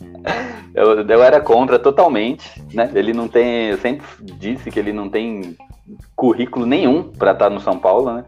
Eu, 0.77 1.01
eu 1.01 1.23
era 1.23 1.41
contra 1.41 1.79
totalmente, 1.79 2.63
né? 2.71 2.91
Ele 2.93 3.11
não 3.11 3.27
tem, 3.27 3.69
eu 3.69 3.79
sempre 3.79 4.05
disse 4.21 4.69
que 4.69 4.79
ele 4.79 4.93
não 4.93 5.09
tem 5.09 5.57
currículo 6.15 6.67
nenhum 6.67 7.01
para 7.01 7.31
estar 7.31 7.49
no 7.49 7.59
São 7.59 7.79
Paulo, 7.79 8.13
né? 8.13 8.25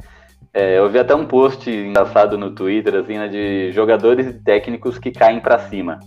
É, 0.52 0.80
eu 0.80 0.90
vi 0.90 0.98
até 0.98 1.14
um 1.14 1.28
post 1.28 1.70
engraçado 1.70 2.40
no 2.40 2.50
Twitter, 2.50 2.96
assim, 2.96 3.20
né, 3.20 3.28
de 3.28 3.72
jogadores 3.72 4.26
e 4.26 4.34
técnicos 4.34 4.98
que 4.98 5.12
caem 5.12 5.40
para 5.40 5.60
cima, 5.60 6.00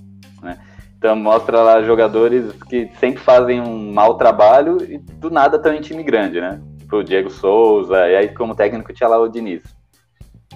né? 0.43 0.59
Então 0.99 1.15
mostra 1.15 1.63
lá 1.63 1.81
jogadores 1.83 2.53
que 2.69 2.91
sempre 2.99 3.23
fazem 3.23 3.61
um 3.61 3.93
mau 3.93 4.17
trabalho 4.17 4.79
e 4.83 4.99
do 4.99 5.31
nada 5.31 5.59
estão 5.59 5.73
em 5.73 5.81
time 5.81 6.03
grande, 6.03 6.41
né? 6.41 6.61
Tipo 6.81 6.97
o 6.97 7.05
Diego 7.05 7.31
Souza, 7.31 8.09
e 8.09 8.17
aí 8.17 8.29
como 8.31 8.57
técnico 8.57 8.93
tinha 8.93 9.09
lá 9.09 9.17
o 9.17 9.29
Diniz, 9.29 9.63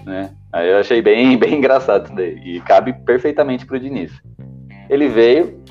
né? 0.05 0.31
Aí 0.51 0.69
eu 0.69 0.77
achei 0.77 1.01
bem, 1.01 1.35
bem 1.39 1.55
engraçado 1.55 2.13
daí, 2.15 2.39
e 2.43 2.61
cabe 2.61 2.93
perfeitamente 2.93 3.65
pro 3.65 3.79
Diniz. 3.79 4.11
Ele 4.89 5.07
veio, 5.07 5.61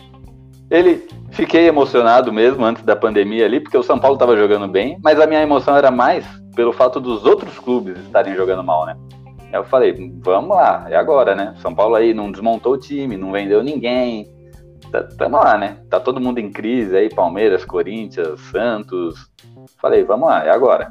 ele 0.70 1.06
fiquei 1.30 1.66
emocionado 1.66 2.32
mesmo 2.32 2.64
antes 2.64 2.82
da 2.82 2.96
pandemia 2.96 3.44
ali, 3.44 3.60
porque 3.60 3.76
o 3.76 3.82
São 3.82 3.98
Paulo 3.98 4.16
estava 4.16 4.36
jogando 4.36 4.68
bem, 4.68 4.98
mas 5.02 5.20
a 5.20 5.26
minha 5.26 5.42
emoção 5.42 5.76
era 5.76 5.90
mais 5.90 6.26
pelo 6.54 6.72
fato 6.72 6.98
dos 6.98 7.24
outros 7.24 7.58
clubes 7.58 7.98
estarem 7.98 8.34
jogando 8.34 8.64
mal, 8.64 8.86
né? 8.86 8.96
Eu 9.52 9.64
falei, 9.64 9.94
vamos 10.20 10.56
lá, 10.56 10.86
é 10.88 10.96
agora, 10.96 11.34
né? 11.34 11.54
São 11.58 11.74
Paulo 11.74 11.94
aí 11.94 12.12
não 12.12 12.32
desmontou 12.32 12.74
o 12.74 12.78
time, 12.78 13.16
não 13.16 13.32
vendeu 13.32 13.62
ninguém. 13.62 14.26
Tá- 14.90 15.04
Tamo 15.16 15.36
lá, 15.36 15.56
né? 15.56 15.78
Tá 15.88 16.00
todo 16.00 16.20
mundo 16.20 16.38
em 16.38 16.50
crise 16.50 16.96
aí, 16.96 17.08
Palmeiras, 17.08 17.64
Corinthians, 17.64 18.40
Santos. 18.50 19.30
Falei, 19.80 20.04
vamos 20.04 20.28
lá, 20.28 20.44
é 20.44 20.50
agora. 20.50 20.90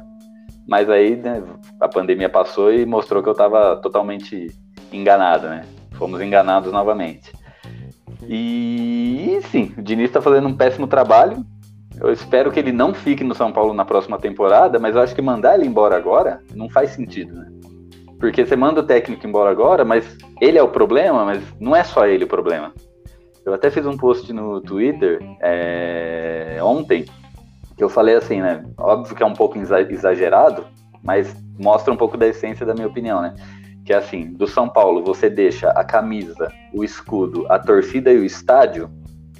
Mas 0.66 0.90
aí 0.90 1.16
né, 1.16 1.42
a 1.80 1.88
pandemia 1.88 2.28
passou 2.28 2.72
e 2.72 2.84
mostrou 2.84 3.22
que 3.22 3.28
eu 3.28 3.34
tava 3.34 3.76
totalmente 3.76 4.48
enganado, 4.92 5.48
né? 5.48 5.64
Fomos 5.92 6.20
enganados 6.20 6.72
novamente. 6.72 7.32
E 8.28 9.38
sim, 9.50 9.72
o 9.78 9.82
Diniz 9.82 10.06
está 10.06 10.20
fazendo 10.20 10.48
um 10.48 10.56
péssimo 10.56 10.86
trabalho. 10.86 11.44
Eu 12.00 12.12
espero 12.12 12.50
que 12.50 12.58
ele 12.58 12.72
não 12.72 12.92
fique 12.92 13.24
no 13.24 13.34
São 13.34 13.52
Paulo 13.52 13.72
na 13.72 13.84
próxima 13.84 14.18
temporada, 14.18 14.78
mas 14.78 14.94
eu 14.94 15.02
acho 15.02 15.14
que 15.14 15.22
mandar 15.22 15.54
ele 15.54 15.66
embora 15.66 15.96
agora 15.96 16.40
não 16.54 16.68
faz 16.68 16.90
sentido, 16.90 17.34
né? 17.34 17.46
Porque 18.18 18.44
você 18.44 18.56
manda 18.56 18.80
o 18.80 18.86
técnico 18.86 19.26
embora 19.26 19.50
agora, 19.50 19.84
mas 19.84 20.16
ele 20.40 20.58
é 20.58 20.62
o 20.62 20.68
problema, 20.68 21.24
mas 21.24 21.42
não 21.60 21.76
é 21.76 21.84
só 21.84 22.06
ele 22.06 22.24
o 22.24 22.28
problema. 22.28 22.72
Eu 23.44 23.54
até 23.54 23.70
fiz 23.70 23.86
um 23.86 23.96
post 23.96 24.32
no 24.32 24.60
Twitter 24.60 25.20
é, 25.40 26.58
ontem 26.62 27.04
que 27.76 27.84
eu 27.84 27.88
falei 27.88 28.14
assim, 28.14 28.40
né? 28.40 28.64
Óbvio 28.78 29.14
que 29.14 29.22
é 29.22 29.26
um 29.26 29.34
pouco 29.34 29.58
exa- 29.58 29.82
exagerado, 29.82 30.66
mas 31.02 31.34
mostra 31.58 31.92
um 31.92 31.96
pouco 31.96 32.16
da 32.16 32.26
essência 32.26 32.64
da 32.64 32.74
minha 32.74 32.86
opinião, 32.86 33.20
né? 33.20 33.34
Que 33.84 33.92
é 33.92 33.96
assim, 33.96 34.32
do 34.32 34.46
São 34.48 34.68
Paulo 34.68 35.04
você 35.04 35.28
deixa 35.28 35.70
a 35.70 35.84
camisa, 35.84 36.50
o 36.72 36.82
escudo, 36.82 37.46
a 37.50 37.58
torcida 37.58 38.12
e 38.12 38.18
o 38.18 38.24
estádio, 38.24 38.90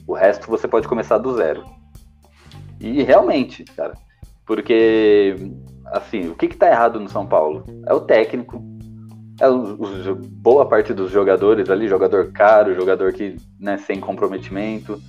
o 0.07 0.13
resto 0.15 0.49
você 0.49 0.69
pode 0.69 0.87
começar 0.87 1.19
do 1.19 1.35
zero. 1.35 1.65
E 2.79 3.03
realmente, 3.03 3.65
cara, 3.65 3.95
porque 4.45 5.35
assim, 5.87 6.29
o 6.29 6.35
que 6.35 6.49
que 6.49 6.57
tá 6.57 6.69
errado 6.69 7.01
no 7.01 7.09
São 7.09 7.27
Paulo? 7.27 7.65
É 7.87 7.95
o 7.95 8.01
técnico, 8.01 8.63
é 9.41 9.47
boa 10.19 10.67
parte 10.67 10.93
dos 10.95 11.11
jogadores 11.11 11.69
ali, 11.71 11.89
jogador 11.89 12.31
caro, 12.33 12.75
jogador 12.75 13.13
que, 13.13 13.37
né, 13.59 13.79
sem 13.79 14.01
comprometimento. 14.01 15.01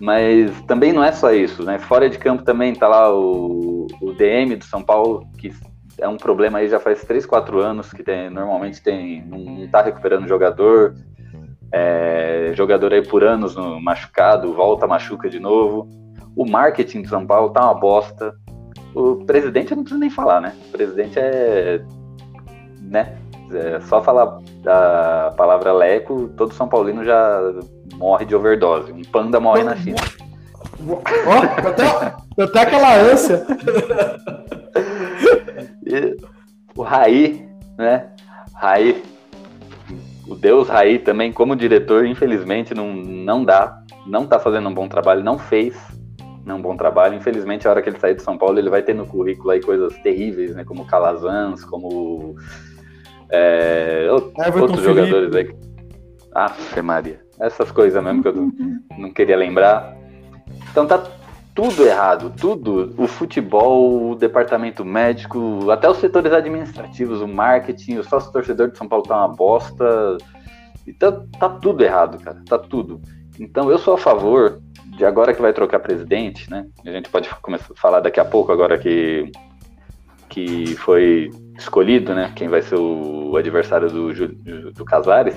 Mas 0.00 0.50
também 0.62 0.94
não 0.94 1.04
é 1.04 1.12
só 1.12 1.30
isso, 1.30 1.62
né? 1.62 1.78
Fora 1.78 2.08
de 2.08 2.18
campo 2.18 2.42
também 2.42 2.74
tá 2.74 2.88
lá 2.88 3.14
o, 3.14 3.86
o 4.00 4.12
DM 4.14 4.56
do 4.56 4.64
São 4.64 4.82
Paulo, 4.82 5.28
que 5.36 5.52
é 5.98 6.08
um 6.08 6.16
problema 6.16 6.58
aí 6.58 6.68
já 6.68 6.80
faz 6.80 7.04
3, 7.04 7.26
4 7.26 7.60
anos, 7.60 7.92
que 7.92 8.02
tem, 8.02 8.30
normalmente 8.30 8.82
tem, 8.82 9.22
não, 9.26 9.68
tá 9.68 9.82
recuperando 9.82 10.26
jogador, 10.26 10.94
é, 11.70 12.52
jogador 12.54 12.94
aí 12.94 13.06
por 13.06 13.22
anos 13.22 13.54
no 13.54 13.78
machucado, 13.78 14.54
volta, 14.54 14.86
machuca 14.86 15.28
de 15.28 15.38
novo. 15.38 15.86
O 16.34 16.48
marketing 16.48 17.02
do 17.02 17.08
São 17.08 17.26
Paulo 17.26 17.50
tá 17.50 17.62
uma 17.62 17.74
bosta. 17.74 18.34
O 18.94 19.16
presidente 19.26 19.72
eu 19.72 19.76
não 19.76 19.84
preciso 19.84 20.00
nem 20.00 20.10
falar, 20.10 20.40
né? 20.40 20.56
O 20.68 20.72
presidente 20.72 21.18
é. 21.18 21.84
né? 22.80 23.18
É 23.52 23.80
só 23.80 24.02
falar 24.02 24.38
a 24.66 25.34
palavra 25.36 25.72
leco, 25.72 26.28
todo 26.36 26.54
São 26.54 26.68
Paulino 26.68 27.04
já 27.04 27.40
morre 28.00 28.24
de 28.24 28.34
overdose. 28.34 28.90
Um 28.90 29.02
panda 29.02 29.38
morre 29.38 29.62
na 29.62 29.76
China. 29.76 29.98
Ó, 31.26 31.68
até, 31.68 32.42
até 32.42 32.60
aquela 32.60 32.96
ânsia. 32.96 33.46
E 35.86 36.16
o 36.74 36.82
Raí, 36.82 37.46
né? 37.78 38.08
Raí, 38.54 39.02
o 40.26 40.34
Deus 40.34 40.68
Raí 40.68 40.98
também, 40.98 41.30
como 41.30 41.54
diretor, 41.54 42.06
infelizmente 42.06 42.72
não, 42.74 42.94
não 42.94 43.44
dá, 43.44 43.82
não 44.06 44.26
tá 44.26 44.38
fazendo 44.38 44.68
um 44.68 44.74
bom 44.74 44.88
trabalho, 44.88 45.22
não 45.22 45.38
fez 45.38 45.76
um 46.46 46.60
bom 46.60 46.76
trabalho. 46.76 47.14
Infelizmente, 47.14 47.68
a 47.68 47.70
hora 47.70 47.82
que 47.82 47.90
ele 47.90 47.98
sair 47.98 48.14
de 48.14 48.22
São 48.22 48.38
Paulo, 48.38 48.58
ele 48.58 48.70
vai 48.70 48.82
ter 48.82 48.94
no 48.94 49.06
currículo 49.06 49.50
aí 49.50 49.60
coisas 49.60 49.94
terríveis, 49.98 50.54
né? 50.54 50.64
Como 50.64 50.86
Calazans, 50.86 51.64
como 51.64 52.34
é, 53.30 54.08
outros 54.10 54.82
jogadores 54.82 55.34
aí. 55.34 55.54
Ah, 56.34 56.54
Maria. 56.82 57.20
Essas 57.40 57.70
coisas 57.72 58.02
mesmo 58.02 58.22
que 58.22 58.28
eu 58.28 58.52
não 58.98 59.12
queria 59.12 59.36
lembrar. 59.36 59.96
Então 60.70 60.86
tá 60.86 61.02
tudo 61.54 61.84
errado, 61.84 62.32
tudo. 62.38 62.94
O 62.96 63.06
futebol, 63.06 64.10
o 64.10 64.14
departamento 64.14 64.84
médico, 64.84 65.70
até 65.70 65.88
os 65.88 65.98
setores 65.98 66.32
administrativos, 66.32 67.20
o 67.20 67.28
marketing, 67.28 67.96
o 67.96 68.04
sócio 68.04 68.32
torcedor 68.32 68.70
de 68.70 68.78
São 68.78 68.88
Paulo 68.88 69.04
tá 69.04 69.16
uma 69.16 69.28
bosta. 69.28 70.18
Então 70.86 71.26
tá 71.38 71.48
tudo 71.48 71.82
errado, 71.82 72.22
cara. 72.22 72.40
Tá 72.46 72.58
tudo. 72.58 73.00
Então 73.38 73.70
eu 73.70 73.78
sou 73.78 73.94
a 73.94 73.98
favor 73.98 74.60
de 74.96 75.04
agora 75.04 75.32
que 75.32 75.40
vai 75.40 75.52
trocar 75.52 75.80
presidente, 75.80 76.50
né? 76.50 76.66
A 76.84 76.90
gente 76.90 77.08
pode 77.08 77.28
começar 77.36 77.72
a 77.72 77.80
falar 77.80 78.00
daqui 78.00 78.20
a 78.20 78.24
pouco, 78.24 78.52
agora 78.52 78.76
que, 78.78 79.30
que 80.28 80.76
foi 80.76 81.30
escolhido, 81.56 82.14
né? 82.14 82.32
Quem 82.36 82.48
vai 82.48 82.60
ser 82.60 82.76
o 82.76 83.36
adversário 83.36 83.88
do, 83.88 84.12
do 84.72 84.84
Casares. 84.84 85.36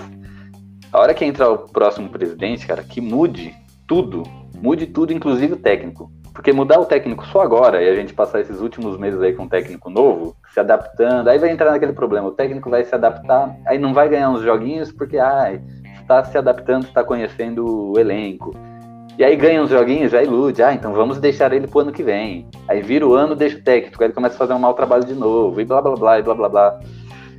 A 0.94 1.00
hora 1.00 1.14
que 1.16 1.26
entrar 1.26 1.50
o 1.50 1.58
próximo 1.58 2.08
presidente, 2.08 2.68
cara, 2.68 2.84
que 2.84 3.02
mude 3.02 3.52
tudo, 3.88 4.22
mude 4.62 4.86
tudo, 4.86 5.12
inclusive 5.12 5.54
o 5.54 5.58
técnico. 5.58 6.12
Porque 6.32 6.54
mudar 6.54 6.80
o 6.80 6.86
técnico 6.86 7.26
só 7.26 7.42
agora 7.42 7.82
e 7.82 7.90
a 7.90 7.96
gente 7.96 8.14
passar 8.14 8.42
esses 8.42 8.62
últimos 8.62 8.96
meses 9.00 9.20
aí 9.20 9.34
com 9.34 9.44
um 9.44 9.50
técnico 9.50 9.90
novo, 9.90 10.36
se 10.54 10.60
adaptando, 10.60 11.28
aí 11.30 11.40
vai 11.40 11.50
entrar 11.50 11.72
naquele 11.72 11.94
problema. 11.94 12.28
O 12.28 12.32
técnico 12.32 12.70
vai 12.70 12.84
se 12.84 12.94
adaptar, 12.94 13.56
aí 13.66 13.80
não 13.80 13.92
vai 13.92 14.08
ganhar 14.08 14.30
uns 14.30 14.44
joguinhos 14.44 14.92
porque, 14.92 15.18
ai, 15.18 15.60
está 16.00 16.24
se 16.24 16.38
adaptando, 16.38 16.86
está 16.86 17.04
conhecendo 17.04 17.92
o 17.92 18.00
elenco 18.00 18.56
e 19.18 19.24
aí 19.24 19.36
ganha 19.36 19.64
uns 19.64 19.72
joguinhos, 19.72 20.12
já 20.12 20.22
ilude. 20.22 20.62
Ah, 20.62 20.74
então 20.74 20.94
vamos 20.94 21.20
deixar 21.20 21.54
ele 21.54 21.66
pro 21.66 21.80
ano 21.80 21.92
que 21.92 22.04
vem. 22.04 22.48
Aí 22.68 22.84
vira 22.84 23.08
o 23.08 23.14
ano, 23.14 23.36
deixa 23.36 23.58
o 23.58 23.64
técnico, 23.64 24.02
aí 24.02 24.08
ele 24.08 24.14
começa 24.14 24.36
a 24.36 24.38
fazer 24.38 24.54
um 24.54 24.60
mau 24.60 24.74
trabalho 24.74 25.06
de 25.06 25.14
novo, 25.14 25.60
e 25.60 25.66
blá 25.66 25.82
blá 25.82 25.96
blá, 25.96 26.20
e 26.20 26.22
blá 26.22 26.36
blá 26.36 26.50
blá. 26.50 26.80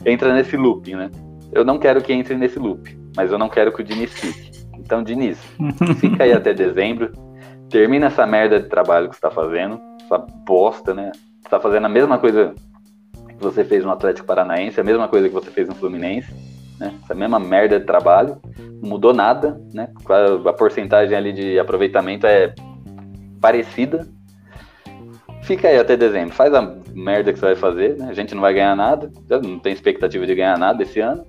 Entra 0.05 0.35
nesse 0.35 0.57
loop, 0.57 0.93
né? 0.95 1.11
Eu 1.53 1.65
não 1.65 1.79
quero 1.79 2.01
que 2.01 2.13
entre 2.13 2.37
nesse 2.37 2.59
loop, 2.59 2.97
mas 3.17 3.31
eu 3.31 3.39
não 3.39 3.49
quero 3.49 3.73
que 3.73 3.81
o 3.81 3.85
Diniz 3.85 4.12
fique. 4.12 4.53
Então, 4.79 5.03
Diniz, 5.03 5.39
fica 6.01 6.25
aí 6.25 6.33
até 6.33 6.53
dezembro, 6.53 7.12
termina 7.71 8.07
essa 8.07 8.27
merda 8.27 8.61
de 8.61 8.69
trabalho 8.69 9.09
que 9.09 9.15
você 9.15 9.21
tá 9.21 9.31
fazendo, 9.31 9.81
essa 10.03 10.19
bosta, 10.19 10.93
né? 10.93 11.12
Você 11.41 11.49
tá 11.49 11.59
fazendo 11.59 11.87
a 11.87 11.89
mesma 11.89 12.19
coisa 12.19 12.55
que 13.29 13.43
você 13.43 13.65
fez 13.65 13.85
no 13.85 13.91
Atlético 13.91 14.27
Paranaense, 14.27 14.81
a 14.81 14.85
mesma 14.85 15.09
coisa 15.09 15.29
que 15.29 15.35
você 15.35 15.51
fez 15.51 15.69
no 15.69 15.75
Fluminense 15.75 16.33
né? 16.79 16.95
Essa 17.03 17.15
mesma 17.15 17.39
merda 17.39 17.79
de 17.79 17.87
trabalho, 17.87 18.41
não 18.83 18.91
mudou 18.91 19.12
nada, 19.12 19.61
né? 19.73 19.89
A, 20.47 20.53
porcentagem 20.53 21.17
ali 21.17 21.33
de 21.33 21.59
aproveitamento 21.59 22.27
é 22.27 22.55
parecida. 23.41 24.07
Fica 25.43 25.69
aí 25.69 25.79
até 25.79 25.97
dezembro, 25.97 26.35
faz 26.35 26.55
a 26.55 26.62
merda 26.95 27.33
que 27.33 27.39
você 27.39 27.47
vai 27.47 27.57
fazer, 27.57 27.97
né? 27.99 28.09
A 28.09 28.15
gente 28.15 28.35
não 28.35 28.41
vai 28.41 28.55
ganhar 28.55 28.75
nada, 28.75 29.11
não 29.43 29.59
tem 29.59 29.73
expectativa 29.73 30.27
de 30.27 30.35
ganhar 30.35 30.59
nada 30.59 30.83
esse 30.83 31.01
ano, 31.01 31.25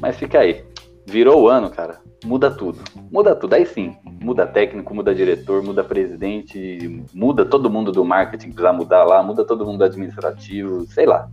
mas 0.00 0.16
fica 0.16 0.38
aí. 0.38 0.64
Virou 1.06 1.42
o 1.42 1.48
ano, 1.48 1.70
cara. 1.70 2.00
Muda 2.24 2.50
tudo. 2.50 2.80
Muda 3.10 3.34
tudo. 3.34 3.54
Aí 3.54 3.64
sim, 3.64 3.96
muda 4.20 4.46
técnico, 4.46 4.94
muda 4.94 5.14
diretor, 5.14 5.62
muda 5.62 5.84
presidente, 5.84 7.04
muda 7.14 7.44
todo 7.44 7.70
mundo 7.70 7.92
do 7.92 8.04
marketing 8.04 8.48
que 8.48 8.54
precisa 8.54 8.72
mudar 8.72 9.04
lá, 9.04 9.22
muda 9.22 9.44
todo 9.44 9.64
mundo 9.64 9.78
do 9.78 9.84
administrativo, 9.84 10.86
sei 10.86 11.06
lá 11.06 11.28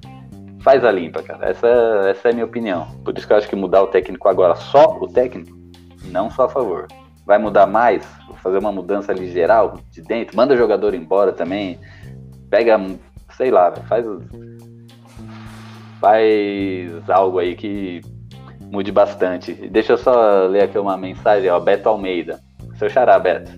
faz 0.63 0.83
a 0.85 0.91
limpa, 0.91 1.21
cara. 1.21 1.49
Essa, 1.49 1.67
essa 2.09 2.29
é 2.29 2.31
a 2.31 2.33
minha 2.33 2.45
opinião. 2.45 2.87
Por 3.03 3.15
isso 3.15 3.27
que 3.27 3.33
eu 3.33 3.37
acho 3.37 3.49
que 3.49 3.55
mudar 3.55 3.83
o 3.83 3.87
técnico 3.87 4.27
agora, 4.29 4.55
só 4.55 4.97
o 4.97 5.07
técnico, 5.07 5.55
não 6.05 6.31
sou 6.31 6.45
a 6.45 6.49
favor. 6.49 6.87
Vai 7.25 7.37
mudar 7.37 7.67
mais? 7.67 8.03
Vou 8.27 8.37
fazer 8.37 8.57
uma 8.57 8.71
mudança 8.71 9.11
ali 9.11 9.29
geral, 9.29 9.77
de 9.91 10.01
dentro, 10.01 10.35
manda 10.35 10.53
o 10.53 10.57
jogador 10.57 10.93
embora 10.93 11.33
também. 11.33 11.77
Pega, 12.49 12.79
sei 13.35 13.51
lá, 13.51 13.71
faz. 13.87 14.05
Faz 15.99 17.09
algo 17.09 17.39
aí 17.39 17.55
que 17.55 18.01
mude 18.73 18.91
bastante. 18.91 19.53
Deixa 19.53 19.93
eu 19.93 19.97
só 19.97 20.47
ler 20.47 20.63
aqui 20.63 20.79
uma 20.79 20.97
mensagem, 20.97 21.47
ó. 21.47 21.59
Beto 21.59 21.87
Almeida. 21.87 22.39
Seu 22.79 22.89
xará, 22.89 23.19
Beto. 23.19 23.51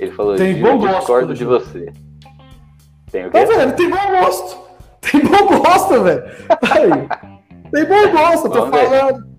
Ele 0.00 0.10
falou: 0.12 0.36
Tem 0.36 0.58
bom 0.58 0.78
gosto, 0.78 0.96
discordo 0.96 1.34
de 1.34 1.44
você. 1.44 1.92
Tem 3.12 3.26
o 3.26 3.30
quê? 3.30 3.44
Tá 3.44 3.44
vendo? 3.44 3.76
Tem 3.76 3.90
bom 3.90 4.20
gosto. 4.20 4.64
Tem 5.02 5.20
bom 5.20 5.58
gosto, 5.58 6.02
velho. 6.02 6.22
Tem 7.70 7.84
bom 7.84 8.10
gosto, 8.10 8.48
tô 8.48 8.66
Vamos 8.66 8.70
falando. 8.70 9.16
Ver. 9.16 9.34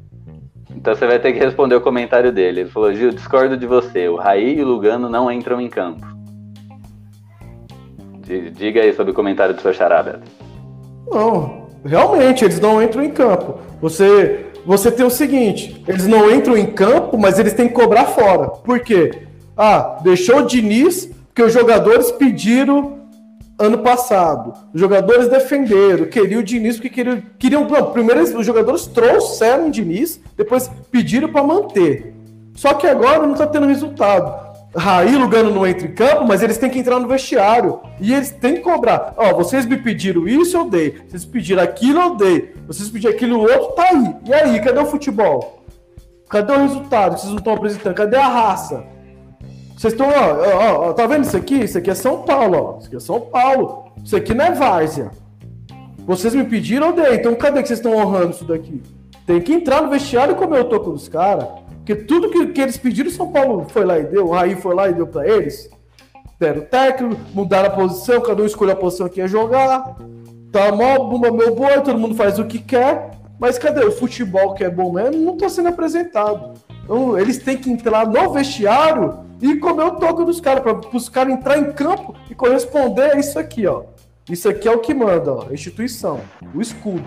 Então 0.75 0.93
você 0.93 1.07
vai 1.07 1.17
ter 1.17 1.33
que 1.33 1.39
responder 1.39 1.73
o 1.73 1.81
comentário 1.81 2.31
dele. 2.31 2.61
Ele 2.61 2.69
falou: 2.69 2.93
Gil, 2.93 3.09
discordo 3.09 3.57
de 3.57 3.65
você. 3.65 4.07
O 4.07 4.17
Raí 4.17 4.59
e 4.59 4.61
o 4.61 4.67
Lugano 4.67 5.09
não 5.09 5.31
entram 5.31 5.59
em 5.59 5.69
campo. 5.69 6.05
Diga 8.53 8.81
aí 8.81 8.93
sobre 8.93 9.11
o 9.11 9.15
comentário 9.15 9.55
do 9.55 9.61
seu 9.61 9.73
charada. 9.73 10.21
Não, 11.07 11.67
realmente, 11.83 12.43
eles 12.43 12.59
não 12.59 12.81
entram 12.81 13.03
em 13.03 13.11
campo. 13.11 13.59
Você, 13.79 14.47
você 14.65 14.91
tem 14.91 15.05
o 15.05 15.09
seguinte: 15.09 15.83
eles 15.87 16.07
não 16.07 16.31
entram 16.31 16.57
em 16.57 16.65
campo, 16.65 17.17
mas 17.17 17.39
eles 17.39 17.53
têm 17.53 17.67
que 17.67 17.73
cobrar 17.73 18.05
fora. 18.05 18.49
Por 18.49 18.79
quê? 18.79 19.27
Ah, 19.55 19.99
deixou 20.03 20.39
o 20.39 20.45
Diniz, 20.45 21.09
porque 21.27 21.43
os 21.43 21.53
jogadores 21.53 22.11
pediram 22.11 22.99
ano 23.57 23.77
passado. 23.79 24.53
Os 24.73 24.79
jogadores 24.79 25.29
defenderam, 25.29 26.05
queriam 26.05 26.41
o 26.41 26.43
Diniz 26.43 26.75
porque 26.75 26.89
queriam. 26.89 27.21
queriam 27.39 27.67
não, 27.67 27.91
primeiro 27.91 28.21
os 28.21 28.45
jogadores 28.45 28.87
trouxeram 28.87 29.67
o 29.67 29.71
Diniz, 29.71 30.19
depois 30.35 30.69
pediram 30.91 31.31
para 31.31 31.43
manter. 31.43 32.13
Só 32.55 32.73
que 32.73 32.87
agora 32.87 33.25
não 33.25 33.33
está 33.33 33.47
tendo 33.47 33.67
resultado. 33.67 34.44
Raí 34.75 35.15
Lugano 35.15 35.51
não 35.51 35.65
entra 35.65 35.87
em 35.87 35.93
campo, 35.93 36.25
mas 36.27 36.43
eles 36.43 36.57
têm 36.57 36.69
que 36.69 36.79
entrar 36.79 36.99
no 36.99 37.07
vestiário. 37.07 37.79
E 37.99 38.13
eles 38.13 38.29
têm 38.29 38.55
que 38.55 38.61
cobrar. 38.61 39.13
Ó, 39.15 39.33
vocês 39.33 39.65
me 39.65 39.77
pediram 39.77 40.27
isso, 40.27 40.57
eu 40.57 40.69
dei. 40.69 40.97
Vocês 41.07 41.23
pediram 41.23 41.63
aquilo, 41.63 41.99
eu 41.99 42.15
dei. 42.15 42.53
Vocês 42.67 42.89
pediram 42.89 43.13
aquilo, 43.13 43.39
outro, 43.39 43.71
tá 43.75 43.83
aí. 43.83 44.15
E 44.25 44.33
aí, 44.33 44.59
cadê 44.61 44.79
o 44.79 44.85
futebol? 44.85 45.63
Cadê 46.29 46.51
o 46.51 46.59
resultado 46.59 47.15
que 47.15 47.21
vocês 47.21 47.31
não 47.31 47.39
estão 47.39 47.53
apresentando? 47.53 47.95
Cadê 47.95 48.17
a 48.17 48.27
raça? 48.27 48.83
Vocês 49.77 49.93
estão, 49.93 50.07
ó, 50.07 50.11
ó, 50.11 50.89
ó, 50.89 50.93
tá 50.93 51.05
vendo 51.07 51.23
isso 51.23 51.37
aqui? 51.37 51.63
Isso 51.63 51.77
aqui 51.77 51.89
é 51.89 51.95
São 51.95 52.23
Paulo, 52.23 52.57
ó. 52.57 52.77
Isso 52.79 52.87
aqui 52.87 52.95
é 52.95 52.99
São 52.99 53.21
Paulo. 53.21 53.91
Isso 54.03 54.15
aqui 54.15 54.33
não 54.33 54.45
é 54.45 54.51
Várzea. 54.51 55.11
Vocês 56.05 56.35
me 56.35 56.43
pediram, 56.43 56.87
eu 56.87 56.93
dei. 56.93 57.15
Então 57.15 57.33
cadê 57.35 57.61
que 57.61 57.67
vocês 57.67 57.79
estão 57.79 57.95
honrando 57.95 58.31
isso 58.31 58.45
daqui? 58.45 58.81
Tem 59.25 59.41
que 59.41 59.53
entrar 59.53 59.81
no 59.81 59.89
vestiário 59.89 60.33
e 60.33 60.35
comer 60.35 60.59
o 60.59 60.65
toco 60.65 60.91
dos 60.91 61.07
caras. 61.07 61.47
Porque 61.85 61.95
tudo 61.95 62.31
que, 62.31 62.47
que 62.47 62.61
eles 62.61 62.77
pediram, 62.77 63.11
São 63.11 63.31
Paulo 63.31 63.67
foi 63.69 63.85
lá 63.85 63.99
e 63.99 64.03
deu. 64.05 64.25
O 64.25 64.31
Raí 64.31 64.55
foi 64.55 64.73
lá 64.73 64.89
e 64.89 64.93
deu 64.93 65.05
pra 65.05 65.27
eles. 65.27 65.69
Deram 66.39 66.61
o 66.61 66.65
técnico, 66.65 67.21
mudaram 67.31 67.67
a 67.67 67.75
posição, 67.75 68.19
cada 68.21 68.41
um 68.41 68.45
escolheu 68.45 68.73
a 68.73 68.75
posição 68.75 69.07
que 69.07 69.19
ia 69.19 69.27
jogar. 69.27 69.95
Tá 70.51 70.71
mó 70.71 70.97
bumba 71.07 71.31
meu 71.31 71.53
boi, 71.53 71.79
todo 71.81 71.99
mundo 71.99 72.15
faz 72.15 72.39
o 72.39 72.45
que 72.45 72.57
quer. 72.57 73.11
Mas 73.39 73.59
cadê 73.59 73.85
o 73.85 73.91
futebol 73.91 74.55
que 74.55 74.63
é 74.63 74.69
bom 74.69 74.93
mesmo? 74.93 75.23
Não 75.23 75.37
tá 75.37 75.47
sendo 75.47 75.69
apresentado. 75.69 76.53
Então, 76.83 77.19
eles 77.19 77.37
têm 77.37 77.55
que 77.55 77.69
entrar 77.69 78.07
no 78.07 78.33
vestiário 78.33 79.19
e 79.39 79.55
comer 79.57 79.83
o 79.83 79.91
toco 79.97 80.25
dos 80.25 80.41
caras, 80.41 80.63
para 80.63 80.97
os 80.97 81.07
caras 81.07 81.33
entrar 81.33 81.59
em 81.59 81.71
campo 81.71 82.15
e 82.31 82.33
corresponder 82.33 83.11
a 83.11 83.19
isso 83.19 83.37
aqui, 83.37 83.67
ó. 83.67 83.83
Isso 84.27 84.49
aqui 84.49 84.67
é 84.67 84.71
o 84.71 84.79
que 84.79 84.93
manda, 84.93 85.33
ó, 85.33 85.45
a 85.49 85.53
instituição, 85.53 86.19
o 86.53 86.59
escudo. 86.59 87.05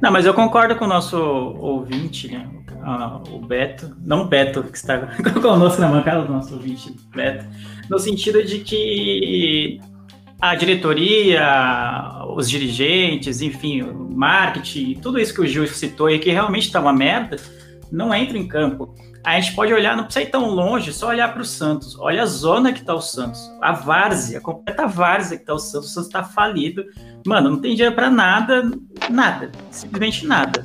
Não, 0.00 0.12
mas 0.12 0.24
eu 0.24 0.34
concordo 0.34 0.76
com 0.76 0.84
o 0.84 0.88
nosso 0.88 1.16
ouvinte, 1.16 2.30
né? 2.30 2.48
O 3.30 3.38
Beto, 3.38 3.96
não 4.04 4.22
o 4.22 4.24
Beto, 4.26 4.62
que 4.62 4.76
está 4.76 4.98
conosco 5.42 5.80
na 5.80 5.88
bancada, 5.88 6.20
o 6.20 6.32
nosso 6.32 6.54
ouvinte, 6.54 6.94
Beto, 7.14 7.44
no 7.88 7.98
sentido 7.98 8.42
de 8.42 8.60
que 8.60 9.80
a 10.40 10.54
diretoria, 10.54 11.44
os 12.36 12.48
dirigentes, 12.48 13.40
enfim, 13.40 13.82
o 13.82 14.08
marketing, 14.10 14.94
tudo 14.94 15.18
isso 15.18 15.34
que 15.34 15.40
o 15.40 15.46
Gil 15.46 15.66
citou 15.66 16.08
e 16.08 16.18
que 16.18 16.30
realmente 16.30 16.66
está 16.66 16.80
uma 16.80 16.92
merda, 16.92 17.36
não 17.90 18.14
entra 18.14 18.38
em 18.38 18.46
campo. 18.46 18.94
A 19.24 19.38
gente 19.38 19.54
pode 19.54 19.74
olhar, 19.74 19.96
não 19.96 20.04
precisa 20.04 20.24
ir 20.24 20.30
tão 20.30 20.48
longe, 20.48 20.92
só 20.92 21.08
olhar 21.08 21.32
para 21.32 21.42
o 21.42 21.44
Santos. 21.44 21.98
Olha 21.98 22.22
a 22.22 22.26
zona 22.26 22.72
que 22.72 22.80
está 22.80 22.94
o 22.94 23.00
Santos, 23.00 23.50
a 23.60 23.72
várzea, 23.72 24.38
a 24.38 24.40
completa 24.40 24.86
várzea 24.86 25.36
que 25.36 25.42
está 25.42 25.54
o 25.54 25.58
Santos. 25.58 25.90
O 25.90 25.92
Santos 25.92 26.06
está 26.06 26.22
falido. 26.22 26.84
Mano, 27.26 27.50
não 27.50 27.58
tem 27.58 27.74
dinheiro 27.74 27.94
para 27.94 28.08
nada, 28.08 28.70
nada, 29.10 29.50
simplesmente 29.70 30.24
nada. 30.24 30.64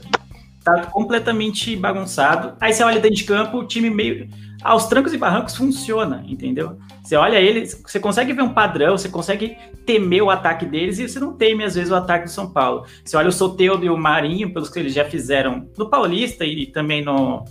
Tá 0.63 0.85
completamente 0.85 1.75
bagunçado. 1.75 2.55
Aí 2.59 2.71
você 2.71 2.83
olha 2.83 2.99
dentro 2.99 3.17
de 3.17 3.23
campo, 3.25 3.57
o 3.57 3.67
time 3.67 3.89
meio 3.89 4.29
aos 4.63 4.87
trancos 4.87 5.13
e 5.13 5.17
barrancos 5.17 5.55
funciona, 5.55 6.23
entendeu? 6.25 6.77
Você 7.03 7.17
olha 7.17 7.37
eles, 7.37 7.81
você 7.85 7.99
consegue 7.99 8.31
ver 8.31 8.43
um 8.43 8.53
padrão, 8.53 8.97
você 8.97 9.09
consegue 9.09 9.57
temer 9.85 10.23
o 10.23 10.29
ataque 10.29 10.65
deles 10.65 10.99
e 10.99 11.07
você 11.09 11.19
não 11.19 11.33
teme, 11.33 11.65
às 11.65 11.75
vezes, 11.75 11.91
o 11.91 11.95
ataque 11.95 12.25
do 12.25 12.31
São 12.31 12.49
Paulo. 12.49 12.85
Você 13.03 13.17
olha 13.17 13.27
o 13.27 13.31
Soteudo 13.31 13.83
e 13.85 13.89
o 13.89 13.97
Marinho, 13.97 14.53
pelos 14.53 14.69
que 14.69 14.79
eles 14.79 14.93
já 14.93 15.03
fizeram 15.03 15.67
no 15.77 15.89
Paulista 15.89 16.45
e 16.45 16.67
também 16.67 17.03
no 17.03 17.43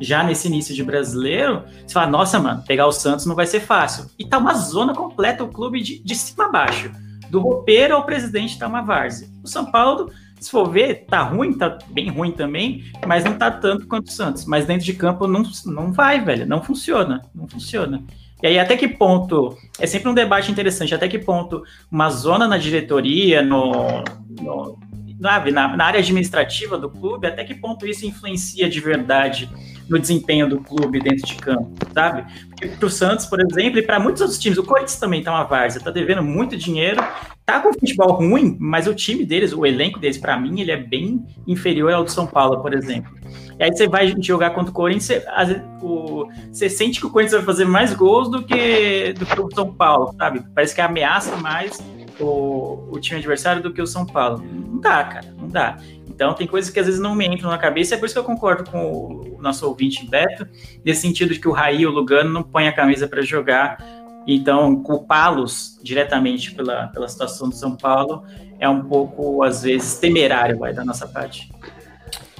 já 0.00 0.22
nesse 0.22 0.46
início 0.46 0.74
de 0.74 0.84
brasileiro, 0.84 1.64
você 1.84 1.92
fala, 1.92 2.06
nossa, 2.06 2.38
mano, 2.38 2.62
pegar 2.64 2.86
o 2.86 2.92
Santos 2.92 3.26
não 3.26 3.34
vai 3.34 3.46
ser 3.46 3.60
fácil. 3.60 4.06
E 4.16 4.24
tá 4.24 4.38
uma 4.38 4.54
zona 4.54 4.94
completa, 4.94 5.42
o 5.42 5.48
clube 5.48 5.82
de, 5.82 5.98
de 5.98 6.14
cima 6.14 6.46
a 6.46 6.52
baixo. 6.52 6.92
Do 7.30 7.40
roupeiro 7.40 7.96
ao 7.96 8.06
presidente 8.06 8.58
tá 8.58 8.68
uma 8.68 8.80
várzea. 8.80 9.28
O 9.42 9.48
São 9.48 9.70
Paulo 9.70 10.10
se 10.40 10.50
for 10.50 10.70
ver, 10.70 11.06
tá 11.06 11.22
ruim, 11.22 11.52
tá 11.52 11.78
bem 11.88 12.08
ruim 12.08 12.32
também, 12.32 12.84
mas 13.06 13.24
não 13.24 13.36
tá 13.36 13.50
tanto 13.50 13.86
quanto 13.86 14.08
o 14.08 14.12
Santos. 14.12 14.44
Mas 14.44 14.66
dentro 14.66 14.84
de 14.84 14.92
campo 14.92 15.26
não, 15.26 15.42
não 15.66 15.92
vai, 15.92 16.20
velho, 16.20 16.46
não 16.46 16.62
funciona, 16.62 17.22
não 17.34 17.48
funciona. 17.48 18.02
E 18.42 18.46
aí, 18.46 18.58
até 18.58 18.76
que 18.76 18.86
ponto, 18.86 19.56
é 19.80 19.86
sempre 19.86 20.08
um 20.08 20.14
debate 20.14 20.50
interessante, 20.50 20.94
até 20.94 21.08
que 21.08 21.18
ponto 21.18 21.62
uma 21.90 22.08
zona 22.08 22.46
na 22.46 22.56
diretoria, 22.56 23.42
no, 23.42 24.04
no 24.40 24.78
na, 25.18 25.76
na, 25.76 25.84
área 25.84 25.98
administrativa 25.98 26.78
do 26.78 26.88
clube, 26.88 27.26
até 27.26 27.42
que 27.42 27.54
ponto 27.54 27.84
isso 27.86 28.06
influencia 28.06 28.68
de 28.68 28.80
verdade 28.80 29.50
no 29.88 29.98
desempenho 29.98 30.48
do 30.48 30.60
clube 30.60 31.00
dentro 31.00 31.26
de 31.26 31.34
campo, 31.36 31.70
sabe? 31.92 32.24
Porque 32.50 32.68
pro 32.68 32.90
Santos, 32.90 33.26
por 33.26 33.40
exemplo, 33.40 33.78
e 33.78 33.82
para 33.82 33.98
muitos 33.98 34.20
outros 34.20 34.38
times, 34.38 34.58
o 34.58 34.62
Corinthians 34.62 34.98
também 34.98 35.22
tá 35.22 35.32
uma 35.32 35.44
várzea, 35.44 35.80
tá 35.80 35.90
devendo 35.90 36.22
muito 36.22 36.56
dinheiro, 36.56 37.02
tá 37.46 37.60
com 37.60 37.72
futebol 37.72 38.12
ruim, 38.12 38.56
mas 38.60 38.86
o 38.86 38.94
time 38.94 39.24
deles, 39.24 39.52
o 39.52 39.64
elenco 39.64 39.98
deles, 39.98 40.18
para 40.18 40.38
mim, 40.38 40.60
ele 40.60 40.70
é 40.70 40.76
bem 40.76 41.24
inferior 41.46 41.92
ao 41.92 42.04
do 42.04 42.10
São 42.10 42.26
Paulo, 42.26 42.60
por 42.60 42.74
exemplo. 42.74 43.16
E 43.58 43.64
aí 43.64 43.72
você 43.72 43.88
vai 43.88 44.14
jogar 44.20 44.50
contra 44.50 44.70
o 44.70 44.74
Corinthians, 44.74 45.22
você, 45.24 45.62
o, 45.82 46.28
você 46.52 46.68
sente 46.68 47.00
que 47.00 47.06
o 47.06 47.10
Corinthians 47.10 47.42
vai 47.42 47.44
fazer 47.44 47.64
mais 47.64 47.92
gols 47.92 48.30
do 48.30 48.44
que, 48.44 49.14
do 49.18 49.26
que 49.26 49.40
o 49.40 49.48
São 49.52 49.72
Paulo, 49.72 50.14
sabe? 50.16 50.44
Parece 50.54 50.74
que 50.74 50.80
ameaça 50.80 51.36
mais 51.36 51.82
o, 52.20 52.86
o 52.90 53.00
time 53.00 53.18
adversário 53.18 53.62
do 53.62 53.72
que 53.72 53.82
o 53.82 53.86
São 53.86 54.06
Paulo. 54.06 54.44
Não 54.78 54.80
dá, 54.80 55.04
cara, 55.04 55.34
não 55.36 55.48
dá. 55.48 55.76
Então 56.08 56.32
tem 56.34 56.46
coisas 56.46 56.70
que 56.70 56.78
às 56.78 56.86
vezes 56.86 57.00
não 57.00 57.14
me 57.14 57.26
entram 57.26 57.50
na 57.50 57.58
cabeça, 57.58 57.94
é 57.94 57.98
por 57.98 58.06
isso 58.06 58.14
que 58.14 58.20
eu 58.20 58.24
concordo 58.24 58.70
com 58.70 59.36
o 59.36 59.38
nosso 59.40 59.66
ouvinte 59.66 60.08
Beto, 60.08 60.46
nesse 60.84 61.00
sentido 61.02 61.34
de 61.34 61.40
que 61.40 61.48
o 61.48 61.52
Raí 61.52 61.80
e 61.80 61.86
o 61.86 61.90
Lugano 61.90 62.30
não 62.30 62.42
põem 62.42 62.68
a 62.68 62.72
camisa 62.72 63.08
para 63.08 63.22
jogar. 63.22 63.78
Então, 64.26 64.82
culpá-los 64.82 65.78
diretamente 65.82 66.54
pela, 66.54 66.88
pela 66.88 67.08
situação 67.08 67.48
do 67.48 67.54
São 67.54 67.76
Paulo 67.76 68.24
é 68.58 68.68
um 68.68 68.82
pouco, 68.82 69.42
às 69.42 69.62
vezes, 69.62 69.98
temerário 69.98 70.58
vai, 70.58 70.72
da 70.72 70.84
nossa 70.84 71.08
parte. 71.08 71.50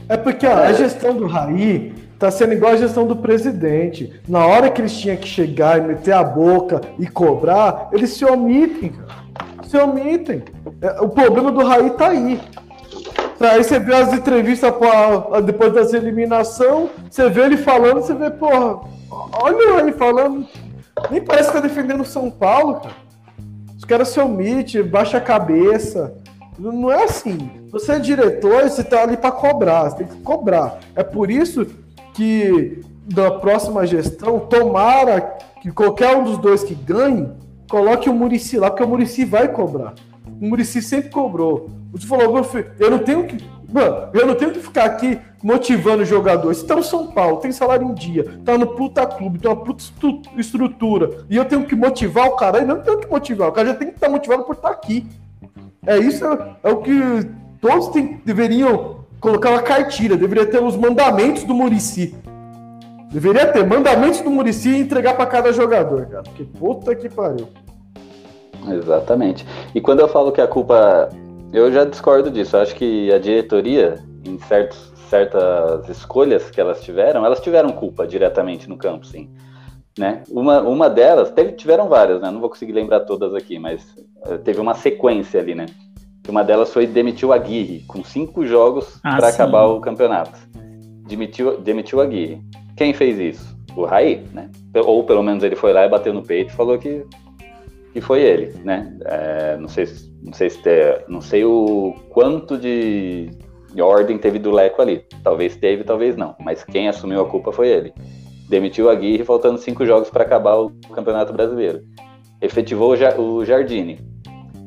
É 0.08 0.16
porque 0.16 0.46
ó, 0.46 0.58
a 0.58 0.72
gestão 0.72 1.16
do 1.16 1.26
Raí 1.26 1.92
tá 2.18 2.30
sendo 2.30 2.52
igual 2.52 2.72
a 2.72 2.76
gestão 2.76 3.06
do 3.06 3.16
presidente. 3.16 4.20
Na 4.28 4.46
hora 4.46 4.70
que 4.70 4.80
eles 4.80 4.96
tinham 4.96 5.16
que 5.16 5.28
chegar 5.28 5.78
e 5.78 5.86
meter 5.86 6.12
a 6.12 6.22
boca 6.22 6.80
e 6.98 7.06
cobrar, 7.06 7.88
eles 7.92 8.10
se 8.10 8.24
omitem, 8.24 8.90
cara. 8.90 9.28
Se 9.68 9.76
omitem. 9.76 10.42
É, 10.80 11.00
o 11.00 11.08
problema 11.08 11.50
do 11.50 11.64
Raí 11.64 11.90
tá 11.90 12.08
aí. 12.08 12.40
Aí 13.40 13.62
você 13.62 13.78
vê 13.78 13.94
as 13.94 14.12
entrevistas 14.12 14.72
depois 15.44 15.72
dessa 15.72 15.96
eliminação, 15.96 16.90
você 17.08 17.28
vê 17.28 17.42
ele 17.42 17.56
falando, 17.56 18.00
você 18.00 18.14
vê, 18.14 18.30
porra, 18.30 18.80
olha 19.32 19.80
ele 19.80 19.92
falando. 19.92 20.46
Nem 21.10 21.20
parece 21.20 21.48
que 21.48 21.54
tá 21.54 21.60
defendendo 21.60 22.00
o 22.00 22.06
São 22.06 22.30
Paulo, 22.30 22.80
cara. 22.80 22.94
Os 23.76 23.84
caras 23.84 24.08
se 24.08 24.18
omitem, 24.18 24.82
baixa 24.82 25.18
a 25.18 25.20
cabeça. 25.20 26.14
Não 26.58 26.90
é 26.90 27.04
assim. 27.04 27.50
Você 27.70 27.92
é 27.92 27.98
diretor, 28.00 28.64
você 28.64 28.82
tá 28.82 29.02
ali 29.02 29.16
para 29.16 29.30
cobrar, 29.30 29.88
você 29.88 29.98
tem 29.98 30.06
que 30.08 30.20
cobrar. 30.22 30.80
É 30.96 31.04
por 31.04 31.30
isso 31.30 31.64
que 32.14 32.82
da 33.04 33.30
próxima 33.30 33.86
gestão, 33.86 34.40
tomara 34.40 35.20
que 35.62 35.70
qualquer 35.70 36.16
um 36.16 36.24
dos 36.24 36.38
dois 36.38 36.62
que 36.62 36.74
ganhe, 36.74 37.28
coloque 37.70 38.10
o 38.10 38.12
Murici 38.14 38.58
lá, 38.58 38.68
porque 38.68 38.82
o 38.82 38.88
Murici 38.88 39.24
vai 39.24 39.48
cobrar. 39.48 39.94
O 40.40 40.46
Murici 40.46 40.80
sempre 40.80 41.10
cobrou. 41.10 41.70
Você 41.92 42.06
falou, 42.06 42.32
meu 42.32 42.44
filho, 42.44 42.70
eu 42.78 42.90
não 42.90 42.98
tenho 42.98 43.26
que. 43.26 43.36
Mano, 43.70 44.08
eu 44.14 44.26
não 44.26 44.34
tenho 44.34 44.52
que 44.52 44.60
ficar 44.60 44.84
aqui 44.84 45.18
motivando 45.42 46.02
o 46.02 46.06
jogador. 46.06 46.54
Você 46.54 46.64
tá 46.64 46.74
no 46.74 46.82
São 46.82 47.08
Paulo, 47.08 47.38
tem 47.38 47.52
salário 47.52 47.86
em 47.86 47.94
dia, 47.94 48.38
tá 48.44 48.56
no 48.56 48.68
puta 48.68 49.06
clube, 49.06 49.38
tem 49.38 49.50
uma 49.50 49.62
puta 49.62 49.82
estrutura. 50.36 51.24
E 51.28 51.36
eu 51.36 51.44
tenho 51.44 51.66
que 51.66 51.76
motivar 51.76 52.28
o 52.28 52.36
cara. 52.36 52.58
Eu 52.58 52.66
não 52.66 52.80
tenho 52.80 52.98
que 52.98 53.08
motivar, 53.08 53.48
o 53.48 53.52
cara 53.52 53.68
já 53.68 53.74
tem 53.74 53.88
que 53.88 53.94
estar 53.94 54.08
motivado 54.08 54.44
por 54.44 54.54
estar 54.54 54.70
aqui. 54.70 55.06
É 55.86 55.98
isso, 55.98 56.24
é, 56.24 56.56
é 56.64 56.70
o 56.70 56.78
que 56.78 56.90
todos 57.60 57.88
tem, 57.88 58.20
deveriam 58.24 58.98
colocar 59.20 59.50
uma 59.50 59.62
cartilha, 59.62 60.16
deveria 60.16 60.46
ter 60.46 60.62
os 60.62 60.76
mandamentos 60.76 61.44
do 61.44 61.54
Murici. 61.54 62.14
Deveria 63.10 63.46
ter 63.46 63.66
mandamentos 63.66 64.20
do 64.20 64.30
Murici 64.30 64.68
e 64.68 64.80
entregar 64.80 65.16
para 65.16 65.26
cada 65.26 65.52
jogador, 65.52 66.06
cara. 66.06 66.22
Porque 66.22 66.44
puta 66.44 66.94
que 66.94 67.08
pariu. 67.08 67.48
Exatamente. 68.66 69.46
E 69.74 69.80
quando 69.80 70.00
eu 70.00 70.08
falo 70.08 70.32
que 70.32 70.40
a 70.40 70.46
culpa 70.46 71.08
eu 71.52 71.72
já 71.72 71.84
discordo 71.84 72.30
disso. 72.30 72.56
Eu 72.56 72.60
acho 72.60 72.74
que 72.74 73.12
a 73.12 73.18
diretoria, 73.18 74.02
em 74.24 74.38
certos, 74.38 74.92
certas 75.08 75.88
escolhas 75.88 76.50
que 76.50 76.60
elas 76.60 76.82
tiveram, 76.82 77.24
elas 77.24 77.40
tiveram 77.40 77.70
culpa 77.70 78.06
diretamente 78.06 78.68
no 78.68 78.76
campo, 78.76 79.06
sim. 79.06 79.30
Né? 79.98 80.22
Uma, 80.30 80.60
uma 80.60 80.88
delas, 80.88 81.30
teve, 81.30 81.52
tiveram 81.52 81.88
várias, 81.88 82.20
né? 82.20 82.30
Não 82.30 82.40
vou 82.40 82.48
conseguir 82.48 82.72
lembrar 82.72 83.00
todas 83.00 83.34
aqui, 83.34 83.58
mas 83.58 83.82
uh, 84.26 84.38
teve 84.38 84.60
uma 84.60 84.74
sequência 84.74 85.40
ali, 85.40 85.54
né? 85.54 85.66
Uma 86.28 86.44
delas 86.44 86.72
foi 86.72 86.86
demitir 86.86 87.26
o 87.26 87.32
Aguirre, 87.32 87.80
com 87.88 88.04
cinco 88.04 88.46
jogos 88.46 89.00
ah, 89.02 89.16
para 89.16 89.28
acabar 89.28 89.64
o 89.64 89.80
campeonato. 89.80 90.38
Demitiu, 91.08 91.58
demitiu 91.58 91.98
o 91.98 92.02
Aguirre. 92.02 92.42
Quem 92.76 92.92
fez 92.92 93.18
isso? 93.18 93.56
O 93.74 93.86
Raí, 93.86 94.22
né? 94.32 94.50
Ou 94.74 95.02
pelo 95.02 95.22
menos 95.22 95.42
ele 95.42 95.56
foi 95.56 95.72
lá 95.72 95.86
e 95.86 95.88
bateu 95.88 96.12
no 96.12 96.22
peito 96.22 96.52
e 96.52 96.56
falou 96.56 96.78
que, 96.78 97.04
que 97.98 98.00
foi 98.00 98.22
ele, 98.22 98.54
né? 98.64 98.96
É, 99.04 99.56
não 99.56 99.68
sei 99.68 99.86
se 99.86 100.08
não 100.22 100.32
sei 100.32 100.50
se 100.50 100.62
te, 100.62 101.04
não 101.08 101.20
sei 101.20 101.44
o 101.44 101.94
quanto 102.10 102.56
de, 102.56 103.30
de 103.72 103.82
ordem 103.82 104.18
teve 104.18 104.38
do 104.38 104.50
Leco 104.50 104.80
ali. 104.80 105.04
Talvez 105.22 105.56
teve, 105.56 105.84
talvez 105.84 106.16
não. 106.16 106.34
Mas 106.40 106.62
quem 106.62 106.88
assumiu 106.88 107.20
a 107.20 107.28
culpa 107.28 107.50
foi 107.50 107.68
ele. 107.68 107.92
Demitiu 108.48 108.88
a 108.88 108.92
Aguirre 108.92 109.24
faltando 109.24 109.58
cinco 109.58 109.84
jogos 109.84 110.10
para 110.10 110.24
acabar 110.24 110.56
o 110.56 110.70
Campeonato 110.94 111.32
Brasileiro. 111.32 111.80
Efetivou 112.40 112.92
o 112.92 113.44
Jardine. 113.44 114.00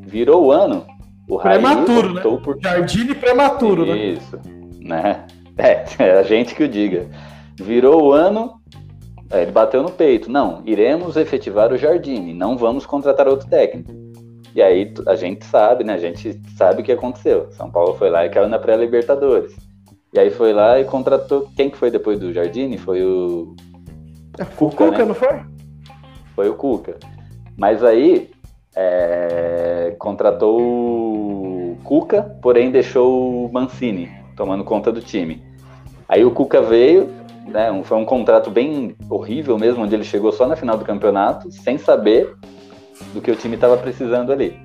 Virou 0.06 0.46
o 0.46 0.52
ano. 0.52 0.86
O 1.30 1.40
prematuro, 1.40 2.14
né? 2.14 2.22
Por... 2.22 2.60
Jardine 2.62 3.16
prematuro, 3.16 3.86
né? 3.86 3.98
Isso, 3.98 4.40
né? 4.80 5.26
É, 5.58 5.86
é 6.00 6.12
a 6.18 6.24
gente 6.24 6.56
que 6.56 6.64
o 6.64 6.68
diga. 6.68 7.08
Virou 7.60 8.02
o 8.02 8.14
ano, 8.14 8.61
é, 9.32 9.44
ele 9.44 9.52
bateu 9.52 9.82
no 9.82 9.92
peito. 9.92 10.30
Não, 10.30 10.62
iremos 10.66 11.16
efetivar 11.16 11.72
o 11.72 11.78
Jardine, 11.78 12.34
não 12.34 12.58
vamos 12.58 12.86
contratar 12.86 13.28
outro 13.28 13.48
técnico. 13.48 13.92
E 14.54 14.62
aí 14.62 14.94
a 15.08 15.16
gente 15.16 15.46
sabe, 15.46 15.84
né? 15.84 15.94
A 15.94 15.98
gente 15.98 16.40
sabe 16.58 16.82
o 16.82 16.84
que 16.84 16.92
aconteceu. 16.92 17.50
São 17.52 17.72
Paulo 17.72 17.96
foi 17.96 18.10
lá 18.10 18.26
e 18.26 18.30
caiu 18.30 18.50
na 18.50 18.60
pré-Libertadores. 18.60 19.56
E 20.14 20.20
aí 20.20 20.30
foi 20.30 20.52
lá 20.52 20.78
e 20.80 20.84
contratou. 20.84 21.48
Quem 21.56 21.70
que 21.70 21.78
foi 21.78 21.90
depois 21.90 22.20
do 22.20 22.34
Jardine? 22.34 22.78
Foi 22.78 23.02
o. 23.02 23.56
É, 24.38 24.44
Cuca, 24.44 24.76
Cuca 24.76 24.98
né? 24.98 25.06
não 25.06 25.16
foi? 25.16 25.40
Foi 26.36 26.50
o 26.50 26.56
Cuca. 26.56 26.98
Mas 27.56 27.82
aí 27.82 28.30
é... 28.76 29.96
contratou 29.98 30.62
o 30.62 31.78
Cuca, 31.86 32.24
porém 32.42 32.72
deixou 32.72 33.46
o 33.46 33.54
Mancini 33.54 34.10
tomando 34.36 34.66
conta 34.66 34.92
do 34.92 35.00
time. 35.00 35.42
Aí 36.10 36.26
o 36.26 36.32
Cuca 36.32 36.62
veio, 36.62 37.10
né? 37.48 37.70
Foi 37.84 37.98
um 37.98 38.06
contrato 38.06 38.50
bem 38.50 38.96
horrível 39.10 39.58
mesmo, 39.58 39.84
onde 39.84 39.96
ele 39.96 40.04
chegou 40.04 40.32
só 40.32 40.48
na 40.48 40.56
final 40.56 40.78
do 40.78 40.86
campeonato, 40.86 41.52
sem 41.52 41.78
saber 41.78 42.34
do 43.14 43.22
que 43.22 43.32
o 43.32 43.36
time 43.36 43.56
estava 43.56 43.78
precisando 43.78 44.32
ali. 44.32 44.58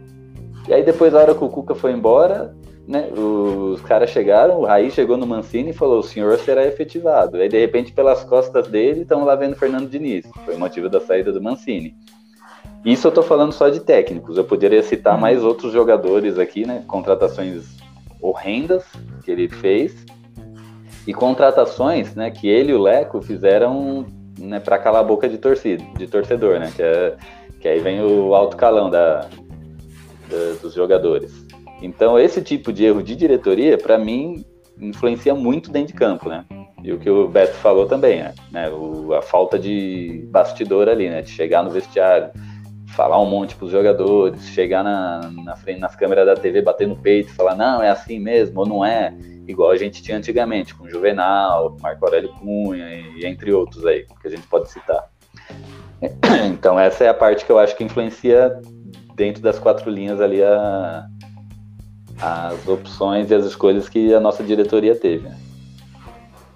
E 0.68 0.74
aí 0.74 0.82
depois, 0.82 1.14
a 1.14 1.18
hora 1.20 1.34
que 1.34 1.44
o 1.44 1.48
Cuca 1.48 1.74
foi 1.74 1.92
embora, 1.92 2.54
né, 2.86 3.08
os 3.12 3.80
caras 3.82 4.10
chegaram, 4.10 4.60
o 4.60 4.64
Raí 4.64 4.90
chegou 4.90 5.16
no 5.16 5.26
Mancini 5.26 5.70
e 5.70 5.74
falou, 5.74 6.00
o 6.00 6.04
senhor 6.04 6.38
será 6.38 6.64
efetivado. 6.66 7.36
Aí, 7.36 7.48
de 7.48 7.58
repente, 7.58 7.92
pelas 7.92 8.22
costas 8.24 8.68
dele, 8.68 9.02
estão 9.02 9.24
lá 9.24 9.34
vendo 9.34 9.56
Fernando 9.56 9.88
Diniz. 9.88 10.26
Foi 10.44 10.54
o 10.54 10.58
motivo 10.58 10.88
da 10.88 11.00
saída 11.00 11.32
do 11.32 11.42
Mancini. 11.42 11.96
Isso 12.84 13.06
eu 13.06 13.08
estou 13.08 13.24
falando 13.24 13.52
só 13.52 13.68
de 13.68 13.80
técnicos. 13.80 14.36
Eu 14.36 14.44
poderia 14.44 14.82
citar 14.82 15.18
mais 15.18 15.42
outros 15.42 15.72
jogadores 15.72 16.38
aqui, 16.38 16.64
né? 16.64 16.84
Contratações 16.86 17.76
horrendas 18.20 18.84
que 19.24 19.30
ele 19.30 19.48
fez. 19.48 20.04
E 21.06 21.14
contratações, 21.14 22.14
né, 22.14 22.30
que 22.30 22.48
ele 22.48 22.72
e 22.72 22.74
o 22.74 22.82
Leco 22.82 23.22
fizeram 23.22 24.06
né, 24.38 24.60
para 24.60 24.78
calar 24.78 25.02
a 25.02 25.04
boca 25.04 25.28
de 25.28 25.38
torcida, 25.38 25.82
de 25.96 26.06
torcedor, 26.06 26.58
né? 26.58 26.72
Que 26.74 26.82
é 26.82 27.16
que 27.60 27.68
aí 27.68 27.80
vem 27.80 28.00
o 28.00 28.34
alto 28.34 28.56
calão 28.56 28.90
da, 28.90 29.22
da, 30.28 30.52
dos 30.60 30.74
jogadores. 30.74 31.32
Então, 31.82 32.18
esse 32.18 32.42
tipo 32.42 32.72
de 32.72 32.84
erro 32.84 33.02
de 33.02 33.16
diretoria, 33.16 33.76
para 33.76 33.98
mim, 33.98 34.44
influencia 34.80 35.34
muito 35.34 35.70
dentro 35.70 35.88
de 35.88 35.94
campo, 35.94 36.28
né? 36.28 36.44
E 36.82 36.92
o 36.92 36.98
que 36.98 37.10
o 37.10 37.26
Beto 37.26 37.54
falou 37.54 37.86
também, 37.86 38.22
né? 38.52 38.70
O, 38.70 39.14
a 39.14 39.22
falta 39.22 39.58
de 39.58 40.26
bastidor 40.28 40.88
ali, 40.88 41.08
né? 41.08 41.22
De 41.22 41.30
chegar 41.30 41.62
no 41.62 41.70
vestiário, 41.70 42.30
falar 42.94 43.20
um 43.20 43.28
monte 43.28 43.56
para 43.56 43.64
os 43.64 43.72
jogadores, 43.72 44.46
chegar 44.48 44.84
na, 44.84 45.30
na 45.44 45.56
frente 45.56 45.80
nas 45.80 45.96
câmeras 45.96 46.26
da 46.26 46.34
TV, 46.34 46.62
bater 46.62 46.86
no 46.86 46.96
peito, 46.96 47.34
falar 47.34 47.56
não, 47.56 47.82
é 47.82 47.90
assim 47.90 48.18
mesmo 48.18 48.60
ou 48.60 48.66
não 48.66 48.84
é, 48.84 49.12
igual 49.46 49.70
a 49.70 49.76
gente 49.76 50.02
tinha 50.02 50.16
antigamente, 50.16 50.74
com 50.74 50.88
Juvenal, 50.88 51.76
Marco 51.80 52.04
Aurélio 52.04 52.30
Cunha 52.34 52.88
e, 52.94 53.24
entre 53.26 53.52
outros 53.52 53.84
aí, 53.86 54.06
que 54.20 54.28
a 54.28 54.30
gente 54.30 54.46
pode 54.46 54.70
citar. 54.70 55.08
Então 56.50 56.78
essa 56.78 57.04
é 57.04 57.08
a 57.08 57.14
parte 57.14 57.44
que 57.44 57.50
eu 57.50 57.58
acho 57.58 57.74
que 57.74 57.82
influencia 57.82 58.60
dentro 59.14 59.42
das 59.42 59.58
quatro 59.58 59.90
linhas 59.90 60.20
ali 60.20 60.42
a, 60.42 61.06
as 62.20 62.68
opções 62.68 63.30
e 63.30 63.34
as 63.34 63.44
escolhas 63.46 63.88
que 63.88 64.12
a 64.12 64.20
nossa 64.20 64.44
diretoria 64.44 64.94
teve. 64.94 65.28
Né? 65.28 65.36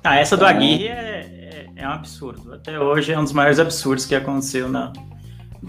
Ah, 0.05 0.17
essa 0.17 0.37
do 0.37 0.45
então, 0.45 0.57
Aguirre 0.57 0.89
é, 0.89 1.67
é, 1.75 1.83
é, 1.83 1.89
um 1.89 1.93
absurdo. 1.93 2.53
Até 2.53 2.79
hoje 2.79 3.13
é 3.13 3.19
um 3.19 3.25
dos 3.25 3.33
maiores 3.33 3.59
absurdos 3.59 4.05
que 4.05 4.15
aconteceu 4.15 4.69
na, 4.69 4.93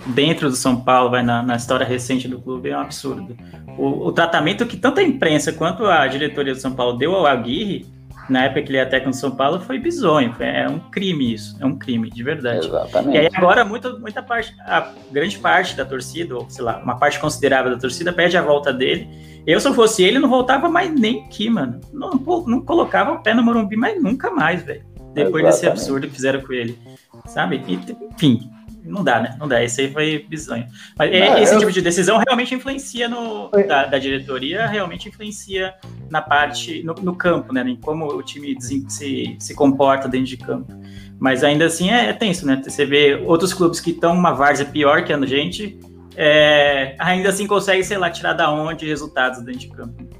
dentro 0.07 0.49
do 0.49 0.55
São 0.55 0.81
Paulo, 0.81 1.09
vai 1.11 1.23
na, 1.23 1.43
na 1.43 1.55
história 1.55 1.85
recente 1.85 2.27
do 2.27 2.39
clube, 2.39 2.69
é 2.69 2.77
um 2.77 2.81
absurdo. 2.81 3.35
O, 3.77 4.07
o, 4.07 4.11
tratamento 4.11 4.65
que 4.65 4.77
tanto 4.77 4.99
a 4.99 5.03
imprensa 5.03 5.51
quanto 5.51 5.85
a 5.85 6.07
diretoria 6.07 6.53
do 6.53 6.59
São 6.59 6.73
Paulo 6.73 6.97
deu 6.97 7.15
ao 7.15 7.25
Aguirre 7.25 7.85
na 8.29 8.45
época 8.45 8.61
que 8.61 8.69
ele 8.69 8.77
ia 8.77 8.83
até 8.83 8.99
com 8.99 9.11
São 9.11 9.31
Paulo, 9.31 9.59
foi 9.59 9.77
bizonho. 9.77 10.33
é 10.39 10.67
um 10.67 10.79
crime 10.79 11.33
isso. 11.33 11.57
É 11.59 11.65
um 11.65 11.77
crime, 11.77 12.09
de 12.09 12.23
verdade. 12.23 12.65
Exatamente. 12.65 13.15
E 13.15 13.19
aí 13.19 13.29
agora 13.33 13.65
muita, 13.65 13.91
muita 13.99 14.23
parte, 14.23 14.55
a 14.61 14.91
grande 15.11 15.37
parte 15.37 15.75
da 15.75 15.83
torcida, 15.83 16.35
ou 16.35 16.49
sei 16.49 16.63
lá, 16.63 16.77
uma 16.81 16.97
parte 16.97 17.19
considerável 17.19 17.71
da 17.71 17.77
torcida, 17.77 18.13
pede 18.13 18.37
a 18.37 18.41
volta 18.41 18.71
dele. 18.71 19.09
Eu, 19.45 19.59
se 19.59 19.67
eu 19.67 19.73
fosse 19.73 20.03
ele, 20.03 20.19
não 20.19 20.29
voltava 20.29 20.69
mais 20.69 20.93
nem 20.93 21.25
aqui, 21.25 21.49
mano. 21.49 21.81
Não, 21.91 22.11
não 22.47 22.61
colocava 22.61 23.11
o 23.11 23.21
pé 23.21 23.33
no 23.33 23.43
Morumbi 23.43 23.75
mais 23.75 24.01
nunca 24.01 24.31
mais, 24.31 24.63
velho. 24.63 24.83
Depois 25.13 25.43
Exatamente. 25.43 25.51
desse 25.51 25.67
absurdo 25.67 26.07
que 26.07 26.13
fizeram 26.13 26.41
com 26.41 26.53
ele. 26.53 26.77
Sabe? 27.25 27.61
E, 27.67 27.79
enfim, 28.13 28.49
não 28.83 29.03
dá, 29.03 29.19
né? 29.19 29.35
Não 29.39 29.47
dá. 29.47 29.63
Esse 29.63 29.81
aí 29.81 29.91
foi 29.91 30.25
bizonho. 30.27 30.65
Mas 30.97 31.11
não, 31.11 31.37
esse 31.37 31.53
eu... 31.53 31.59
tipo 31.59 31.71
de 31.71 31.81
decisão 31.81 32.21
realmente 32.25 32.55
influencia 32.55 33.07
no. 33.07 33.49
Da, 33.67 33.85
da, 33.85 33.99
diretoria, 33.99 34.67
realmente 34.67 35.09
influencia 35.09 35.73
na 36.09 36.21
parte. 36.21 36.83
No, 36.83 36.93
no, 36.95 37.15
campo, 37.15 37.53
né? 37.53 37.61
Em 37.67 37.75
como 37.75 38.07
o 38.07 38.23
time 38.23 38.59
se, 38.61 39.35
se 39.39 39.55
comporta 39.55 40.07
dentro 40.07 40.27
de 40.27 40.37
campo. 40.37 40.73
Mas 41.19 41.43
ainda 41.43 41.65
assim 41.65 41.91
é, 41.91 42.09
é 42.09 42.13
tenso, 42.13 42.45
né? 42.45 42.61
Você 42.63 42.85
vê 42.85 43.15
outros 43.25 43.53
clubes 43.53 43.79
que 43.79 43.91
estão 43.91 44.13
uma 44.13 44.33
várzea 44.33 44.65
pior 44.65 45.03
que 45.03 45.13
a 45.13 45.25
gente, 45.25 45.79
é, 46.15 46.95
ainda 46.97 47.29
assim 47.29 47.45
consegue, 47.45 47.83
sei 47.83 47.97
lá, 47.97 48.09
tirar 48.09 48.33
da 48.33 48.51
onde 48.51 48.87
resultados 48.87 49.41
dentro 49.41 49.61
de 49.61 49.69
campo. 49.69 50.10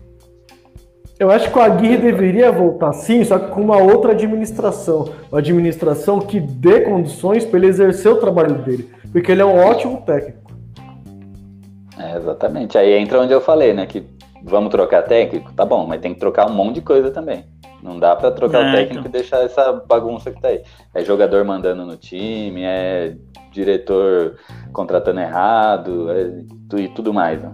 Eu 1.21 1.29
acho 1.29 1.51
que 1.51 1.59
o 1.59 1.61
Aguirre 1.61 1.97
deveria 1.97 2.51
voltar 2.51 2.93
sim, 2.93 3.23
só 3.23 3.37
que 3.37 3.51
com 3.51 3.61
uma 3.61 3.77
outra 3.77 4.13
administração. 4.13 5.13
Uma 5.31 5.37
administração 5.37 6.19
que 6.19 6.39
dê 6.39 6.81
condições 6.81 7.45
para 7.45 7.59
ele 7.59 7.67
exercer 7.67 8.11
o 8.11 8.15
trabalho 8.15 8.55
dele. 8.63 8.89
Porque 9.11 9.31
ele 9.31 9.43
é 9.43 9.45
um 9.45 9.55
ótimo 9.55 10.01
técnico. 10.01 10.51
É, 11.95 12.17
exatamente. 12.17 12.75
Aí 12.75 12.93
entra 12.93 13.21
onde 13.21 13.31
eu 13.31 13.39
falei, 13.39 13.71
né? 13.71 13.85
Que 13.85 14.03
vamos 14.43 14.71
trocar 14.71 15.03
técnico, 15.03 15.53
tá 15.53 15.63
bom, 15.63 15.85
mas 15.85 16.01
tem 16.01 16.11
que 16.11 16.19
trocar 16.19 16.49
um 16.49 16.55
monte 16.55 16.75
de 16.75 16.81
coisa 16.81 17.11
também. 17.11 17.45
Não 17.83 17.99
dá 17.99 18.15
para 18.15 18.31
trocar 18.31 18.65
é, 18.65 18.69
o 18.69 18.71
técnico 18.71 19.07
então. 19.07 19.11
e 19.11 19.21
deixar 19.21 19.43
essa 19.43 19.73
bagunça 19.73 20.31
que 20.31 20.41
tá 20.41 20.47
aí. 20.47 20.63
É 20.91 21.03
jogador 21.03 21.45
mandando 21.45 21.85
no 21.85 21.97
time, 21.97 22.63
é 22.63 23.15
diretor 23.51 24.37
contratando 24.73 25.19
errado, 25.19 26.09
é, 26.09 26.81
e 26.81 26.87
tudo 26.87 27.13
mais. 27.13 27.43
Né? 27.43 27.51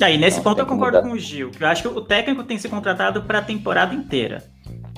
Aí, 0.00 0.18
nesse 0.18 0.40
ponto 0.40 0.60
eu 0.60 0.66
concordo 0.66 1.00
com 1.02 1.12
o 1.12 1.18
Gil. 1.18 1.50
Eu 1.58 1.66
acho 1.68 1.82
que 1.82 1.88
o 1.88 2.00
técnico 2.00 2.42
tem 2.42 2.56
que 2.56 2.62
ser 2.62 2.68
contratado 2.68 3.22
para 3.22 3.38
a 3.38 3.42
temporada 3.42 3.94
inteira. 3.94 4.42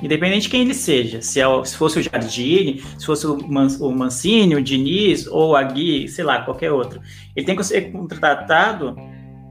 Independente 0.02 0.42
de 0.42 0.48
quem 0.48 0.62
ele 0.62 0.74
seja. 0.74 1.20
Se, 1.22 1.40
é 1.40 1.64
se 1.64 1.76
fosse 1.76 1.98
o 1.98 2.02
Jardine, 2.02 2.82
se 2.98 3.06
fosse 3.06 3.26
o, 3.26 3.36
Man, 3.48 3.68
o 3.80 3.90
Mancini, 3.90 4.54
o 4.54 4.62
Diniz, 4.62 5.26
ou 5.26 5.56
a 5.56 5.62
Gui, 5.62 6.08
sei 6.08 6.24
lá, 6.24 6.42
qualquer 6.42 6.72
outro. 6.72 7.00
Ele 7.34 7.46
tem 7.46 7.56
que 7.56 7.64
ser 7.64 7.92
contratado. 7.92 8.96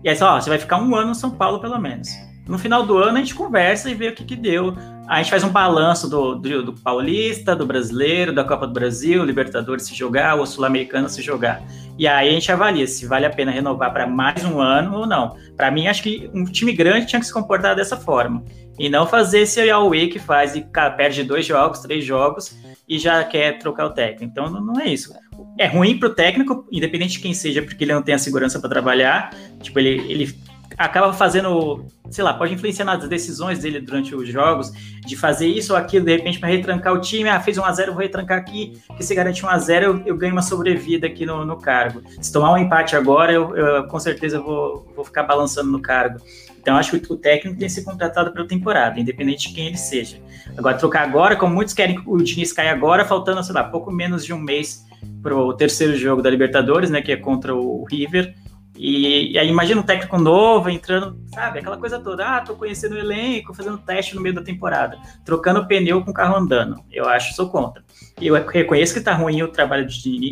E 0.04 0.10
aí, 0.10 0.18
ó, 0.22 0.40
você 0.40 0.50
vai 0.50 0.60
ficar 0.60 0.82
um 0.82 0.96
ano 0.96 1.10
no 1.10 1.16
São 1.16 1.32
Paulo, 1.32 1.60
pelo 1.60 1.80
menos. 1.80 2.10
No 2.48 2.60
final 2.60 2.86
do 2.86 2.98
ano 2.98 3.18
a 3.18 3.22
gente 3.22 3.34
conversa 3.34 3.90
e 3.90 3.96
vê 3.96 4.10
o 4.10 4.14
que, 4.14 4.24
que 4.24 4.36
deu. 4.36 4.76
A 5.08 5.18
gente 5.22 5.30
faz 5.30 5.44
um 5.44 5.50
balanço 5.50 6.10
do, 6.10 6.36
do, 6.36 6.64
do, 6.64 6.74
Paulista, 6.74 7.56
do 7.56 7.66
Brasileiro, 7.66 8.34
da 8.34 8.44
Copa 8.44 8.66
do 8.66 8.74
Brasil, 8.74 9.24
Libertadores 9.24 9.86
se 9.86 9.94
jogar, 9.94 10.36
ou 10.36 10.46
Sul-Americano 10.48 11.08
se 11.08 11.22
jogar. 11.22 11.62
E 11.98 12.08
aí 12.08 12.30
a 12.30 12.32
gente 12.32 12.52
avalia 12.52 12.88
se 12.88 13.06
vale 13.06 13.26
a 13.26 13.30
pena 13.30 13.52
renovar 13.52 13.94
para 13.94 14.08
mais 14.08 14.44
um 14.44 14.60
ano 14.60 14.98
ou 14.98 15.06
não. 15.06 15.38
Para 15.56 15.70
mim, 15.70 15.88
acho 15.88 16.02
que 16.02 16.30
um 16.34 16.44
time 16.44 16.74
grande 16.74 17.06
tinha 17.06 17.20
que 17.20 17.26
se 17.26 17.34
comportar 17.34 17.76
dessa 17.76 17.96
forma. 17.96 18.44
E 18.80 18.90
não 18.90 19.06
fazer 19.06 19.42
esse 19.42 19.62
Yahweh 19.62 20.08
que 20.08 20.20
faz 20.20 20.56
e 20.56 20.66
perde 20.98 21.24
dois 21.24 21.46
jogos, 21.46 21.80
três 21.80 22.04
jogos 22.04 22.58
e 22.88 23.00
já 23.00 23.24
quer 23.24 23.60
trocar 23.60 23.86
o 23.86 23.92
técnico. 23.92 24.24
Então 24.24 24.50
não, 24.50 24.60
não 24.60 24.82
é 24.82 24.88
isso. 24.88 25.14
É 25.58 25.68
ruim 25.68 25.98
para 25.98 26.10
o 26.10 26.14
técnico, 26.14 26.68
independente 26.72 27.14
de 27.14 27.20
quem 27.20 27.34
seja, 27.34 27.62
porque 27.62 27.84
ele 27.84 27.94
não 27.94 28.02
tem 28.02 28.16
a 28.16 28.20
segurança 28.20 28.60
para 28.60 28.70
trabalhar. 28.70 29.34
Tipo, 29.62 29.80
ele, 29.80 30.12
ele 30.12 30.36
acaba 30.78 31.14
fazendo, 31.14 31.86
sei 32.10 32.24
lá, 32.24 32.34
pode 32.34 32.54
influenciar 32.54 32.86
nas 32.86 33.08
decisões 33.08 33.60
dele 33.60 33.80
durante 33.80 34.14
os 34.16 34.28
jogos, 34.28 34.72
de 35.06 35.16
fazer 35.16 35.48
isso 35.48 35.74
ou 35.74 35.80
aquilo, 35.80 36.06
de 36.06 36.16
repente, 36.16 36.40
para 36.40 36.50
retrancar 36.50 36.94
o 36.94 37.02
time. 37.02 37.30
Ah, 37.30 37.40
fez 37.40 37.58
1x0, 37.58 37.88
vou 37.88 38.02
retrancar 38.02 38.38
aqui, 38.38 38.82
que 38.98 39.04
se 39.04 39.16
garante 39.16 39.44
1x0, 39.44 39.82
eu, 39.84 40.04
eu 40.06 40.18
ganho 40.18 40.34
uma 40.34 40.42
sobrevida 40.42 41.08
aqui 41.08 41.26
no, 41.26 41.46
no 41.46 41.58
cargo. 41.58 42.02
Se 42.22 42.32
tomar 42.32 42.54
um 42.54 42.58
empate 42.58 42.96
agora, 42.96 43.32
eu, 43.32 43.56
eu 43.56 43.88
com 43.88 44.00
certeza 44.00 44.40
vou, 44.40 44.92
vou 44.96 45.06
ficar 45.06 45.24
balançando 45.24 45.72
no 45.72 45.82
cargo. 45.82 46.20
Então, 46.66 46.78
acho 46.78 47.00
que 47.00 47.14
o 47.14 47.16
técnico 47.16 47.60
tem 47.60 47.68
que 47.68 47.74
ser 47.74 47.84
contratado 47.84 48.32
pela 48.32 48.48
temporada, 48.48 49.00
independente 49.00 49.50
de 49.50 49.54
quem 49.54 49.68
ele 49.68 49.78
seja. 49.78 50.18
Agora, 50.58 50.76
trocar 50.76 51.04
agora, 51.04 51.36
como 51.36 51.54
muitos 51.54 51.76
querem 51.76 51.96
que 51.96 52.10
o 52.10 52.18
Diniz 52.18 52.52
caia 52.52 52.72
agora, 52.72 53.06
faltando, 53.06 53.44
sei 53.44 53.54
lá, 53.54 53.64
pouco 53.64 53.92
menos 53.92 54.26
de 54.26 54.34
um 54.34 54.40
mês 54.40 54.84
para 55.22 55.36
o 55.36 55.54
terceiro 55.54 55.96
jogo 55.96 56.24
da 56.24 56.30
Libertadores, 56.30 56.90
né, 56.90 57.04
que 57.04 57.12
é 57.12 57.18
contra 57.18 57.56
o 57.56 57.84
River. 57.84 58.34
E, 58.78 59.32
e, 59.32 59.40
aí 59.40 59.48
imagina 59.48 59.80
um 59.80 59.86
técnico 59.86 60.18
novo 60.18 60.70
entrando, 60.70 61.18
sabe, 61.34 61.60
aquela 61.60 61.78
coisa 61.78 62.00
toda, 62.00 62.26
ah, 62.26 62.42
tô 62.42 62.56
conhecendo 62.56 62.96
o 62.96 62.98
elenco, 62.98 63.54
fazendo 63.54 63.78
teste 63.78 64.16
no 64.16 64.22
meio 64.22 64.36
da 64.36 64.42
temporada, 64.42 64.98
trocando 65.24 65.66
pneu 65.66 66.04
com 66.04 66.12
o 66.12 66.14
carro 66.14 66.36
andando. 66.36 66.82
Eu 66.92 67.08
acho, 67.08 67.34
sou 67.34 67.50
contra. 67.50 67.84
Eu 68.22 68.34
reconheço 68.46 68.94
que 68.94 69.02
tá 69.02 69.14
ruim 69.14 69.42
o 69.44 69.48
trabalho 69.48 69.88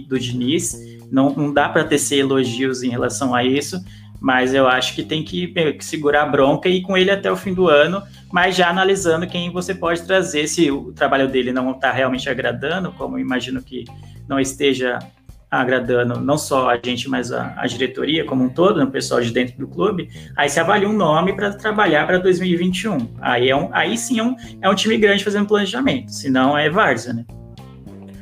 do 0.08 0.20
Diniz, 0.20 0.78
não, 1.12 1.30
não 1.30 1.54
dá 1.54 1.70
para 1.70 1.86
tecer 1.86 2.20
elogios 2.20 2.84
em 2.84 2.90
relação 2.90 3.34
a 3.34 3.44
isso, 3.44 3.82
mas 4.20 4.54
eu 4.54 4.68
acho 4.68 4.96
que 4.96 5.04
tem 5.04 5.24
que, 5.24 5.48
que 5.48 5.84
segurar 5.84 6.24
a 6.24 6.26
bronca 6.26 6.68
e 6.70 6.78
ir 6.78 6.82
com 6.82 6.98
ele 6.98 7.12
até 7.12 7.32
o 7.32 7.36
fim 7.36 7.54
do 7.54 7.68
ano, 7.68 8.02
mas 8.32 8.56
já 8.56 8.70
analisando 8.70 9.28
quem 9.28 9.52
você 9.52 9.76
pode 9.76 10.02
trazer, 10.04 10.48
se 10.48 10.72
o 10.72 10.94
trabalho 10.94 11.28
dele 11.28 11.52
não 11.52 11.72
está 11.72 11.92
realmente 11.92 12.30
agradando, 12.30 12.92
como 12.94 13.20
imagino 13.20 13.62
que 13.62 13.86
não 14.28 14.40
esteja 14.40 15.00
agradando 15.60 16.20
não 16.20 16.38
só 16.38 16.70
a 16.70 16.80
gente, 16.84 17.08
mas 17.08 17.32
a, 17.32 17.54
a 17.58 17.68
diretoria 17.68 18.26
como 18.26 18.44
um 18.44 18.50
todo, 18.50 18.80
né, 18.80 18.86
o 18.86 18.92
pessoal 18.92 19.22
de 19.22 19.32
dentro 19.32 19.58
do 19.58 19.68
clube, 19.68 20.10
aí 20.36 20.50
se 20.50 20.60
avalia 20.60 20.90
um 20.90 20.94
nome 20.94 21.34
para 21.34 21.52
trabalhar 21.52 22.08
para 22.08 22.18
2021. 22.18 23.10
Aí, 23.22 23.50
é 23.50 23.56
um, 23.56 23.70
aí 23.72 23.98
sim 23.98 24.20
é 24.20 24.24
um, 24.24 24.36
é 24.62 24.70
um 24.70 24.74
time 24.74 24.98
grande 24.98 25.24
fazendo 25.24 25.48
planejamento, 25.48 26.12
senão 26.12 26.58
é 26.58 26.70
várzea, 26.70 27.14
né? 27.14 27.26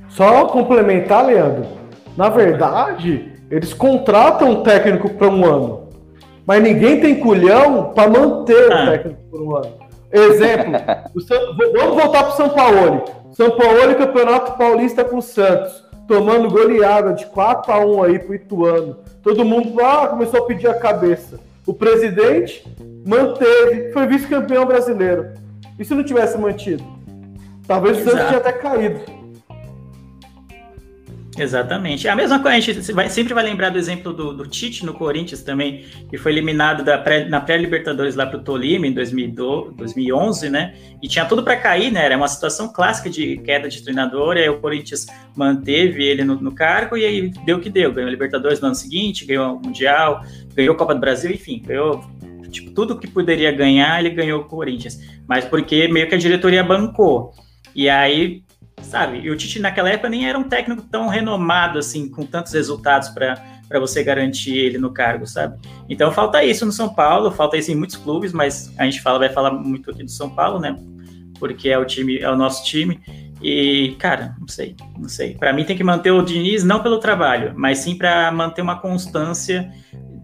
Só 0.09 0.45
complementar, 0.45 1.25
Leandro, 1.25 1.65
na 2.17 2.27
verdade, 2.27 3.31
eles 3.49 3.73
contratam 3.73 4.51
um 4.51 4.63
técnico 4.63 5.09
para 5.11 5.29
um 5.29 5.45
ano, 5.45 5.89
mas 6.45 6.61
ninguém 6.61 6.99
tem 6.99 7.19
culhão 7.19 7.93
para 7.93 8.09
manter 8.09 8.71
ah. 8.71 8.83
o 8.83 8.91
técnico 8.91 9.21
por 9.29 9.41
um 9.41 9.55
ano. 9.55 9.73
Exemplo, 10.11 10.73
São, 11.21 11.55
vamos 11.73 12.03
voltar 12.03 12.23
para 12.23 12.33
o 12.33 12.35
São 12.35 12.49
Paulo. 12.49 13.05
São 13.31 13.51
Paulo 13.51 13.95
Campeonato 13.95 14.57
Paulista 14.57 15.05
com 15.05 15.19
o 15.19 15.21
Santos 15.21 15.90
tomando 16.11 16.49
goleada 16.49 17.13
de 17.13 17.25
4 17.27 17.71
a 17.71 17.85
1 17.85 18.03
aí 18.03 18.19
pro 18.19 18.35
Ituano. 18.35 18.97
Todo 19.23 19.45
mundo 19.45 19.79
ah, 19.79 20.09
começou 20.09 20.41
a 20.41 20.45
pedir 20.45 20.67
a 20.67 20.73
cabeça. 20.73 21.39
O 21.65 21.73
presidente 21.73 22.67
manteve, 23.07 23.93
foi 23.93 24.05
vice-campeão 24.07 24.65
brasileiro. 24.65 25.29
E 25.79 25.85
se 25.85 25.95
não 25.95 26.03
tivesse 26.03 26.37
mantido? 26.37 26.83
Talvez 27.65 27.97
o 27.97 28.03
Santos 28.03 28.27
tinha 28.27 28.39
até 28.39 28.51
caído. 28.51 28.99
Exatamente. 31.41 32.07
A 32.07 32.15
mesma 32.15 32.39
coisa, 32.39 32.55
a 32.55 32.59
gente 32.59 32.91
vai, 32.91 33.09
sempre 33.09 33.33
vai 33.33 33.43
lembrar 33.43 33.71
do 33.71 33.79
exemplo 33.79 34.13
do, 34.13 34.31
do 34.31 34.45
Tite 34.45 34.85
no 34.85 34.93
Corinthians 34.93 35.41
também, 35.41 35.85
que 36.07 36.15
foi 36.15 36.31
eliminado 36.31 36.83
pré, 37.03 37.25
na 37.25 37.41
pré-Libertadores 37.41 38.13
lá 38.15 38.27
para 38.27 38.37
o 38.37 38.43
Tolima 38.43 38.85
em 38.85 38.93
2012, 38.93 39.73
2011, 39.75 40.49
né? 40.51 40.75
E 41.01 41.07
tinha 41.07 41.25
tudo 41.25 41.41
para 41.41 41.55
cair, 41.55 41.91
né? 41.91 42.05
Era 42.05 42.15
uma 42.15 42.27
situação 42.27 42.71
clássica 42.71 43.09
de 43.09 43.37
queda 43.37 43.67
de 43.67 43.83
treinador, 43.83 44.37
e 44.37 44.41
aí 44.41 44.49
o 44.49 44.59
Corinthians 44.59 45.07
manteve 45.35 46.03
ele 46.03 46.23
no, 46.23 46.35
no 46.35 46.53
cargo 46.53 46.95
e 46.95 47.03
aí 47.03 47.29
deu 47.43 47.57
o 47.57 47.59
que 47.59 47.71
deu. 47.71 47.91
Ganhou 47.91 48.07
a 48.07 48.11
Libertadores 48.11 48.61
no 48.61 48.67
ano 48.67 48.75
seguinte, 48.75 49.25
ganhou 49.25 49.55
o 49.55 49.59
Mundial, 49.59 50.23
ganhou 50.53 50.75
a 50.75 50.77
Copa 50.77 50.93
do 50.93 51.01
Brasil, 51.01 51.31
enfim, 51.31 51.63
ganhou 51.65 52.05
tipo, 52.51 52.69
tudo 52.69 52.99
que 52.99 53.07
poderia 53.07 53.51
ganhar, 53.51 53.99
ele 53.99 54.11
ganhou 54.11 54.41
o 54.41 54.45
Corinthians. 54.45 54.99
Mas 55.27 55.43
porque 55.43 55.87
meio 55.87 56.07
que 56.07 56.13
a 56.13 56.19
diretoria 56.19 56.63
bancou. 56.63 57.33
E 57.73 57.89
aí 57.89 58.43
sabe? 58.91 59.21
E 59.21 59.29
o 59.29 59.37
Tite 59.37 59.59
naquela 59.59 59.89
época 59.89 60.09
nem 60.09 60.27
era 60.27 60.37
um 60.37 60.43
técnico 60.43 60.81
tão 60.83 61.07
renomado 61.07 61.79
assim, 61.79 62.09
com 62.09 62.25
tantos 62.25 62.53
resultados 62.53 63.09
para 63.09 63.39
você 63.79 64.03
garantir 64.03 64.57
ele 64.57 64.77
no 64.77 64.91
cargo, 64.91 65.25
sabe? 65.25 65.57
Então 65.89 66.11
falta 66.11 66.43
isso 66.43 66.65
no 66.65 66.71
São 66.71 66.93
Paulo, 66.93 67.31
falta 67.31 67.57
isso 67.57 67.71
em 67.71 67.75
muitos 67.75 67.95
clubes, 67.95 68.33
mas 68.33 68.73
a 68.77 68.83
gente 68.85 69.01
fala, 69.01 69.19
vai 69.19 69.29
falar 69.29 69.51
muito 69.51 69.89
aqui 69.89 70.03
do 70.03 70.11
São 70.11 70.29
Paulo, 70.29 70.59
né? 70.59 70.75
porque 71.41 71.69
é 71.69 71.77
o 71.79 71.83
time, 71.83 72.19
é 72.19 72.29
o 72.29 72.35
nosso 72.35 72.63
time. 72.63 72.99
E, 73.41 73.95
cara, 73.97 74.35
não 74.39 74.47
sei, 74.47 74.75
não 74.95 75.09
sei. 75.09 75.33
Para 75.33 75.51
mim 75.51 75.65
tem 75.65 75.75
que 75.75 75.83
manter 75.83 76.11
o 76.11 76.21
Diniz 76.21 76.63
não 76.63 76.83
pelo 76.83 76.99
trabalho, 76.99 77.53
mas 77.57 77.79
sim 77.79 77.97
para 77.97 78.31
manter 78.31 78.61
uma 78.61 78.79
constância 78.79 79.73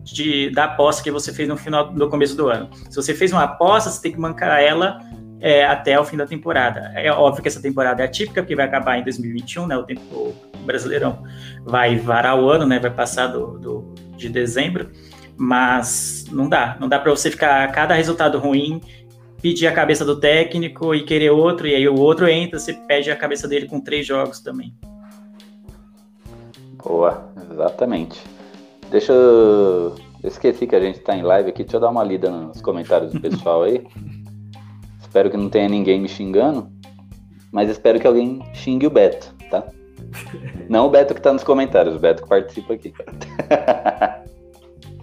de, 0.04 0.52
da 0.52 0.66
aposta 0.66 1.02
que 1.02 1.10
você 1.10 1.34
fez 1.34 1.50
no 1.50 1.58
final 1.58 1.92
do 1.92 2.08
começo 2.08 2.38
do 2.38 2.48
ano. 2.48 2.70
Se 2.88 2.96
você 2.96 3.16
fez 3.16 3.32
uma 3.34 3.46
aposta, 3.46 3.90
você 3.90 4.00
tem 4.00 4.12
que 4.12 4.20
mancar 4.20 4.62
ela 4.62 5.00
é, 5.40 5.66
até 5.66 6.00
o 6.00 6.04
fim 6.04 6.18
da 6.18 6.26
temporada. 6.26 6.92
É 6.96 7.12
óbvio 7.12 7.42
que 7.42 7.48
essa 7.48 7.62
temporada 7.62 8.02
é 8.02 8.06
atípica, 8.06 8.42
porque 8.42 8.56
vai 8.56 8.66
acabar 8.66 8.98
em 8.98 9.04
2021, 9.04 9.68
né? 9.68 9.78
O 9.78 9.84
tempo 9.84 10.02
o 10.14 10.36
brasileirão 10.66 11.24
vai 11.64 11.96
varar 11.98 12.40
o 12.40 12.50
ano, 12.50 12.66
né? 12.66 12.80
Vai 12.80 12.92
passar 12.92 13.28
do, 13.28 13.58
do 13.60 13.96
de 14.18 14.30
dezembro, 14.30 14.90
mas 15.38 16.26
não 16.32 16.50
dá, 16.50 16.76
não 16.80 16.90
dá 16.90 16.98
para 16.98 17.12
você 17.12 17.30
ficar 17.30 17.72
cada 17.72 17.94
resultado 17.94 18.40
ruim 18.40 18.82
pedir 19.42 19.68
a 19.68 19.72
cabeça 19.72 20.04
do 20.04 20.20
técnico 20.20 20.94
e 20.96 21.04
querer 21.04 21.30
outro, 21.30 21.68
e 21.68 21.76
aí 21.76 21.88
o 21.88 22.00
outro 22.00 22.28
entra, 22.28 22.60
você 22.60 22.74
pede 22.74 23.12
a 23.12 23.16
cabeça 23.16 23.48
dele 23.48 23.68
com 23.68 23.80
três 23.80 24.06
jogos 24.06 24.40
também. 24.40 24.74
Boa, 26.84 27.30
exatamente. 27.52 28.22
Deixa 28.90 29.14
eu. 29.14 29.96
Eu 30.24 30.30
esqueci 30.30 30.66
que 30.66 30.76
a 30.76 30.80
gente 30.80 31.00
tá 31.00 31.16
em 31.16 31.22
live 31.22 31.50
aqui, 31.50 31.64
deixa 31.64 31.78
eu 31.78 31.82
dar 31.82 31.90
uma 31.90 32.04
lida 32.04 32.30
nos 32.30 32.62
comentários 32.62 33.14
do 33.14 33.20
pessoal 33.20 33.64
aí. 33.64 33.86
espero 35.18 35.32
que 35.32 35.38
não 35.38 35.50
tenha 35.50 35.68
ninguém 35.68 36.00
me 36.00 36.08
xingando, 36.08 36.70
mas 37.52 37.70
espero 37.70 38.00
que 38.00 38.06
alguém 38.06 38.44
xingue 38.54 38.86
o 38.86 38.92
Beto, 38.92 39.34
tá? 39.50 39.64
Não 40.70 40.86
o 40.86 40.90
Beto 40.90 41.16
que 41.16 41.22
tá 41.22 41.34
nos 41.34 41.44
comentários, 41.44 41.96
o 41.96 42.00
Beto 42.00 42.22
que 42.22 42.30
participa 42.30 42.74
aqui. 42.74 42.94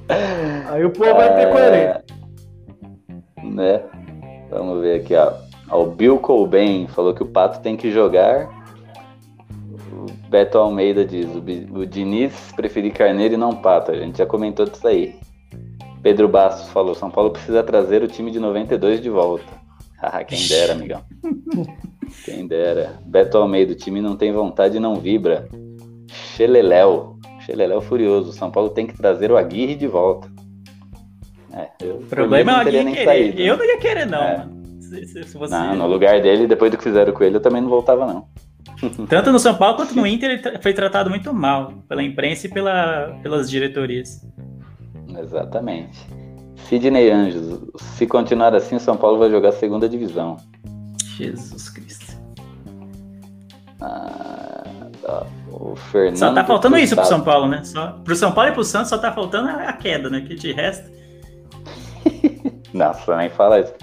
Aí 0.70 0.84
o 0.84 0.90
povo 0.90 1.14
vai 1.14 1.34
ter 1.34 1.48
é, 1.48 1.50
coerência. 1.50 2.04
Né? 3.42 3.82
Vamos 4.50 4.82
ver 4.82 5.00
aqui, 5.00 5.14
ó. 5.16 5.32
O 5.72 5.86
Bill 5.86 6.18
Colben 6.18 6.86
falou 6.88 7.12
que 7.14 7.22
o 7.22 7.26
Pato 7.26 7.60
tem 7.60 7.76
que 7.76 7.90
jogar. 7.90 8.48
O 9.90 10.06
Beto 10.28 10.58
Almeida 10.58 11.04
diz: 11.04 11.26
o, 11.26 11.42
o 11.76 11.86
Diniz 11.86 12.52
preferir 12.54 12.92
Carneiro 12.92 13.34
e 13.34 13.38
não 13.38 13.56
Pato. 13.56 13.90
A 13.90 13.96
gente 13.96 14.18
já 14.18 14.26
comentou 14.26 14.66
disso 14.66 14.86
aí. 14.86 15.18
Pedro 16.02 16.28
Bastos 16.28 16.68
falou: 16.68 16.94
São 16.94 17.10
Paulo 17.10 17.30
precisa 17.30 17.62
trazer 17.62 18.02
o 18.02 18.08
time 18.08 18.30
de 18.30 18.38
92 18.38 19.00
de 19.00 19.08
volta. 19.08 19.63
Ah, 20.12 20.24
quem 20.24 20.46
dera, 20.46 20.72
amigão. 20.72 21.02
quem 22.24 22.46
dera. 22.46 22.98
Beto 23.06 23.38
Almeida: 23.38 23.72
o 23.72 23.76
time 23.76 24.00
não 24.00 24.16
tem 24.16 24.32
vontade 24.32 24.76
e 24.76 24.80
não 24.80 24.96
vibra. 24.96 25.48
Xeleléu. 26.08 27.18
Xeleléu 27.44 27.80
furioso. 27.80 28.32
São 28.32 28.50
Paulo 28.50 28.70
tem 28.70 28.86
que 28.86 28.96
trazer 28.96 29.30
o 29.30 29.36
Aguirre 29.36 29.74
de 29.74 29.86
volta. 29.86 30.28
É, 31.52 31.68
eu, 31.80 31.96
o 31.96 32.06
problema 32.06 32.52
é 32.52 32.54
o 32.54 32.58
Aguirre 32.58 32.92
querer. 32.92 33.04
Saído, 33.04 33.40
eu 33.40 33.56
não 33.56 33.64
ia 33.64 33.78
querer, 33.78 34.06
não, 34.06 34.22
é. 34.22 34.48
se, 34.80 35.06
se, 35.06 35.22
se 35.22 35.38
você... 35.38 35.54
Não, 35.54 35.76
no 35.76 35.86
lugar 35.86 36.20
dele, 36.20 36.48
depois 36.48 36.70
do 36.70 36.76
que 36.76 36.82
fizeram 36.82 37.12
com 37.12 37.22
ele, 37.22 37.36
eu 37.36 37.40
também 37.40 37.62
não 37.62 37.68
voltava, 37.68 38.06
não. 38.06 38.26
Tanto 39.08 39.30
no 39.30 39.38
São 39.38 39.54
Paulo 39.54 39.76
quanto 39.76 39.94
no 39.94 40.04
Inter, 40.04 40.30
ele 40.30 40.58
foi 40.60 40.72
tratado 40.72 41.08
muito 41.10 41.32
mal 41.32 41.72
pela 41.88 42.02
imprensa 42.02 42.48
e 42.48 42.50
pela, 42.50 43.16
pelas 43.22 43.48
diretorias. 43.48 44.20
Exatamente. 45.16 46.23
Sidney 46.68 47.10
Anjos, 47.10 47.60
se 47.76 48.06
continuar 48.06 48.54
assim, 48.54 48.76
o 48.76 48.80
São 48.80 48.96
Paulo 48.96 49.18
vai 49.18 49.30
jogar 49.30 49.52
segunda 49.52 49.88
divisão. 49.88 50.36
Jesus 51.16 51.68
Cristo. 51.68 52.16
Ah, 53.80 54.64
tá. 55.02 55.26
O 55.52 55.76
Fernando. 55.76 56.16
Só 56.16 56.32
tá 56.32 56.44
faltando 56.44 56.78
isso 56.78 56.96
pro 56.96 57.04
São 57.04 57.20
Paulo, 57.20 57.46
né? 57.46 57.62
Só, 57.64 57.92
pro 58.04 58.16
São 58.16 58.32
Paulo 58.32 58.50
e 58.50 58.52
pro 58.54 58.64
Santos 58.64 58.88
só 58.88 58.98
tá 58.98 59.12
faltando 59.12 59.48
a 59.48 59.72
queda, 59.74 60.08
né? 60.08 60.22
Que 60.22 60.34
de 60.34 60.52
resto. 60.52 60.90
Nossa, 62.72 63.16
nem 63.16 63.28
fala 63.28 63.60
isso. 63.60 63.74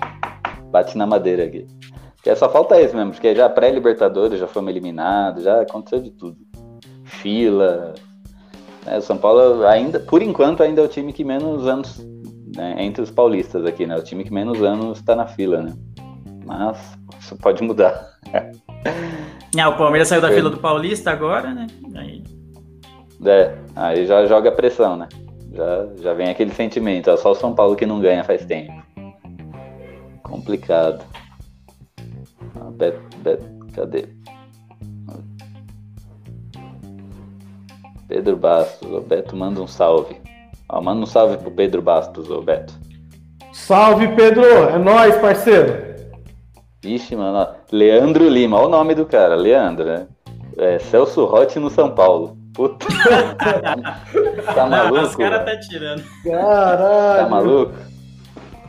Bate 0.72 0.98
na 0.98 1.06
madeira 1.06 1.46
aqui. 1.46 1.68
Porque 2.16 2.36
só 2.36 2.50
falta 2.50 2.80
isso 2.80 2.96
mesmo, 2.96 3.12
porque 3.12 3.34
já 3.34 3.50
pré-Libertadores 3.50 4.40
já 4.40 4.48
fomos 4.48 4.70
eliminados, 4.70 5.44
já 5.44 5.62
aconteceu 5.62 6.02
de 6.02 6.12
tudo. 6.12 6.38
Fila. 7.04 7.96
Né, 8.86 8.98
o 8.98 9.02
São 9.02 9.18
Paulo 9.18 9.66
ainda, 9.66 10.00
por 10.00 10.22
enquanto, 10.22 10.62
ainda 10.62 10.82
é 10.82 10.86
o 10.86 10.88
time 10.88 11.14
que 11.14 11.24
menos 11.24 11.68
anos, 11.68 12.06
né, 12.56 12.76
entre 12.80 13.02
os 13.02 13.12
paulistas 13.12 13.66
aqui, 13.66 13.86
né? 13.86 13.96
O 13.96 14.04
time 14.04 14.24
que 14.24 14.34
menos 14.34 14.62
anos 14.62 15.00
está 15.00 15.16
na 15.16 15.28
fila, 15.28 15.62
né? 15.62 15.74
Mas 16.46 16.78
isso 17.20 17.36
pode 17.38 17.64
mudar. 17.64 18.18
ah, 19.60 19.70
o 19.70 19.78
Palmeiras 19.78 20.08
saiu 20.08 20.22
da 20.22 20.32
fila 20.32 20.50
do 20.50 20.58
Paulista 20.58 21.12
agora, 21.12 21.54
né? 21.54 21.68
Aí... 21.96 22.24
É, 23.24 23.56
aí 23.76 24.06
já 24.06 24.26
joga 24.26 24.52
pressão, 24.52 24.98
né? 24.98 25.08
Já, 25.54 25.88
já 26.02 26.14
vem 26.14 26.30
aquele 26.30 26.52
sentimento, 26.52 27.10
é 27.10 27.18
só 27.18 27.32
o 27.32 27.36
São 27.36 27.54
Paulo 27.54 27.76
que 27.76 27.86
não 27.86 28.00
ganha 28.00 28.24
faz 28.24 28.46
tempo. 28.46 28.74
Complicado. 30.24 31.04
Ah, 32.56 32.72
Beto, 32.72 33.18
Beto, 33.18 33.46
cadê? 33.74 34.08
Pedro 38.08 38.36
Bastos, 38.36 38.92
o 38.92 39.02
Beto 39.02 39.36
manda 39.36 39.62
um 39.62 39.68
salve. 39.68 40.16
Ó, 40.72 40.82
manda 40.82 41.04
um 41.04 41.06
salve 41.06 41.38
pro 41.38 41.52
Pedro 41.52 41.82
Bastos, 41.82 42.30
ô 42.30 42.42
Beto. 42.42 42.74
Salve, 43.52 44.08
Pedro! 44.16 44.46
É 44.46 44.78
nóis, 44.78 45.18
parceiro! 45.18 45.92
Vixe, 46.82 47.14
mano. 47.16 47.46
Leandro 47.72 48.28
Lima, 48.30 48.58
olha 48.58 48.68
o 48.68 48.70
nome 48.70 48.96
do 48.96 49.06
cara, 49.06 49.36
Leandro, 49.36 49.86
né? 49.86 50.08
É, 50.58 50.80
Celso 50.80 51.26
Rotti 51.26 51.60
no 51.60 51.70
São 51.70 51.92
Paulo. 51.92 52.38
Puta. 52.54 52.86
tá 54.56 54.66
maluco? 54.66 55.06
Os 55.06 55.16
caras 55.16 55.46
tá 55.46 55.60
tirando. 55.60 56.04
Caralho. 56.24 57.24
Tá 57.24 57.30
maluco? 57.30 57.74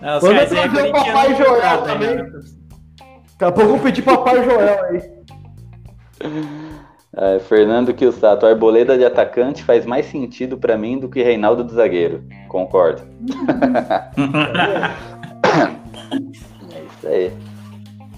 Não, 0.00 0.16
os 0.16 0.22
Vamos 0.22 0.48
trazer 0.48 0.88
o 0.88 0.92
Papai 0.92 1.36
Joel 1.36 1.82
também. 1.82 2.16
Daqui 2.16 3.44
a 3.44 3.52
pouco 3.52 3.76
eu 3.76 3.78
pedir 3.78 4.02
Papai 4.02 4.44
Joel 4.44 4.84
aí. 4.84 5.12
É, 7.14 7.38
Fernando 7.40 7.92
Kilsato, 7.92 8.46
Arboleda 8.46 8.96
de 8.96 9.04
atacante 9.04 9.62
faz 9.62 9.84
mais 9.84 10.06
sentido 10.06 10.56
para 10.56 10.78
mim 10.78 10.98
do 10.98 11.10
que 11.10 11.22
Reinaldo 11.22 11.62
de 11.62 11.74
zagueiro. 11.74 12.24
Concordo. 12.48 13.02
é 16.74 16.80
isso 16.80 17.06
aí. 17.06 17.30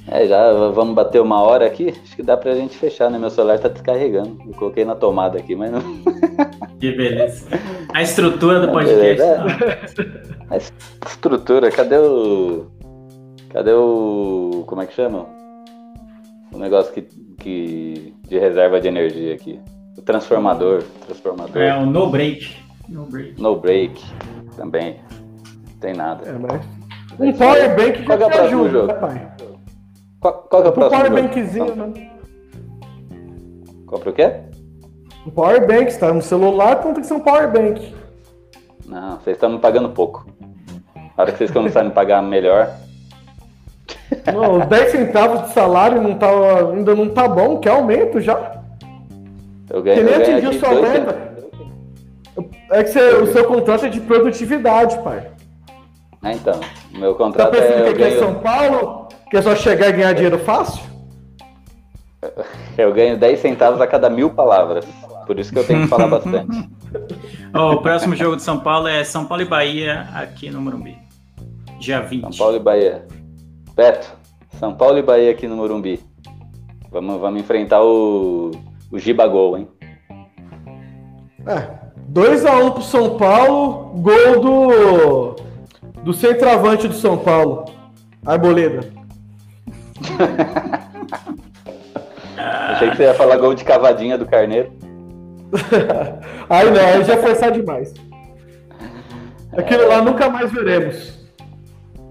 É, 0.07 0.27
já 0.27 0.53
vamos 0.71 0.95
bater 0.95 1.21
uma 1.21 1.43
hora 1.43 1.67
aqui. 1.67 1.89
Acho 1.89 2.15
que 2.15 2.23
dá 2.23 2.37
pra 2.37 2.55
gente 2.55 2.77
fechar, 2.77 3.11
né? 3.11 3.19
Meu 3.19 3.31
celular 3.31 3.59
tá 3.59 3.67
descarregando. 3.69 4.39
Eu 4.47 4.55
coloquei 4.55 4.85
na 4.85 4.95
tomada 4.95 5.39
aqui, 5.39 5.57
mas 5.57 5.73
não. 5.73 5.81
Que 6.79 6.93
beleza. 6.93 7.49
A 7.95 8.03
estrutura 8.03 8.61
do 8.61 8.71
podcast. 8.71 9.23
É, 9.23 9.39
a 10.51 10.59
estrutura, 11.09 11.71
cadê 11.71 11.97
o. 11.97 12.67
Cadê 13.49 13.73
o. 13.73 14.65
Como 14.67 14.83
é 14.83 14.87
que 14.87 14.93
chama? 14.93 15.27
O 16.53 16.59
negócio 16.59 16.93
que, 16.93 17.09
que. 17.45 18.15
de 18.27 18.39
reserva 18.39 18.81
de 18.81 18.89
energia 18.89 19.35
aqui. 19.35 19.61
O 19.97 20.03
transformador. 20.03 20.83
transformador. 21.07 21.63
É 21.63 21.77
um 21.77 21.87
no 21.87 22.09
break. 22.11 22.57
No 22.89 23.05
break. 23.05 23.41
No 23.41 23.57
break. 23.61 24.03
Também. 24.57 25.01
Não 25.71 25.79
tem 25.79 25.95
nada. 25.95 26.29
É, 26.29 26.33
mas... 26.33 26.63
Um 27.21 27.33
power 27.33 27.77
bank 27.77 28.03
que 28.03 28.05
te 28.05 28.39
ajuda, 28.39 28.71
jogo? 28.71 28.87
né, 28.89 28.95
pai? 28.95 29.33
Qual, 30.21 30.33
qual 30.51 30.63
que 30.63 30.69
é 30.69 30.71
o 30.71 30.75
próximo? 30.75 30.97
Um 30.97 31.05
powerbankzinho, 31.05 31.77
né? 31.77 32.11
Compra 33.87 34.11
o 34.11 34.13
quê? 34.13 34.33
Um 35.27 35.31
powerbank, 35.31 35.93
você 35.93 35.99
tá 35.99 36.13
no 36.13 36.23
celular, 36.23 36.79
então 36.79 36.93
tem 36.93 37.03
que 37.03 37.07
ser 37.07 37.15
um 37.15 37.21
powerbank. 37.21 37.95
Não, 38.87 39.21
vocês 39.21 39.37
estão 39.37 39.51
me 39.51 39.59
pagando 39.59 39.91
pouco. 39.91 40.27
Na 40.95 41.23
hora 41.23 41.33
que 41.33 41.39
vocês 41.39 41.51
começarem 41.51 41.87
a 41.87 41.91
me 41.91 41.95
pagar 41.95 42.21
melhor. 42.21 42.84
Não, 44.33 44.61
os 44.61 44.67
10 44.67 44.93
centavos 44.93 45.49
de 45.49 45.55
salário 45.55 46.01
não 46.01 46.15
tá, 46.15 46.29
ainda 46.73 46.95
não 46.95 47.09
tá 47.09 47.27
bom, 47.27 47.59
que 47.59 47.69
aumento 47.69 48.21
já. 48.21 48.63
Eu 49.71 49.83
ganho, 49.83 49.99
que 49.99 50.05
nem 50.05 50.15
eu 50.15 50.21
atingiu 50.21 50.53
sua 50.55 50.81
meta. 50.81 51.35
É 52.71 52.83
que 52.83 52.91
você, 52.91 53.01
o 53.15 53.33
seu 53.33 53.45
contrato 53.47 53.87
é 53.87 53.89
de 53.89 54.01
produtividade, 54.01 54.99
pai. 54.99 55.31
Ah, 56.23 56.33
então. 56.33 56.59
Meu 56.93 57.15
contrato 57.15 57.51
tá 57.51 57.59
pensando 57.59 57.81
é. 57.81 57.83
que 57.83 57.89
aqui 57.91 57.99
ganho... 57.99 58.17
é 58.17 58.19
São 58.19 58.35
Paulo? 58.35 59.09
Que 59.31 59.37
é 59.37 59.43
só 59.43 59.55
chegar 59.55 59.89
e 59.89 59.93
ganhar 59.93 60.13
dinheiro 60.13 60.39
fácil? 60.39 60.83
Eu 62.77 62.93
ganho 62.93 63.19
10 63.19 63.39
centavos 63.41 63.81
a 63.81 63.87
cada 63.87 64.11
mil 64.11 64.31
palavras. 64.31 64.85
Por 65.27 65.39
isso 65.39 65.53
que 65.53 65.59
eu 65.59 65.67
tenho 65.67 65.83
que 65.83 65.89
falar 65.89 66.09
bastante. 66.09 66.69
oh, 67.55 67.73
o 67.73 67.83
próximo 67.83 68.15
jogo 68.15 68.37
de 68.37 68.43
São 68.43 68.61
Paulo 68.61 68.89
é 68.89 69.03
São 69.05 69.25
Paulo 69.25 69.43
e 69.43 69.47
Bahia 69.47 70.07
aqui 70.13 70.51
no 70.51 70.61
Morumbi. 70.61 70.99
Dia 71.79 72.01
20. 72.01 72.21
São 72.21 72.31
Paulo 72.33 72.57
e 72.57 72.61
Bahia. 72.61 73.07
Beto, 73.75 74.17
São 74.61 74.73
Paulo 74.73 74.99
e 74.99 75.03
Bahia 75.03 75.33
aqui 75.33 75.49
no 75.49 75.57
Morumbi. 75.57 76.01
Vamos, 76.93 77.21
vamos 77.21 77.41
enfrentar 77.41 77.83
o, 77.83 78.53
o 78.91 78.99
Gibagol, 79.01 79.59
hein? 79.59 79.69
É, 81.45 81.71
2x1 82.13 82.65
um 82.65 82.71
pro 82.71 82.83
São 82.83 83.17
Paulo, 83.17 83.95
gol 83.97 84.41
do, 84.41 85.37
do 86.05 86.13
centroavante 86.13 86.87
do 86.87 86.95
São 86.95 87.19
Paulo, 87.19 87.65
Arboleda. 88.25 88.89
Achei 92.37 92.91
que 92.91 92.97
você 92.97 93.03
ia 93.05 93.15
falar 93.15 93.39
gol 93.39 93.55
de 93.55 93.65
cavadinha 93.65 94.17
do 94.17 94.27
Carneiro. 94.27 94.73
aí 96.49 96.71
não, 96.71 96.81
aí 96.81 97.05
já 97.05 97.17
forçar 97.17 97.51
demais. 97.51 97.93
Aquilo 99.57 99.83
é... 99.83 99.87
lá 99.87 100.01
nunca 100.01 100.29
mais 100.31 100.53
veremos. 100.53 101.27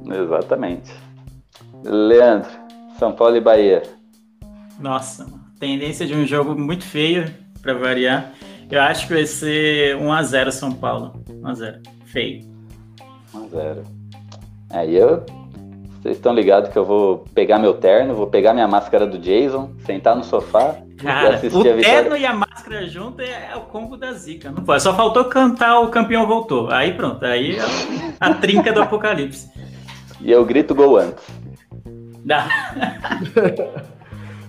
Exatamente. 0.06 1.03
Leandro, 1.84 2.50
São 2.98 3.12
Paulo 3.12 3.36
e 3.36 3.42
Bahia. 3.42 3.84
Nossa, 4.80 5.26
tendência 5.60 6.06
de 6.06 6.14
um 6.14 6.26
jogo 6.26 6.60
muito 6.60 6.84
feio, 6.86 7.34
para 7.62 7.74
variar. 7.74 8.32
Eu 8.70 8.82
acho 8.82 9.08
que 9.08 9.14
vai 9.14 9.26
ser 9.26 9.98
1x0 9.98 10.52
São 10.52 10.72
Paulo. 10.72 11.24
1x0. 11.30 11.82
Feio. 12.06 12.42
1x0. 13.34 13.84
Aí 14.70 14.96
eu. 14.96 15.24
Vocês 16.02 16.18
estão 16.18 16.34
ligados 16.34 16.70
que 16.70 16.78
eu 16.78 16.84
vou 16.84 17.20
pegar 17.34 17.58
meu 17.60 17.76
terno, 17.76 18.14
vou 18.14 18.28
pegar 18.28 18.54
minha 18.54 18.68
máscara 18.68 19.08
do 19.08 19.18
Jason, 19.18 19.72
sentar 19.86 20.18
no 20.18 20.24
sofá 20.26 20.76
Cara, 20.98 21.30
e 21.30 21.36
assistir 21.36 21.56
o 21.56 21.60
a 21.60 21.76
vitória. 21.76 21.82
terno 21.82 22.18
e 22.18 22.26
a 22.26 22.34
máscara 22.34 22.86
junto 22.88 23.22
é, 23.22 23.52
é 23.54 23.56
o 23.56 23.62
combo 23.62 23.96
da 23.96 24.12
zica. 24.12 24.52
Não 24.52 24.66
pode. 24.66 24.84
Só 24.84 24.94
faltou 24.94 25.24
cantar 25.26 25.80
o 25.80 25.88
campeão 25.88 26.28
voltou. 26.28 26.70
Aí 26.70 26.94
pronto, 26.94 27.24
aí 27.24 27.56
é 27.56 27.62
a 28.20 28.34
trinca 28.34 28.74
do 28.74 28.82
apocalipse. 28.82 29.50
E 30.20 30.30
eu 30.30 30.44
grito 30.44 30.76
gol 30.76 30.98
antes. 30.98 31.24
Dá. 32.26 32.48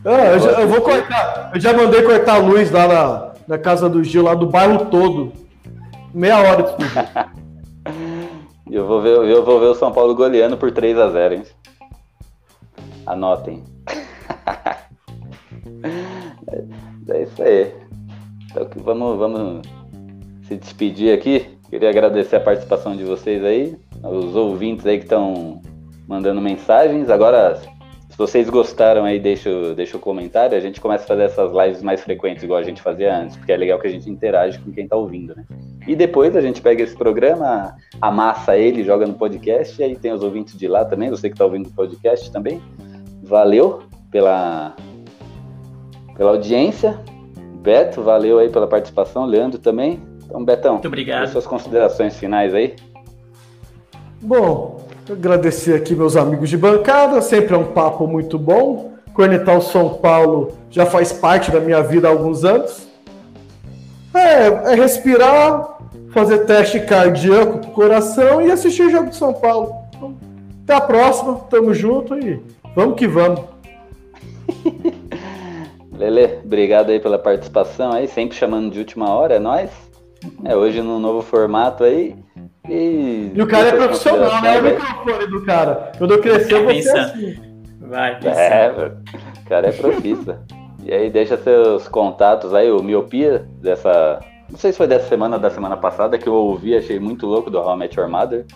Ah, 0.05 0.25
eu, 0.33 0.39
já, 0.39 0.51
eu 0.61 0.69
vou 0.69 0.81
cortar. 0.81 1.51
Eu 1.55 1.61
já 1.61 1.73
mandei 1.73 2.03
cortar 2.03 2.35
a 2.35 2.39
luz 2.39 2.71
lá 2.71 2.87
na, 2.87 3.33
na 3.49 3.59
casa 3.59 3.89
do 3.89 4.03
Gil, 4.05 4.23
lá 4.23 4.35
do 4.35 4.47
bairro 4.47 4.87
todo. 4.87 5.33
Meia 6.13 6.39
hora 6.39 6.63
de. 6.63 6.73
E 8.71 8.75
eu 8.77 8.87
vou 8.87 9.03
ver, 9.03 9.17
eu 9.17 9.45
vou 9.45 9.59
ver 9.59 9.67
o 9.67 9.75
São 9.75 9.91
Paulo 9.91 10.15
goleando 10.15 10.57
por 10.57 10.71
3 10.71 10.97
a 10.99 11.11
0 11.11 11.35
hein? 11.35 11.43
Anotem. 13.07 13.65
é, 16.49 16.65
é 17.19 17.23
isso 17.23 17.43
aí. 17.43 17.75
Então 18.51 18.69
vamos, 18.77 19.19
vamos 19.19 19.67
se 20.47 20.57
despedir 20.57 21.13
aqui. 21.13 21.59
Queria 21.69 21.91
agradecer 21.91 22.37
a 22.37 22.41
participação 22.41 22.97
de 22.97 23.03
vocês 23.03 23.43
aí, 23.45 23.77
os 24.05 24.37
ouvintes 24.37 24.87
aí 24.87 24.99
que 24.99 25.05
estão 25.05 25.61
mandando 26.07 26.41
mensagens. 26.41 27.09
Agora, 27.11 27.57
se 28.09 28.17
vocês 28.19 28.49
gostaram 28.49 29.05
aí, 29.05 29.19
deixa, 29.19 29.51
o- 29.51 29.75
deixa 29.75 29.97
o 29.97 30.01
comentário. 30.01 30.57
A 30.57 30.61
gente 30.61 30.81
começa 30.81 31.05
a 31.05 31.07
fazer 31.09 31.23
essas 31.25 31.53
lives 31.53 31.83
mais 31.83 32.01
frequentes, 32.03 32.43
igual 32.45 32.61
a 32.61 32.63
gente 32.63 32.81
fazia 32.81 33.17
antes, 33.17 33.37
porque 33.37 33.53
é 33.53 33.57
legal 33.57 33.79
que 33.79 33.87
a 33.87 33.91
gente 33.91 34.09
interage 34.09 34.59
com 34.61 34.71
quem 34.71 34.87
tá 34.87 34.97
ouvindo, 34.97 35.35
né? 35.37 35.45
E 35.87 35.95
depois 35.97 36.35
a 36.37 36.41
gente 36.41 36.61
pega 36.63 36.83
esse 36.83 36.97
programa, 36.97 37.75
amassa 38.01 38.57
ele, 38.57 38.85
joga 38.85 39.07
no 39.07 39.15
podcast, 39.15 39.81
e 39.81 39.85
aí 39.85 39.97
tem 39.97 40.13
os 40.13 40.23
ouvintes 40.23 40.57
de 40.57 40.67
lá 40.69 40.85
também, 40.85 41.11
você 41.11 41.29
que 41.29 41.37
tá 41.37 41.45
ouvindo 41.45 41.67
o 41.69 41.73
podcast 41.73 42.31
também. 42.31 42.63
Valeu 43.23 43.83
pela, 44.11 44.75
pela 46.17 46.31
audiência. 46.31 46.99
Beto, 47.63 48.03
valeu 48.03 48.39
aí 48.39 48.49
pela 48.51 48.67
participação. 48.67 49.25
Leandro 49.25 49.59
também. 49.59 50.01
Então, 50.25 50.45
Betão, 50.45 50.73
Muito 50.75 50.89
obrigado. 50.89 51.25
as 51.25 51.31
suas 51.31 51.47
considerações 51.47 52.17
finais 52.19 52.55
aí. 52.55 52.75
Bom, 54.21 54.84
agradecer 55.13 55.75
aqui 55.75 55.95
meus 55.95 56.17
amigos 56.17 56.49
de 56.49 56.57
bancada, 56.57 57.21
sempre 57.21 57.55
é 57.55 57.59
um 57.59 57.67
papo 57.67 58.07
muito 58.07 58.39
bom. 58.39 58.93
Cornetar 59.13 59.57
o 59.57 59.63
São 59.63 59.91
Paulo 59.95 60.53
já 60.71 60.87
faz 60.87 61.13
parte 61.13 61.51
da 61.51 61.61
minha 61.61 61.83
vida 61.83 62.09
há 62.09 62.11
alguns 62.11 62.45
anos. 62.45 62.89
É, 64.15 64.73
é 64.73 64.75
respirar, 64.75 65.79
fazer 66.13 66.47
teste 66.47 66.81
cardíaco 66.81 67.59
pro 67.59 67.71
coração 67.71 68.41
e 68.41 68.51
assistir 68.51 68.83
o 68.83 68.91
jogo 68.91 69.11
de 69.11 69.17
São 69.17 69.33
Paulo. 69.33 69.75
Então, 69.95 70.17
até 70.63 70.75
a 70.75 70.81
próxima, 70.81 71.37
tamo 71.51 71.75
junto 71.75 72.19
e 72.19 72.41
vamos 72.75 72.97
que 72.97 73.07
vamos. 73.07 73.41
Lele, 75.97 76.41
obrigado 76.45 76.91
aí 76.91 76.99
pela 76.99 77.19
participação 77.19 77.93
aí, 77.93 78.09
sempre 78.09 78.37
chamando 78.37 78.73
de 78.73 78.79
última 78.81 79.11
hora, 79.11 79.35
é 79.35 79.39
nóis. 79.39 79.71
É, 80.45 80.57
hoje 80.57 80.81
no 80.81 80.99
novo 80.99 81.23
formato 81.23 81.85
aí. 81.85 82.17
E, 82.69 83.33
E 83.35 83.43
o 83.43 83.47
cara 83.47 83.69
é 83.69 83.73
profissional, 83.73 84.41
né? 84.41 84.57
É 84.57 84.61
o 84.61 84.65
microfone 84.65 85.27
do 85.27 85.45
cara. 85.45 85.93
Quando 85.99 86.15
eu 86.15 86.21
crescer, 86.21 86.55
eu 86.55 86.65
vou 86.65 86.75
ser 86.75 86.99
assim. 86.99 87.37
Vai, 87.81 88.15
aí. 88.15 88.21
pensa. 88.21 88.41
É, 88.41 88.71
o 88.71 89.49
cara 89.49 89.69
é 89.69 89.73
profissa. 89.73 90.41
e 90.83 90.93
aí 90.93 91.11
deixa 91.11 91.37
seus 91.37 91.87
contatos 91.89 92.55
aí, 92.55 92.71
o 92.71 92.83
Miopia, 92.83 93.47
dessa. 93.61 94.21
Não 94.51 94.59
sei 94.59 94.73
se 94.73 94.79
foi 94.79 94.87
dessa 94.87 95.09
semana 95.09 95.37
ou 95.37 95.43
da 95.43 95.51
semana 95.51 95.77
passada, 95.77 96.19
que 96.19 96.27
eu 96.27 96.35
ouvi, 96.35 96.77
achei 96.77 96.99
muito 96.99 97.27
louco 97.27 97.51
do 97.51 97.59
How 97.59 97.75
I 97.75 97.79
Met 97.79 97.99
Your 97.99 98.09
Mother. 98.09 98.47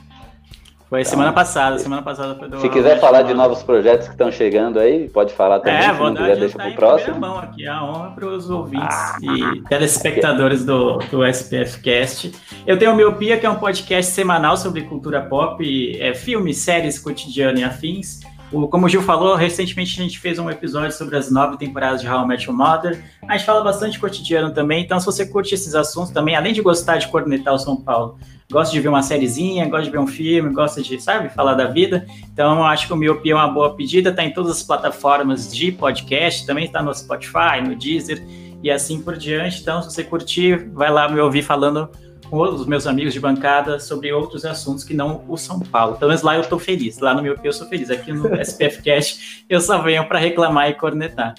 Foi 0.89 1.05
semana 1.05 1.32
passada, 1.34 1.78
semana 1.78 2.01
passada 2.01 2.34
foi 2.34 2.49
do 2.49 2.61
Se 2.62 2.68
quiser 2.70 2.99
falar 2.99 3.20
de 3.20 3.34
novos 3.34 3.62
projetos 3.62 4.07
que 4.07 4.14
estão 4.14 4.32
chegando 4.32 4.78
aí, 4.78 5.07
pode 5.11 5.34
falar 5.34 5.61
também. 5.61 5.74
É, 5.80 5.82
se 5.82 5.93
vou 5.93 6.09
não 6.09 6.16
quiser, 6.16 6.36
deixa 6.39 6.57
pro 6.59 6.72
próximo. 6.74 7.20
mão 7.20 7.39
aqui, 7.39 7.66
a 7.66 7.84
honra 7.84 8.11
para 8.12 8.26
os 8.26 8.49
ouvintes 8.49 8.89
Ah. 8.89 9.18
e 9.20 9.61
telespectadores 9.68 10.64
do, 10.64 10.97
do 11.11 11.22
SPF 11.26 11.80
Cast. 11.82 12.32
Eu 12.66 12.78
tenho 12.78 12.93
o 12.93 12.97
Miopia, 12.97 13.36
que 13.39 13.45
é 13.45 13.51
um 13.51 13.57
podcast 13.57 14.12
semanal 14.12 14.57
sobre 14.57 14.80
cultura 14.82 15.20
pop, 15.20 15.62
é, 16.01 16.14
filmes, 16.14 16.57
séries, 16.57 16.99
cotidiano 16.99 17.59
e 17.59 17.64
afins. 17.64 18.20
O, 18.51 18.66
como 18.66 18.86
o 18.86 18.89
Gil 18.89 19.03
falou, 19.03 19.34
recentemente 19.34 20.01
a 20.01 20.03
gente 20.03 20.18
fez 20.18 20.39
um 20.39 20.49
episódio 20.49 20.93
sobre 20.93 21.18
as 21.18 21.30
nove 21.30 21.59
temporadas 21.59 22.01
de 22.01 22.09
How 22.09 22.24
I 22.24 22.28
Met 22.28 22.47
Your 22.47 22.57
Mother. 22.57 23.05
A 23.28 23.36
gente 23.36 23.45
fala 23.45 23.62
bastante 23.62 23.99
cotidiano 24.01 24.55
também, 24.55 24.84
então 24.84 24.99
se 24.99 25.05
você 25.05 25.26
curte 25.26 25.53
esses 25.55 25.74
assuntos 25.74 26.12
também, 26.12 26.34
além 26.34 26.55
de 26.55 26.62
gostar 26.62 26.97
de 26.97 27.09
cornetar 27.09 27.53
o 27.53 27.59
São 27.59 27.76
Paulo, 27.76 28.18
gosta 28.51 28.72
de 28.72 28.80
ver 28.80 28.88
uma 28.88 29.03
sériezinha, 29.03 29.68
gosta 29.68 29.84
de 29.84 29.90
ver 29.90 29.99
um 29.99 30.07
filme, 30.07 30.53
gosta 30.53 30.82
de, 30.82 31.01
sabe, 31.01 31.28
falar 31.28 31.55
da 31.55 31.66
vida, 31.66 32.07
então 32.32 32.64
acho 32.64 32.86
que 32.86 32.92
o 32.92 32.96
Miopia 32.96 33.32
é 33.32 33.34
uma 33.34 33.49
boa 33.49 33.74
pedida, 33.74 34.12
tá 34.12 34.24
em 34.24 34.32
todas 34.32 34.53
as 34.53 34.62
plataformas 34.62 35.55
de 35.55 35.70
podcast, 35.70 36.46
também 36.46 36.64
está 36.64 36.82
no 36.82 36.94
Spotify, 36.94 37.61
no 37.62 37.76
Deezer 37.76 38.24
e 38.62 38.70
assim 38.70 39.01
por 39.03 39.16
diante. 39.16 39.61
Então, 39.61 39.82
se 39.82 39.90
você 39.90 40.03
curtir, 40.03 40.68
vai 40.72 40.90
lá 40.90 41.09
me 41.09 41.20
ouvir 41.20 41.42
falando 41.42 41.88
com 42.28 42.40
os 42.40 42.66
meus 42.66 42.86
amigos 42.86 43.14
de 43.14 43.20
bancada 43.20 43.78
sobre 43.78 44.12
outros 44.12 44.44
assuntos 44.44 44.84
que 44.84 44.94
não 44.94 45.24
o 45.28 45.36
São 45.36 45.61
Paulo. 45.61 45.96
Pelo 45.96 46.11
menos 46.11 46.22
lá 46.22 46.36
eu 46.36 46.42
tô 46.42 46.59
feliz, 46.59 46.99
lá 46.99 47.14
no 47.14 47.22
Miopia 47.22 47.49
eu 47.49 47.53
sou 47.53 47.66
feliz. 47.68 47.90
Aqui 47.90 48.12
no 48.12 48.34
SPF 48.40 48.82
Cast 48.82 49.46
eu 49.49 49.61
só 49.61 49.80
venho 49.80 50.07
para 50.07 50.18
reclamar 50.18 50.68
e 50.70 50.74
cornetar. 50.74 51.34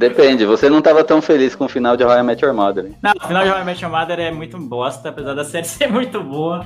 Depende, 0.00 0.46
você 0.46 0.70
não 0.70 0.78
estava 0.78 1.04
tão 1.04 1.20
feliz 1.20 1.54
com 1.54 1.66
o 1.66 1.68
final 1.68 1.94
de 1.94 2.02
I 2.02 2.22
Met 2.22 2.42
Your 2.42 2.54
Mother? 2.54 2.90
Não, 3.02 3.12
o 3.22 3.26
final 3.26 3.42
de 3.42 3.50
I 3.50 3.64
Met 3.66 3.84
Your 3.84 3.92
Mother 3.92 4.18
é 4.18 4.30
muito 4.30 4.56
bosta, 4.56 5.10
apesar 5.10 5.34
da 5.34 5.44
série 5.44 5.66
ser 5.68 5.88
muito 5.88 6.22
boa, 6.22 6.64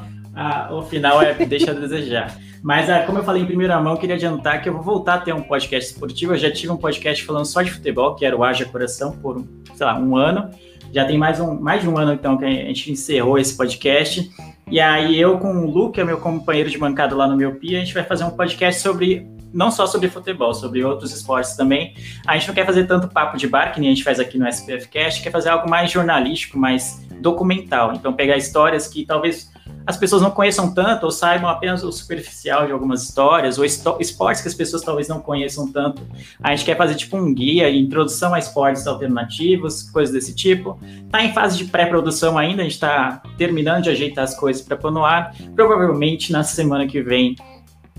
o 0.70 0.82
final 0.82 1.20
é 1.20 1.35
deixa 1.35 1.72
a 1.72 1.74
desejar. 1.74 2.32
Mas, 2.62 2.89
ah, 2.89 3.01
como 3.01 3.18
eu 3.18 3.24
falei 3.24 3.43
em 3.43 3.45
primeira 3.45 3.80
mão, 3.80 3.97
queria 3.97 4.14
adiantar 4.14 4.62
que 4.62 4.68
eu 4.68 4.72
vou 4.72 4.82
voltar 4.82 5.14
a 5.14 5.18
ter 5.18 5.35
um 5.35 5.43
podcast 5.43 5.91
esportivo. 5.91 6.32
Eu 6.32 6.39
já 6.39 6.49
tive 6.49 6.72
um 6.72 6.76
podcast 6.76 7.24
falando 7.24 7.45
só 7.45 7.61
de 7.61 7.72
futebol, 7.72 8.14
que 8.14 8.24
era 8.24 8.37
o 8.37 8.45
Haja 8.45 8.64
Coração, 8.66 9.11
por, 9.11 9.45
sei 9.74 9.85
lá, 9.85 9.99
um 9.99 10.16
ano. 10.16 10.49
Já 10.93 11.05
tem 11.05 11.18
mais, 11.18 11.41
um, 11.41 11.61
mais 11.61 11.82
de 11.82 11.89
um 11.89 11.99
ano, 11.99 12.12
então, 12.12 12.39
que 12.39 12.45
a 12.45 12.49
gente 12.49 12.93
encerrou 12.93 13.37
esse 13.37 13.57
podcast. 13.57 14.30
E 14.70 14.78
aí, 14.78 15.20
eu 15.20 15.39
com 15.39 15.59
o 15.59 15.68
Lu, 15.68 15.91
que 15.91 16.01
é 16.01 16.05
meu 16.05 16.18
companheiro 16.18 16.70
de 16.70 16.78
bancada 16.78 17.16
lá 17.16 17.26
no 17.26 17.37
Miopia, 17.37 17.78
a 17.78 17.80
gente 17.80 17.93
vai 17.93 18.05
fazer 18.05 18.22
um 18.22 18.30
podcast 18.30 18.80
sobre, 18.80 19.26
não 19.55 19.71
só 19.71 19.87
sobre 19.87 20.09
futebol, 20.09 20.53
sobre 20.53 20.85
outros 20.85 21.13
esportes 21.13 21.57
também. 21.57 21.95
A 22.27 22.37
gente 22.37 22.49
não 22.49 22.55
quer 22.55 22.67
fazer 22.67 22.85
tanto 22.87 23.09
papo 23.09 23.37
de 23.37 23.47
bar, 23.47 23.73
que 23.73 23.81
nem 23.81 23.91
a 23.91 23.95
gente 23.95 24.05
faz 24.05 24.19
aqui 24.19 24.37
no 24.37 24.47
SPF 24.49 24.89
Cast, 24.89 25.23
quer 25.23 25.31
fazer 25.31 25.49
algo 25.49 25.71
mais 25.71 25.91
jornalístico, 25.91 26.59
mais 26.59 27.07
documental. 27.21 27.95
Então, 27.95 28.13
pegar 28.13 28.37
histórias 28.37 28.89
que 28.89 29.07
talvez 29.07 29.55
as 29.87 29.97
pessoas 29.97 30.23
não 30.23 30.31
conheçam 30.31 30.73
tanto 30.73 31.05
ou 31.05 31.11
saibam 31.11 31.49
apenas 31.49 31.85
o 31.85 31.93
superficial 31.93 32.67
de 32.67 32.73
algumas 32.73 33.03
histórias, 33.03 33.59
ou 33.59 33.65
esportes 33.65 34.43
que 34.43 34.49
as 34.49 34.55
pessoas 34.55 34.83
talvez 34.83 35.09
não 35.09 35.21
conheçam 35.21 35.71
tanto. 35.71 36.03
A 36.43 36.55
gente 36.55 36.65
quer 36.65 36.77
fazer 36.77 36.95
tipo 36.95 37.17
um 37.17 37.33
guia, 37.35 37.71
introdução 37.71 38.35
a 38.35 38.39
esportes 38.39 38.87
alternativos, 38.87 39.83
coisas 39.91 40.15
desse 40.15 40.35
tipo. 40.35 40.79
Tá 41.11 41.23
em 41.23 41.33
fase 41.33 41.59
de 41.59 41.67
pré-produção 41.67 42.39
ainda, 42.39 42.63
a 42.63 42.65
gente 42.65 42.81
tá 42.81 43.23
terminando 43.37 43.85
de 43.85 43.91
ajeitar 43.91 44.25
as 44.25 44.35
coisas 44.35 44.63
para 44.63 44.77
pôr 44.77 44.91
no 44.91 45.05
ar. 45.05 45.35
Provavelmente 45.55 46.33
na 46.33 46.43
semana 46.43 46.87
que 46.87 47.03
vem 47.03 47.37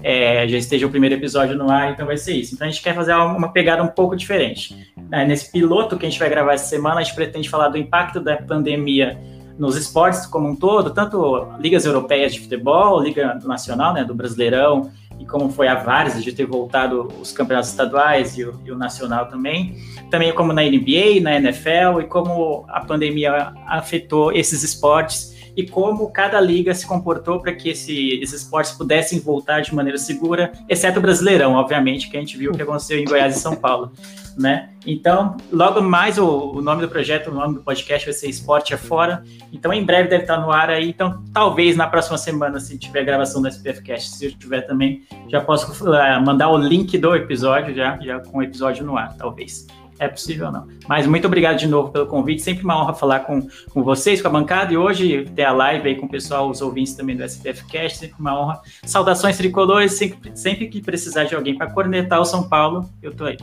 é, 0.07 0.47
já 0.47 0.59
esteja 0.59 0.85
o 0.85 0.89
primeiro 0.91 1.15
episódio 1.15 1.57
no 1.57 1.67
ar, 1.67 1.91
então 1.91 2.05
vai 2.05 2.15
ser 2.15 2.35
isso. 2.35 2.53
Então 2.53 2.67
a 2.67 2.69
gente 2.69 2.83
quer 2.83 2.93
fazer 2.93 3.15
uma 3.15 3.51
pegada 3.51 3.81
um 3.81 3.87
pouco 3.87 4.15
diferente. 4.15 4.93
É, 5.11 5.25
nesse 5.25 5.51
piloto 5.51 5.97
que 5.97 6.05
a 6.05 6.09
gente 6.09 6.19
vai 6.19 6.29
gravar 6.29 6.53
essa 6.53 6.67
semana, 6.67 6.99
a 6.99 7.03
gente 7.03 7.15
pretende 7.15 7.49
falar 7.49 7.69
do 7.69 7.77
impacto 7.79 8.19
da 8.19 8.37
pandemia 8.37 9.19
nos 9.57 9.75
esportes 9.75 10.27
como 10.27 10.47
um 10.47 10.55
todo, 10.55 10.91
tanto 10.91 11.47
ligas 11.59 11.85
europeias 11.85 12.35
de 12.35 12.41
futebol, 12.41 13.01
liga 13.01 13.39
nacional, 13.45 13.95
né, 13.95 14.03
do 14.03 14.13
Brasileirão, 14.13 14.91
e 15.19 15.25
como 15.25 15.49
foi 15.49 15.67
a 15.67 15.73
vários 15.73 16.23
de 16.23 16.31
ter 16.33 16.45
voltado 16.45 17.07
os 17.19 17.31
campeonatos 17.31 17.71
estaduais 17.71 18.37
e 18.37 18.43
o, 18.43 18.61
e 18.63 18.71
o 18.71 18.77
nacional 18.77 19.25
também, 19.25 19.75
também 20.11 20.31
como 20.35 20.53
na 20.53 20.61
NBA, 20.61 21.19
na 21.23 21.37
NFL, 21.37 22.01
e 22.01 22.03
como 22.03 22.63
a 22.67 22.81
pandemia 22.81 23.53
afetou 23.65 24.31
esses 24.31 24.61
esportes 24.61 25.34
e 25.55 25.65
como 25.67 26.09
cada 26.11 26.39
liga 26.39 26.73
se 26.73 26.85
comportou 26.85 27.39
para 27.39 27.53
que 27.53 27.69
esse, 27.69 28.19
esses 28.21 28.43
esportes 28.43 28.73
pudessem 28.73 29.19
voltar 29.19 29.61
de 29.61 29.73
maneira 29.73 29.97
segura, 29.97 30.51
exceto 30.67 30.99
o 30.99 31.01
Brasileirão, 31.01 31.53
obviamente, 31.53 32.09
que 32.09 32.17
a 32.17 32.19
gente 32.19 32.37
viu 32.37 32.51
o 32.51 32.55
que 32.55 32.61
aconteceu 32.61 32.99
em 32.99 33.05
Goiás 33.05 33.35
e 33.35 33.39
São 33.39 33.55
Paulo, 33.55 33.91
né? 34.37 34.69
Então, 34.85 35.37
logo 35.51 35.81
mais 35.81 36.17
o, 36.17 36.27
o 36.27 36.61
nome 36.61 36.81
do 36.81 36.89
projeto, 36.89 37.31
o 37.31 37.33
nome 37.33 37.55
do 37.55 37.61
podcast 37.61 38.05
vai 38.05 38.13
ser 38.13 38.29
Esporte 38.29 38.73
é 38.73 38.77
Fora. 38.77 39.23
Então, 39.51 39.73
em 39.73 39.83
breve 39.83 40.09
deve 40.09 40.23
estar 40.23 40.37
no 40.37 40.51
ar 40.51 40.69
aí. 40.69 40.89
Então, 40.89 41.23
talvez 41.33 41.75
na 41.75 41.87
próxima 41.87 42.17
semana, 42.17 42.59
se 42.59 42.77
tiver 42.77 43.03
gravação 43.03 43.41
do 43.41 43.47
SPF 43.47 43.81
Cast, 43.81 44.09
se 44.11 44.25
eu 44.25 44.31
tiver 44.37 44.61
também, 44.61 45.03
já 45.27 45.41
posso 45.41 45.71
uh, 45.85 46.23
mandar 46.23 46.49
o 46.49 46.57
link 46.57 46.97
do 46.97 47.15
episódio 47.15 47.73
já, 47.73 47.97
já 48.01 48.19
com 48.19 48.39
o 48.39 48.43
episódio 48.43 48.85
no 48.85 48.97
ar, 48.97 49.15
talvez. 49.17 49.65
É 49.99 50.07
possível 50.07 50.51
não. 50.51 50.67
Mas 50.87 51.07
muito 51.07 51.25
obrigado 51.25 51.57
de 51.57 51.67
novo 51.67 51.91
pelo 51.91 52.05
convite, 52.05 52.41
sempre 52.41 52.63
uma 52.63 52.81
honra 52.81 52.93
falar 52.93 53.21
com, 53.21 53.47
com 53.73 53.83
vocês, 53.83 54.21
com 54.21 54.27
a 54.27 54.31
bancada, 54.31 54.73
e 54.73 54.77
hoje 54.77 55.29
ter 55.35 55.43
a 55.43 55.51
live 55.51 55.87
aí 55.87 55.95
com 55.95 56.05
o 56.05 56.09
pessoal, 56.09 56.49
os 56.49 56.61
ouvintes 56.61 56.93
também 56.93 57.15
do 57.15 57.23
SPF 57.23 57.65
Cast, 57.65 57.99
sempre 57.99 58.15
uma 58.19 58.39
honra. 58.39 58.61
Saudações 58.83 59.37
tricolores, 59.37 59.93
sempre, 59.93 60.31
sempre 60.35 60.67
que 60.67 60.81
precisar 60.81 61.23
de 61.25 61.35
alguém 61.35 61.57
para 61.57 61.71
cornetar 61.71 62.19
o 62.19 62.25
São 62.25 62.43
Paulo, 62.47 62.89
eu 63.01 63.13
tô 63.13 63.25
aí. 63.25 63.37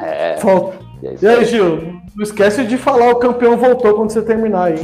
É. 0.00 0.36
Falta. 0.38 0.78
É 1.02 1.16
e 1.20 1.26
aí, 1.26 1.44
Gil, 1.44 2.00
não 2.14 2.22
esquece 2.22 2.64
de 2.64 2.78
falar 2.78 3.10
o 3.10 3.16
campeão 3.16 3.56
voltou 3.56 3.94
quando 3.94 4.10
você 4.10 4.22
terminar 4.22 4.68
aí. 4.68 4.78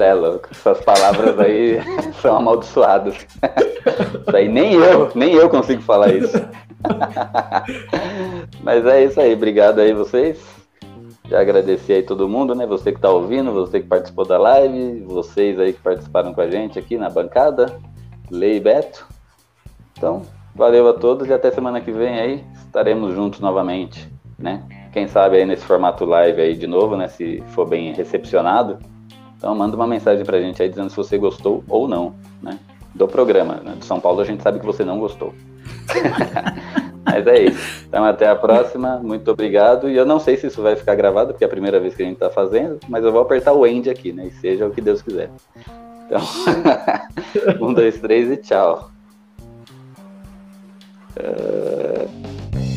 Você 0.00 0.04
é 0.04 0.14
louco, 0.14 0.48
essas 0.50 0.80
palavras 0.80 1.38
aí 1.38 1.78
são 2.22 2.36
amaldiçoadas. 2.38 3.14
Isso 3.16 4.34
aí 4.36 4.48
nem 4.48 4.72
eu, 4.72 5.12
nem 5.14 5.34
eu 5.34 5.50
consigo 5.50 5.82
falar 5.82 6.14
isso. 6.14 6.40
Mas 8.62 8.86
é 8.86 9.04
isso 9.04 9.20
aí, 9.20 9.34
obrigado 9.34 9.80
aí 9.80 9.92
vocês. 9.92 10.60
Já 11.28 11.40
agradeci 11.40 11.92
aí 11.92 12.02
todo 12.02 12.28
mundo, 12.28 12.54
né? 12.54 12.66
Você 12.66 12.92
que 12.92 13.00
tá 13.00 13.08
ouvindo, 13.08 13.52
você 13.52 13.80
que 13.80 13.86
participou 13.86 14.26
da 14.26 14.36
live, 14.36 15.02
vocês 15.02 15.60
aí 15.60 15.72
que 15.72 15.80
participaram 15.80 16.34
com 16.34 16.40
a 16.40 16.50
gente 16.50 16.78
aqui 16.78 16.96
na 16.98 17.08
bancada, 17.08 17.78
Lei 18.30 18.58
Beto. 18.58 19.06
Então, 19.96 20.22
valeu 20.54 20.88
a 20.88 20.92
todos 20.92 21.28
e 21.28 21.32
até 21.32 21.50
semana 21.50 21.80
que 21.80 21.92
vem 21.92 22.18
aí 22.18 22.44
estaremos 22.54 23.14
juntos 23.14 23.38
novamente, 23.38 24.12
né? 24.38 24.64
Quem 24.92 25.06
sabe 25.06 25.36
aí 25.36 25.46
nesse 25.46 25.64
formato 25.64 26.04
live 26.04 26.40
aí 26.40 26.56
de 26.56 26.66
novo, 26.66 26.96
né? 26.96 27.06
Se 27.06 27.42
for 27.48 27.68
bem 27.68 27.92
recepcionado. 27.92 28.78
Então 29.36 29.54
manda 29.54 29.76
uma 29.76 29.86
mensagem 29.86 30.24
pra 30.24 30.40
gente 30.40 30.60
aí 30.60 30.68
dizendo 30.68 30.90
se 30.90 30.96
você 30.96 31.16
gostou 31.16 31.62
ou 31.68 31.86
não, 31.86 32.14
né? 32.42 32.58
Do 32.94 33.06
programa. 33.06 33.54
Né? 33.54 33.76
São 33.82 34.00
Paulo 34.00 34.20
a 34.20 34.24
gente 34.24 34.42
sabe 34.42 34.58
que 34.58 34.66
você 34.66 34.84
não 34.84 34.98
gostou. 34.98 35.32
Mas 37.04 37.26
é 37.26 37.44
isso. 37.44 37.84
Então 37.88 38.04
até 38.04 38.28
a 38.28 38.36
próxima. 38.36 38.98
Muito 38.98 39.30
obrigado. 39.30 39.88
E 39.88 39.96
eu 39.96 40.06
não 40.06 40.20
sei 40.20 40.36
se 40.36 40.46
isso 40.46 40.62
vai 40.62 40.76
ficar 40.76 40.94
gravado, 40.94 41.32
porque 41.32 41.44
é 41.44 41.46
a 41.46 41.50
primeira 41.50 41.80
vez 41.80 41.94
que 41.94 42.02
a 42.02 42.06
gente 42.06 42.18
tá 42.18 42.30
fazendo, 42.30 42.78
mas 42.88 43.04
eu 43.04 43.12
vou 43.12 43.22
apertar 43.22 43.52
o 43.52 43.66
end 43.66 43.90
aqui, 43.90 44.12
né? 44.12 44.26
E 44.26 44.30
seja 44.32 44.66
o 44.66 44.70
que 44.70 44.80
Deus 44.80 45.02
quiser. 45.02 45.30
Então, 46.06 46.20
um, 47.60 47.72
dois, 47.72 47.98
três 47.98 48.30
e 48.30 48.36
tchau. 48.36 48.90
Uh... 51.16 52.69